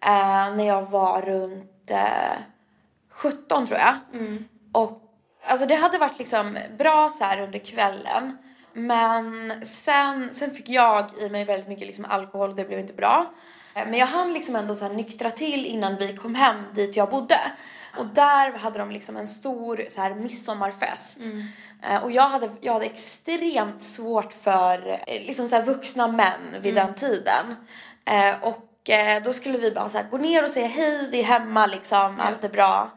eh, 0.00 0.54
när 0.56 0.66
jag 0.66 0.90
var 0.90 1.22
runt 1.22 1.90
eh, 1.90 1.98
17 3.12 3.66
tror 3.66 3.78
jag. 3.78 3.94
Och 4.72 5.02
alltså 5.46 5.66
det 5.66 5.74
hade 5.74 5.98
varit 5.98 6.18
liksom 6.18 6.58
bra 6.78 7.10
så 7.10 7.24
här 7.24 7.40
under 7.40 7.58
kvällen. 7.58 8.38
Men 8.72 9.52
sen, 9.66 10.28
sen 10.34 10.50
fick 10.50 10.68
jag 10.68 11.10
i 11.20 11.28
mig 11.28 11.44
väldigt 11.44 11.68
mycket 11.68 11.86
liksom 11.86 12.04
alkohol 12.04 12.50
och 12.50 12.56
det 12.56 12.64
blev 12.64 12.78
inte 12.78 12.92
bra. 12.94 13.32
Men 13.74 13.94
jag 13.94 14.06
hann 14.06 14.32
liksom 14.32 14.56
ändå 14.56 14.74
så 14.74 14.84
här 14.86 14.92
nyktra 14.94 15.30
till 15.30 15.66
innan 15.66 15.96
vi 15.96 16.16
kom 16.16 16.34
hem 16.34 16.56
dit 16.74 16.96
jag 16.96 17.10
bodde. 17.10 17.38
Och 17.98 18.06
där 18.06 18.52
hade 18.52 18.78
de 18.78 18.90
liksom 18.90 19.16
en 19.16 19.26
stor 19.26 19.84
så 19.90 20.00
här 20.00 20.14
midsommarfest. 20.14 21.20
Eh, 21.82 21.96
Och 22.04 22.10
jag 22.12 22.28
hade, 22.28 22.50
jag 22.60 22.72
hade 22.72 22.84
extremt 22.84 23.82
svårt 23.82 24.32
för 24.32 25.00
eh, 25.06 25.26
liksom 25.26 25.48
så 25.48 25.62
vuxna 25.62 26.08
män 26.08 26.56
vid 26.62 26.74
den 26.74 26.94
tiden. 26.94 27.56
Eh, 28.04 28.34
Och 28.42 28.58
eh, 28.90 29.22
då 29.22 29.32
skulle 29.32 29.58
vi 29.58 29.70
bara 29.70 29.88
så 29.88 29.98
här 29.98 30.06
gå 30.10 30.18
ner 30.18 30.44
och 30.44 30.50
säga 30.50 30.66
hej, 30.66 31.08
vi 31.10 31.20
är 31.20 31.24
hemma 31.24 31.66
liksom, 31.66 32.20
allt 32.20 32.44
är 32.44 32.48
bra. 32.48 32.90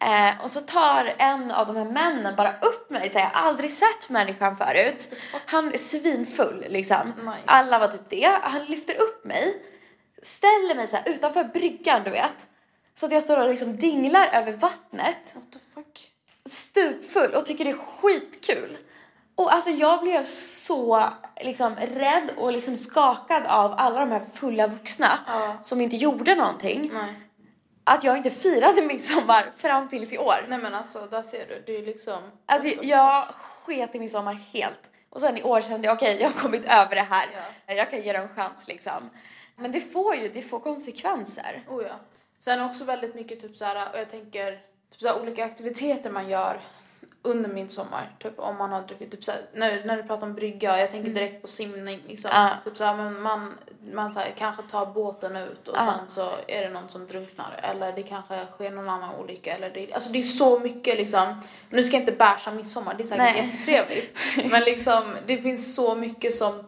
Eh, 0.00 0.44
och 0.44 0.50
så 0.50 0.60
tar 0.60 1.14
en 1.18 1.50
av 1.50 1.66
de 1.66 1.76
här 1.76 1.84
männen 1.84 2.36
bara 2.36 2.54
upp 2.60 2.90
mig, 2.90 3.08
så 3.08 3.18
jag 3.18 3.26
har 3.26 3.48
aldrig 3.48 3.72
sett 3.72 4.10
människan 4.10 4.56
förut. 4.56 5.14
Han 5.46 5.72
är 5.72 5.78
svinfull 5.78 6.64
liksom. 6.68 7.12
Nice. 7.16 7.38
Alla 7.44 7.78
var 7.78 7.88
typ 7.88 8.08
det. 8.10 8.38
Han 8.42 8.64
lyfter 8.64 8.94
upp 9.00 9.24
mig, 9.24 9.62
ställer 10.22 10.74
mig 10.74 10.86
så 10.86 10.96
här 10.96 11.08
utanför 11.08 11.44
bryggan 11.44 12.02
du 12.04 12.10
vet. 12.10 12.48
Så 12.94 13.06
att 13.06 13.12
jag 13.12 13.22
står 13.22 13.42
och 13.42 13.48
liksom 13.48 13.76
dinglar 13.76 14.28
över 14.32 14.52
vattnet 14.52 15.32
What 15.34 15.52
the 15.52 15.58
fuck? 15.74 16.10
stupfull 16.46 17.34
och 17.34 17.46
tycker 17.46 17.64
det 17.64 17.70
är 17.70 17.76
skitkul. 17.76 18.78
Och 19.36 19.52
alltså 19.52 19.70
jag 19.70 20.00
blev 20.00 20.24
så 20.26 21.08
liksom 21.40 21.76
rädd 21.76 22.30
och 22.36 22.52
liksom 22.52 22.76
skakad 22.76 23.46
av 23.46 23.74
alla 23.76 24.00
de 24.00 24.10
här 24.10 24.22
fulla 24.34 24.66
vuxna 24.66 25.18
Ja. 25.26 25.56
som 25.62 25.80
inte 25.80 25.96
gjorde 25.96 26.34
någonting. 26.34 26.90
Nej. 26.94 27.14
Att 27.84 28.04
jag 28.04 28.16
inte 28.16 28.30
firade 28.30 28.82
midsommar 28.82 29.52
fram 29.56 29.88
tills 29.88 30.12
i 30.12 30.18
år. 30.18 30.44
Nej 30.48 30.58
men 30.58 30.74
alltså, 30.74 31.06
där 31.10 31.22
ser 31.22 31.46
du, 31.48 31.62
det 31.66 31.76
är 31.78 31.86
liksom... 31.86 32.22
Alltså 32.46 32.68
jag 32.68 33.24
sket 33.64 33.94
i 33.94 33.98
midsommar 34.00 34.34
helt. 34.34 34.80
Och 35.10 35.20
sen 35.20 35.38
i 35.38 35.42
år 35.42 35.60
kände 35.60 35.86
jag 35.86 35.96
okej, 35.96 36.16
jag 36.20 36.28
har 36.30 36.40
kommit 36.40 36.64
över 36.64 36.94
det 36.94 37.06
här. 37.10 37.28
Jag 37.66 37.90
kan 37.90 38.02
ge 38.02 38.12
det 38.12 38.18
en 38.18 38.28
chans 38.28 38.68
liksom. 38.68 39.10
Men 39.56 39.72
det 39.72 39.80
får 39.80 40.14
ju, 40.14 40.28
det 40.28 40.42
får 40.42 40.60
konsekvenser. 40.60 41.62
Oh 41.68 41.82
ja. 41.82 41.94
Sen 42.40 42.62
också 42.62 42.84
väldigt 42.84 43.14
mycket 43.14 43.40
typ 43.40 43.56
så 43.56 43.64
här, 43.64 43.88
och 43.92 43.98
jag 43.98 44.10
tänker 44.10 44.52
typ 44.90 45.00
så 45.00 45.08
här, 45.08 45.22
olika 45.22 45.44
aktiviteter 45.44 46.10
man 46.10 46.28
gör 46.28 46.60
under 47.24 47.50
midsommar. 47.50 48.10
Typ 48.22 48.38
om 48.38 48.56
man 48.58 48.72
har 48.72 48.82
druckit, 48.82 49.10
typ 49.10 49.24
så 49.24 49.32
här, 49.32 49.40
när, 49.52 49.84
när 49.84 49.96
du 49.96 50.02
pratar 50.02 50.26
om 50.26 50.34
brygga, 50.34 50.80
jag 50.80 50.90
tänker 50.90 51.10
direkt 51.10 51.42
på 51.42 51.48
simning 51.48 52.00
liksom. 52.08 52.30
Ja. 52.34 52.50
Typ 52.64 52.76
så 52.76 52.84
här, 52.84 52.96
men 52.96 53.20
man, 53.22 53.54
man 53.92 54.12
så 54.12 54.18
här, 54.20 54.34
kanske 54.38 54.62
tar 54.62 54.86
båten 54.86 55.36
ut 55.36 55.68
och 55.68 55.76
Ja. 55.76 55.94
sen 55.98 56.08
så 56.08 56.30
är 56.46 56.62
det 56.62 56.68
någon 56.68 56.88
som 56.88 57.06
drunknar. 57.06 57.60
Eller 57.62 57.92
det 57.92 58.02
kanske 58.02 58.46
sker 58.52 58.70
någon 58.70 58.88
annan 58.88 59.14
olycka. 59.14 59.56
Eller 59.56 59.70
det, 59.70 59.92
alltså 59.92 60.10
det 60.10 60.18
är 60.18 60.22
så 60.22 60.58
mycket 60.58 60.96
liksom. 60.96 61.40
Nu 61.70 61.84
ska 61.84 61.96
jag 61.96 62.02
inte 62.02 62.12
bärsa 62.12 62.50
midsommar, 62.50 62.94
det 62.94 63.02
är 63.02 63.06
säkert 63.06 63.34
Nej. 63.34 63.50
jättetrevligt. 63.52 64.18
men 64.50 64.62
liksom 64.62 65.02
det 65.26 65.38
finns 65.38 65.74
så 65.74 65.94
mycket 65.94 66.34
som 66.34 66.66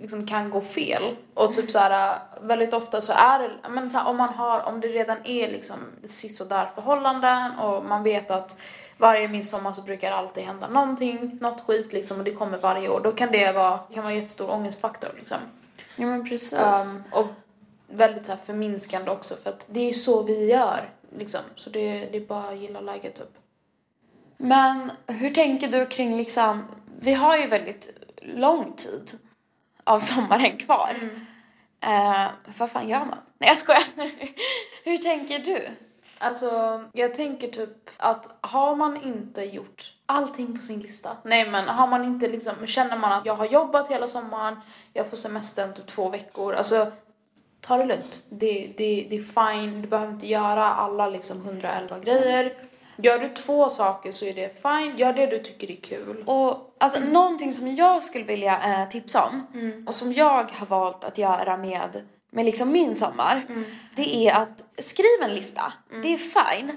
liksom 0.00 0.26
kan 0.26 0.50
gå 0.50 0.60
fel. 0.60 1.16
Och 1.34 1.54
typ 1.54 1.70
så 1.70 1.78
här, 1.78 2.18
väldigt 2.40 2.74
ofta 2.74 3.00
så 3.00 3.12
är 3.12 3.38
det, 3.38 3.68
men 3.68 3.90
så 3.90 3.98
här, 3.98 4.08
om 4.08 4.16
man 4.16 4.34
har, 4.34 4.60
om 4.60 4.80
det 4.80 4.88
redan 4.88 5.16
är 5.24 5.48
liksom 5.48 5.78
sisådär 6.08 6.68
förhållanden 6.74 7.58
och 7.58 7.84
man 7.84 8.02
vet 8.02 8.30
att 8.30 8.58
varje 8.96 9.28
midsommar 9.28 9.72
så 9.72 9.82
brukar 9.82 10.10
det 10.10 10.16
alltid 10.16 10.44
hända 10.44 10.68
någonting, 10.68 11.38
något 11.40 11.60
skit 11.60 11.92
liksom 11.92 12.18
och 12.18 12.24
det 12.24 12.32
kommer 12.32 12.58
varje 12.58 12.88
år. 12.88 13.00
Då 13.00 13.12
kan 13.12 13.32
det 13.32 13.52
vara, 13.52 13.78
kan 13.78 14.02
vara 14.02 14.12
en 14.12 14.20
jättestor 14.20 14.50
ångestfaktor 14.50 15.10
liksom. 15.18 15.38
Ja 15.96 16.06
men 16.06 16.28
precis. 16.28 16.52
Um, 16.52 17.02
och 17.10 17.26
väldigt 17.88 18.26
så 18.26 18.32
här 18.32 18.38
förminskande 18.38 19.10
också 19.10 19.36
för 19.36 19.50
att 19.50 19.64
det 19.68 19.88
är 19.88 19.92
så 19.92 20.22
vi 20.22 20.44
gör 20.44 20.90
liksom. 21.18 21.40
Så 21.54 21.70
det, 21.70 22.06
det 22.06 22.16
är 22.16 22.26
bara 22.26 22.48
att 22.48 22.58
gilla 22.58 22.80
läget 22.80 23.14
typ. 23.14 23.38
Men 24.36 24.92
hur 25.06 25.30
tänker 25.30 25.68
du 25.68 25.86
kring 25.86 26.16
liksom, 26.16 26.64
vi 27.00 27.14
har 27.14 27.36
ju 27.36 27.46
väldigt 27.46 27.88
lång 28.22 28.72
tid 28.72 29.18
av 29.84 30.00
sommaren 30.00 30.56
kvar. 30.56 31.10
Eh, 31.80 32.26
vad 32.58 32.70
fan 32.70 32.88
gör 32.88 33.04
man? 33.04 33.18
Nej 33.38 33.48
jag 33.48 33.58
skojar. 33.58 33.84
hur 34.84 34.98
tänker 34.98 35.38
du? 35.38 35.68
Alltså, 36.18 36.82
jag 36.92 37.14
tänker 37.14 37.48
typ 37.48 37.90
att 37.96 38.28
har 38.40 38.76
man 38.76 39.02
inte 39.02 39.42
gjort 39.44 39.92
allting 40.06 40.56
på 40.56 40.62
sin 40.62 40.80
lista, 40.80 41.16
nej 41.22 41.50
men 41.50 41.68
har 41.68 41.86
man 41.86 42.04
inte 42.04 42.28
liksom, 42.28 42.66
känner 42.66 42.96
man 42.96 43.12
att 43.12 43.26
jag 43.26 43.34
har 43.34 43.46
jobbat 43.46 43.90
hela 43.90 44.08
sommaren, 44.08 44.56
jag 44.92 45.06
får 45.06 45.16
semester 45.16 45.64
om 45.64 45.74
typ 45.74 45.86
två 45.86 46.08
veckor, 46.08 46.54
alltså 46.54 46.86
ta 47.60 47.76
det 47.76 47.84
lugnt. 47.84 48.22
Det, 48.28 48.72
det, 48.76 49.06
det 49.10 49.16
är 49.16 49.54
fine, 49.60 49.82
du 49.82 49.88
behöver 49.88 50.12
inte 50.12 50.26
göra 50.26 50.64
alla 50.66 51.08
liksom 51.08 51.44
111 51.44 51.98
grejer. 51.98 52.52
Gör 52.96 53.18
du 53.18 53.28
två 53.28 53.70
saker 53.70 54.12
så 54.12 54.24
är 54.24 54.34
det 54.34 54.62
fine, 54.62 54.96
gör 54.96 55.12
det 55.12 55.26
du 55.26 55.38
tycker 55.38 55.70
är 55.70 55.76
kul. 55.76 56.24
Och 56.26 56.74
alltså 56.78 57.00
någonting 57.00 57.54
som 57.54 57.74
jag 57.74 58.04
skulle 58.04 58.24
vilja 58.24 58.80
eh, 58.82 58.88
tipsa 58.88 59.24
om 59.24 59.46
och 59.86 59.94
som 59.94 60.12
jag 60.12 60.50
har 60.52 60.66
valt 60.66 61.04
att 61.04 61.18
göra 61.18 61.56
med, 61.56 62.06
med 62.36 62.44
liksom 62.44 62.72
min 62.72 62.94
sommar. 62.96 63.46
Det 63.94 64.28
är 64.28 64.34
att 64.34 64.64
skriv 64.78 65.22
en 65.22 65.34
lista. 65.34 65.72
Det 66.02 66.14
är 66.14 66.18
fine. 66.18 66.72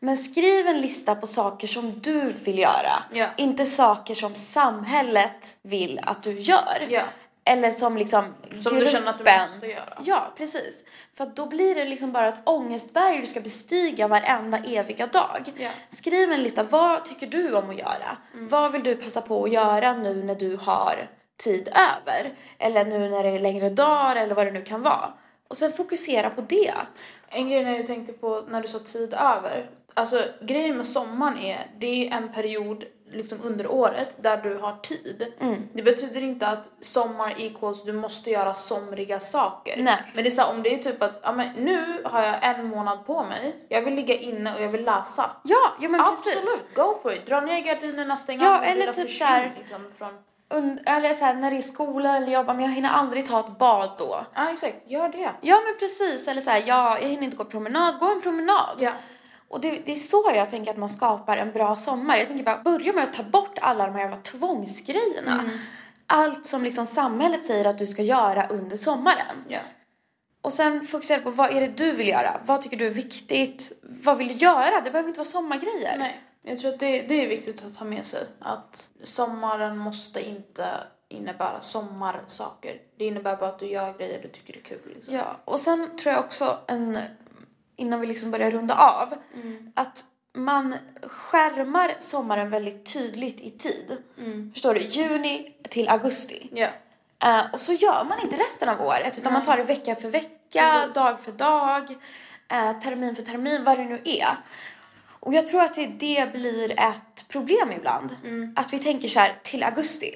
Men 0.00 0.16
skriv 0.16 0.66
en 0.66 0.80
lista 0.80 1.14
på 1.14 1.26
saker 1.26 1.66
som 1.66 2.00
du 2.00 2.32
vill 2.44 2.58
göra. 2.58 3.02
Ja. 3.12 3.26
Inte 3.36 3.66
saker 3.66 4.14
som 4.14 4.34
samhället 4.34 5.56
vill 5.62 6.00
att 6.02 6.22
du 6.22 6.38
gör. 6.40 6.86
Ja. 6.88 7.02
Eller 7.44 7.70
som 7.70 7.96
liksom 7.96 8.24
Som 8.60 8.78
du 8.78 8.86
känner 8.86 9.06
att 9.10 9.18
du 9.18 9.24
gruppen- 9.24 9.40
måste 9.52 9.66
göra. 9.66 9.98
Ja, 10.04 10.32
precis. 10.36 10.84
För 11.16 11.26
då 11.26 11.46
blir 11.46 11.74
det 11.74 11.84
liksom 11.84 12.12
bara 12.12 12.28
ett 12.28 12.40
ångestberg 12.44 13.20
du 13.20 13.26
ska 13.26 13.40
bestiga 13.40 14.08
varenda 14.08 14.58
eviga 14.58 15.06
dag. 15.06 15.52
Ja. 15.56 15.70
Skriv 15.90 16.32
en 16.32 16.42
lista. 16.42 16.62
Vad 16.62 17.04
tycker 17.04 17.26
du 17.26 17.54
om 17.54 17.70
att 17.70 17.78
göra? 17.78 18.16
Vad 18.34 18.72
vill 18.72 18.82
du 18.82 18.96
passa 18.96 19.20
på 19.20 19.44
att 19.44 19.52
göra 19.52 19.92
nu 19.92 20.14
när 20.24 20.34
du 20.34 20.56
har 20.56 20.94
tid 21.44 21.68
över? 21.68 22.32
Eller 22.58 22.84
nu 22.84 23.08
när 23.08 23.22
det 23.22 23.28
är 23.28 23.38
längre 23.40 23.70
dagar 23.70 24.16
eller 24.16 24.34
vad 24.34 24.46
det 24.46 24.50
nu 24.52 24.62
kan 24.62 24.82
vara. 24.82 25.12
Och 25.48 25.56
sen 25.56 25.72
fokusera 25.72 26.30
på 26.30 26.40
det. 26.40 26.72
En 27.28 27.48
grej 27.50 27.64
när 27.64 27.76
jag 27.76 27.86
tänkte 27.86 28.12
på 28.12 28.42
när 28.48 28.60
du 28.62 28.68
sa 28.68 28.78
tid 28.78 29.14
över. 29.14 29.70
Alltså 29.94 30.24
grejen 30.40 30.76
med 30.76 30.86
sommaren 30.86 31.38
är, 31.38 31.66
det 31.78 32.08
är 32.08 32.16
en 32.16 32.32
period 32.32 32.84
liksom 33.12 33.38
under 33.42 33.66
året 33.66 34.16
där 34.22 34.36
du 34.36 34.56
har 34.56 34.76
tid. 34.82 35.32
Mm. 35.40 35.68
Det 35.72 35.82
betyder 35.82 36.20
inte 36.22 36.46
att 36.46 36.68
sommar 36.80 37.34
equals 37.38 37.84
du 37.84 37.92
måste 37.92 38.30
göra 38.30 38.54
somriga 38.54 39.20
saker. 39.20 39.82
Nej. 39.82 39.96
Men 40.14 40.24
det 40.24 40.30
är 40.30 40.34
så 40.34 40.42
här, 40.42 40.50
om 40.50 40.62
det 40.62 40.74
är 40.74 40.78
typ 40.78 41.02
att, 41.02 41.20
ja 41.22 41.32
men 41.32 41.48
nu 41.56 42.02
har 42.04 42.22
jag 42.22 42.36
en 42.42 42.66
månad 42.66 43.06
på 43.06 43.24
mig, 43.24 43.56
jag 43.68 43.82
vill 43.82 43.94
ligga 43.94 44.14
inne 44.14 44.54
och 44.54 44.62
jag 44.62 44.68
vill 44.68 44.84
läsa. 44.84 45.30
Ja, 45.44 45.72
ja 45.80 45.88
men 45.88 46.00
precis. 46.04 46.36
Absolut, 46.36 46.74
go 46.74 46.98
for 47.02 47.12
it. 47.14 47.26
Dra 47.26 47.40
ner 47.40 47.58
gardinerna, 47.60 48.16
stäng 48.16 48.38
Ja, 48.40 48.58
av 48.58 48.64
eller 48.64 48.92
typ 48.92 49.10
så 49.10 49.24
här- 49.24 49.54
Liksom 49.58 49.92
från... 49.98 50.12
Eller 50.86 51.12
så 51.12 51.24
här, 51.24 51.34
när 51.34 51.50
det 51.50 51.56
är 51.56 51.62
skola 51.62 52.16
eller 52.16 52.32
jobb, 52.32 52.46
men 52.46 52.60
jag 52.60 52.68
hinner 52.68 52.90
aldrig 52.90 53.26
ta 53.26 53.40
ett 53.40 53.58
bad 53.58 53.90
då. 53.98 54.26
Ja 54.34 54.50
exakt, 54.50 54.76
gör 54.90 55.08
det. 55.08 55.32
Ja 55.40 55.60
men 55.64 55.78
precis, 55.78 56.28
eller 56.28 56.40
så 56.40 56.50
här, 56.50 56.62
ja, 56.66 56.98
jag 56.98 57.08
hinner 57.08 57.22
inte 57.22 57.36
gå 57.36 57.44
promenad, 57.44 57.98
gå 57.98 58.06
en 58.06 58.22
promenad. 58.22 58.76
Ja. 58.78 58.92
Och 59.48 59.60
det, 59.60 59.70
det 59.70 59.92
är 59.92 59.96
så 59.96 60.32
jag 60.34 60.50
tänker 60.50 60.70
att 60.70 60.76
man 60.76 60.90
skapar 60.90 61.36
en 61.36 61.52
bra 61.52 61.76
sommar. 61.76 62.16
Jag 62.16 62.28
tänker 62.28 62.44
bara 62.44 62.62
börja 62.62 62.92
med 62.92 63.04
att 63.04 63.12
ta 63.12 63.22
bort 63.22 63.58
alla 63.60 63.86
de 63.86 63.92
här 63.92 64.00
jävla 64.00 64.16
tvångsgrejerna. 64.16 65.40
Mm. 65.40 65.58
Allt 66.06 66.46
som 66.46 66.64
liksom 66.64 66.86
samhället 66.86 67.44
säger 67.44 67.64
att 67.64 67.78
du 67.78 67.86
ska 67.86 68.02
göra 68.02 68.46
under 68.46 68.76
sommaren. 68.76 69.44
Ja. 69.48 69.58
Och 70.42 70.52
sen 70.52 70.86
fokusera 70.86 71.20
på 71.20 71.30
vad 71.30 71.50
är 71.50 71.60
det 71.60 71.76
du 71.76 71.92
vill 71.92 72.08
göra? 72.08 72.40
Vad 72.46 72.62
tycker 72.62 72.76
du 72.76 72.86
är 72.86 72.90
viktigt? 72.90 73.72
Vad 73.82 74.18
vill 74.18 74.28
du 74.28 74.34
göra? 74.34 74.80
Det 74.80 74.90
behöver 74.90 75.08
inte 75.08 75.18
vara 75.18 75.28
sommargrejer. 75.28 75.98
Nej, 75.98 76.20
jag 76.42 76.58
tror 76.60 76.72
att 76.72 76.80
det, 76.80 77.02
det 77.02 77.24
är 77.24 77.28
viktigt 77.28 77.64
att 77.64 77.78
ta 77.78 77.84
med 77.84 78.06
sig. 78.06 78.26
Att 78.38 78.88
sommaren 79.04 79.78
måste 79.78 80.28
inte 80.28 80.66
innebära 81.08 81.60
sommarsaker. 81.60 82.80
Det 82.96 83.04
innebär 83.04 83.36
bara 83.36 83.50
att 83.50 83.58
du 83.58 83.66
gör 83.66 83.98
grejer 83.98 84.22
du 84.22 84.28
tycker 84.28 84.56
är 84.56 84.60
kul. 84.60 84.92
Liksom. 84.94 85.14
Ja, 85.14 85.36
och 85.44 85.60
sen 85.60 85.96
tror 85.96 86.14
jag 86.14 86.24
också 86.24 86.58
en, 86.66 86.98
innan 87.76 88.00
vi 88.00 88.06
liksom 88.06 88.30
börjar 88.30 88.50
runda 88.50 88.74
av, 88.74 89.14
Mm. 89.34 89.72
att 89.76 90.04
man 90.34 90.76
skärmar 91.02 91.94
sommaren 91.98 92.50
väldigt 92.50 92.92
tydligt 92.92 93.40
i 93.40 93.50
tid. 93.50 93.96
Mm. 94.18 94.52
Förstår 94.52 94.74
du? 94.74 94.80
Juni 94.80 95.54
till 95.62 95.88
augusti. 95.88 96.50
Ja. 96.52 96.68
Eh, 97.24 97.44
och 97.52 97.60
så 97.60 97.72
gör 97.72 98.04
man 98.04 98.20
inte 98.22 98.36
resten 98.36 98.68
av 98.68 98.80
året 98.80 99.18
utan 99.18 99.32
man 99.32 99.42
tar 99.44 99.56
det 99.56 99.62
vecka 99.64 99.96
för 99.96 100.08
vecka, 100.08 100.70
Precis. 100.72 100.94
dag 100.94 101.20
för 101.20 101.32
dag, 101.32 101.90
eh, 102.48 102.80
termin 102.80 103.16
för 103.16 103.22
termin, 103.22 103.64
vad 103.64 103.78
det 103.78 103.84
nu 103.84 104.00
är. 104.04 104.36
Och 105.22 105.34
jag 105.34 105.46
tror 105.46 105.62
att 105.62 105.74
det, 105.74 105.86
det 105.86 106.32
blir 106.32 106.80
ett 106.80 107.28
problem 107.28 107.72
ibland. 107.72 108.16
Mm. 108.24 108.54
Att 108.56 108.72
vi 108.72 108.78
tänker 108.78 109.08
så 109.08 109.20
här 109.20 109.38
till 109.42 109.62
augusti. 109.62 110.14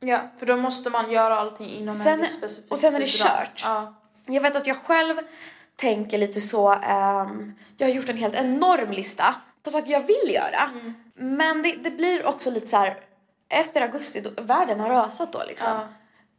ja, 0.00 0.20
för 0.38 0.46
då 0.46 0.56
måste 0.56 0.90
man 0.90 1.10
göra 1.10 1.38
allting 1.38 1.70
inom 1.70 1.94
Sen- 1.94 2.12
en 2.12 2.20
viss 2.20 2.36
specifik 2.36 2.72
och 2.72 2.78
sen 2.78 2.94
är 2.94 3.00
det 3.00 3.06
kört. 3.06 3.60
Ja. 3.64 3.94
Jag 4.26 4.40
vet 4.40 4.56
att 4.56 4.66
jag 4.66 4.76
själv 4.76 5.16
tänker 5.76 6.18
lite 6.18 6.40
så, 6.40 6.72
ehm, 6.72 7.52
jag 7.76 7.86
har 7.86 7.94
gjort 7.94 8.08
en 8.08 8.16
helt 8.16 8.34
enorm 8.34 8.90
lista 8.90 9.34
på 9.62 9.70
saker 9.70 9.92
jag 9.92 10.06
vill 10.06 10.34
göra. 10.34 10.70
Mm. 10.72 10.94
Men 11.14 11.62
det, 11.62 11.72
det 11.72 11.90
blir 11.90 12.26
också 12.26 12.50
lite 12.50 12.66
så 12.66 12.76
här 12.76 12.96
efter 13.48 13.80
augusti, 13.80 14.20
då, 14.20 14.42
världen 14.42 14.80
har 14.80 14.90
rasat 14.90 15.32
då 15.32 15.42
liksom. 15.48 15.68
Ja. 15.70 15.88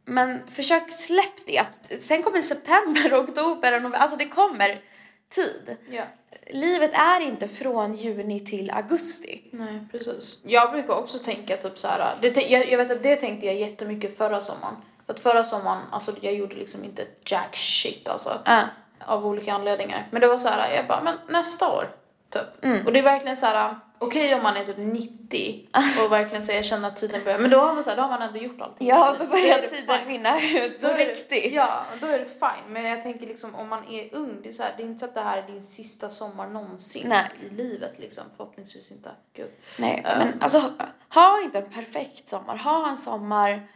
Men 0.04 0.40
försök 0.50 0.92
släpp 0.92 1.46
det. 1.46 1.66
Sen 2.00 2.22
kommer 2.22 2.40
september, 2.40 3.14
oktober 3.22 3.72
och 3.76 3.82
november. 3.82 3.98
Alltså 3.98 4.16
det 4.16 4.28
kommer 4.28 4.80
tid. 5.28 5.76
ja. 5.90 6.02
Livet 6.50 6.90
är 6.94 7.20
inte 7.20 7.48
från 7.48 7.94
juni 7.94 8.40
till 8.40 8.70
augusti. 8.70 9.42
Nej, 9.50 9.88
precis. 9.92 10.40
Jag 10.44 10.72
brukar 10.72 10.94
också 10.94 11.18
tänka 11.18 11.56
typ 11.56 11.78
så 11.78 11.88
här. 11.88 12.16
Det, 12.20 12.36
jag, 12.36 12.70
jag 12.70 12.78
vet 12.78 12.90
att 12.90 13.02
det 13.02 13.16
tänkte 13.16 13.46
jag 13.46 13.54
jättemycket 13.54 14.18
förra 14.18 14.40
sommaren. 14.40 14.74
Att 15.06 15.20
förra 15.20 15.44
sommaren, 15.44 15.82
alltså 15.90 16.12
jag 16.20 16.34
gjorde 16.34 16.54
liksom 16.54 16.84
inte 16.84 17.06
jack 17.24 17.56
shit 17.56 18.08
alltså. 18.08 18.38
Ja. 18.44 18.62
Av 18.98 19.26
olika 19.26 19.52
anledningar. 19.52 20.08
Men 20.10 20.20
det 20.20 20.26
var 20.28 20.38
så 20.38 20.48
här, 20.48 20.74
jag 20.74 20.86
bara, 20.86 21.02
men 21.02 21.14
nästa 21.28 21.72
år. 21.72 21.88
Typ. 22.30 22.64
Mm. 22.64 22.86
Och 22.86 22.92
det 22.92 22.98
är 22.98 23.02
verkligen 23.02 23.36
så 23.36 23.46
här. 23.46 23.76
Okej 24.00 24.34
om 24.34 24.42
man 24.42 24.56
är 24.56 24.64
typ 24.64 24.76
90 24.78 25.68
och 26.04 26.12
verkligen 26.12 26.42
säger 26.44 26.62
känner 26.62 26.88
att 26.88 26.96
tiden 26.96 27.24
börjar. 27.24 27.38
Men 27.38 27.50
då 27.50 27.58
har 27.58 27.74
man 27.74 27.84
så 27.84 27.90
här, 27.90 27.96
då 27.96 28.02
har 28.02 28.08
man 28.10 28.22
ändå 28.22 28.38
gjort 28.38 28.60
allting. 28.60 28.88
Ja, 28.88 29.14
Så 29.18 29.24
då 29.24 29.30
börjar 29.30 29.60
det 29.60 29.66
tiden 29.66 30.04
rinna 30.06 30.40
ut 30.40 30.80
på 30.80 30.88
Då 30.88 30.94
riktigt. 30.94 31.52
Ja, 31.52 31.84
då 32.00 32.06
är 32.06 32.18
det 32.18 32.24
fine. 32.24 32.72
Men 32.72 32.84
jag 32.84 33.02
tänker 33.02 33.26
liksom 33.26 33.54
om 33.54 33.68
man 33.68 33.88
är 33.88 34.14
ung, 34.14 34.40
det 34.42 34.48
är, 34.48 34.52
så 34.52 34.62
här, 34.62 34.74
det 34.76 34.82
är 34.82 34.86
inte 34.86 34.98
så 34.98 35.04
att 35.04 35.14
det 35.14 35.20
här 35.20 35.38
är 35.38 35.46
din 35.46 35.62
sista 35.62 36.10
sommar 36.10 36.46
någonsin 36.46 37.06
Nej. 37.08 37.24
i 37.50 37.54
livet 37.54 37.94
liksom. 37.98 38.24
Förhoppningsvis 38.36 38.90
inte. 38.90 39.10
Gud. 39.32 39.50
Nej, 39.78 40.02
Ja. 40.04 40.18
men 40.18 40.34
alltså 40.40 40.62
ha 41.08 41.42
inte 41.42 41.58
en 41.58 41.70
perfekt 41.70 42.28
sommar. 42.28 42.56
Ha 42.56 42.88
en 42.88 42.96
sommar 42.96 43.68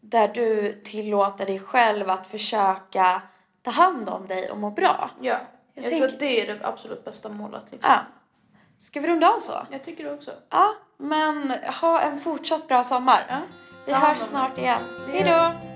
där 0.00 0.28
du 0.28 0.72
tillåter 0.84 1.46
dig 1.46 1.58
själv 1.60 2.10
att 2.10 2.26
försöka 2.26 3.22
ta 3.62 3.70
hand 3.70 4.08
om 4.08 4.26
dig 4.26 4.50
och 4.50 4.58
må 4.58 4.70
bra. 4.70 5.10
Ja, 5.20 5.36
jag, 5.74 5.84
Jag 5.84 5.96
tror 5.96 6.06
att 6.08 6.18
det 6.20 6.40
är 6.40 6.54
det 6.54 6.66
absolut 6.66 7.04
bästa 7.04 7.28
målet 7.28 7.62
liksom. 7.70 7.92
Ja. 7.92 8.00
Ska 8.76 9.00
vi 9.00 9.08
runda 9.08 9.28
av 9.28 9.38
så? 9.38 9.66
Jag 9.70 9.84
tycker 9.84 10.04
det 10.04 10.14
också. 10.14 10.30
Ja, 10.50 10.74
men 10.98 11.50
ha 11.80 12.00
en 12.00 12.20
fortsatt 12.20 12.68
bra 12.68 12.84
sommar. 12.84 13.26
Ja. 13.28 13.40
Vi 13.86 13.92
hörs 13.92 14.18
snart 14.18 14.58
igen. 14.58 14.80
Det 15.06 15.12
Hej 15.12 15.30
gör 15.30 15.52
då! 15.52 15.73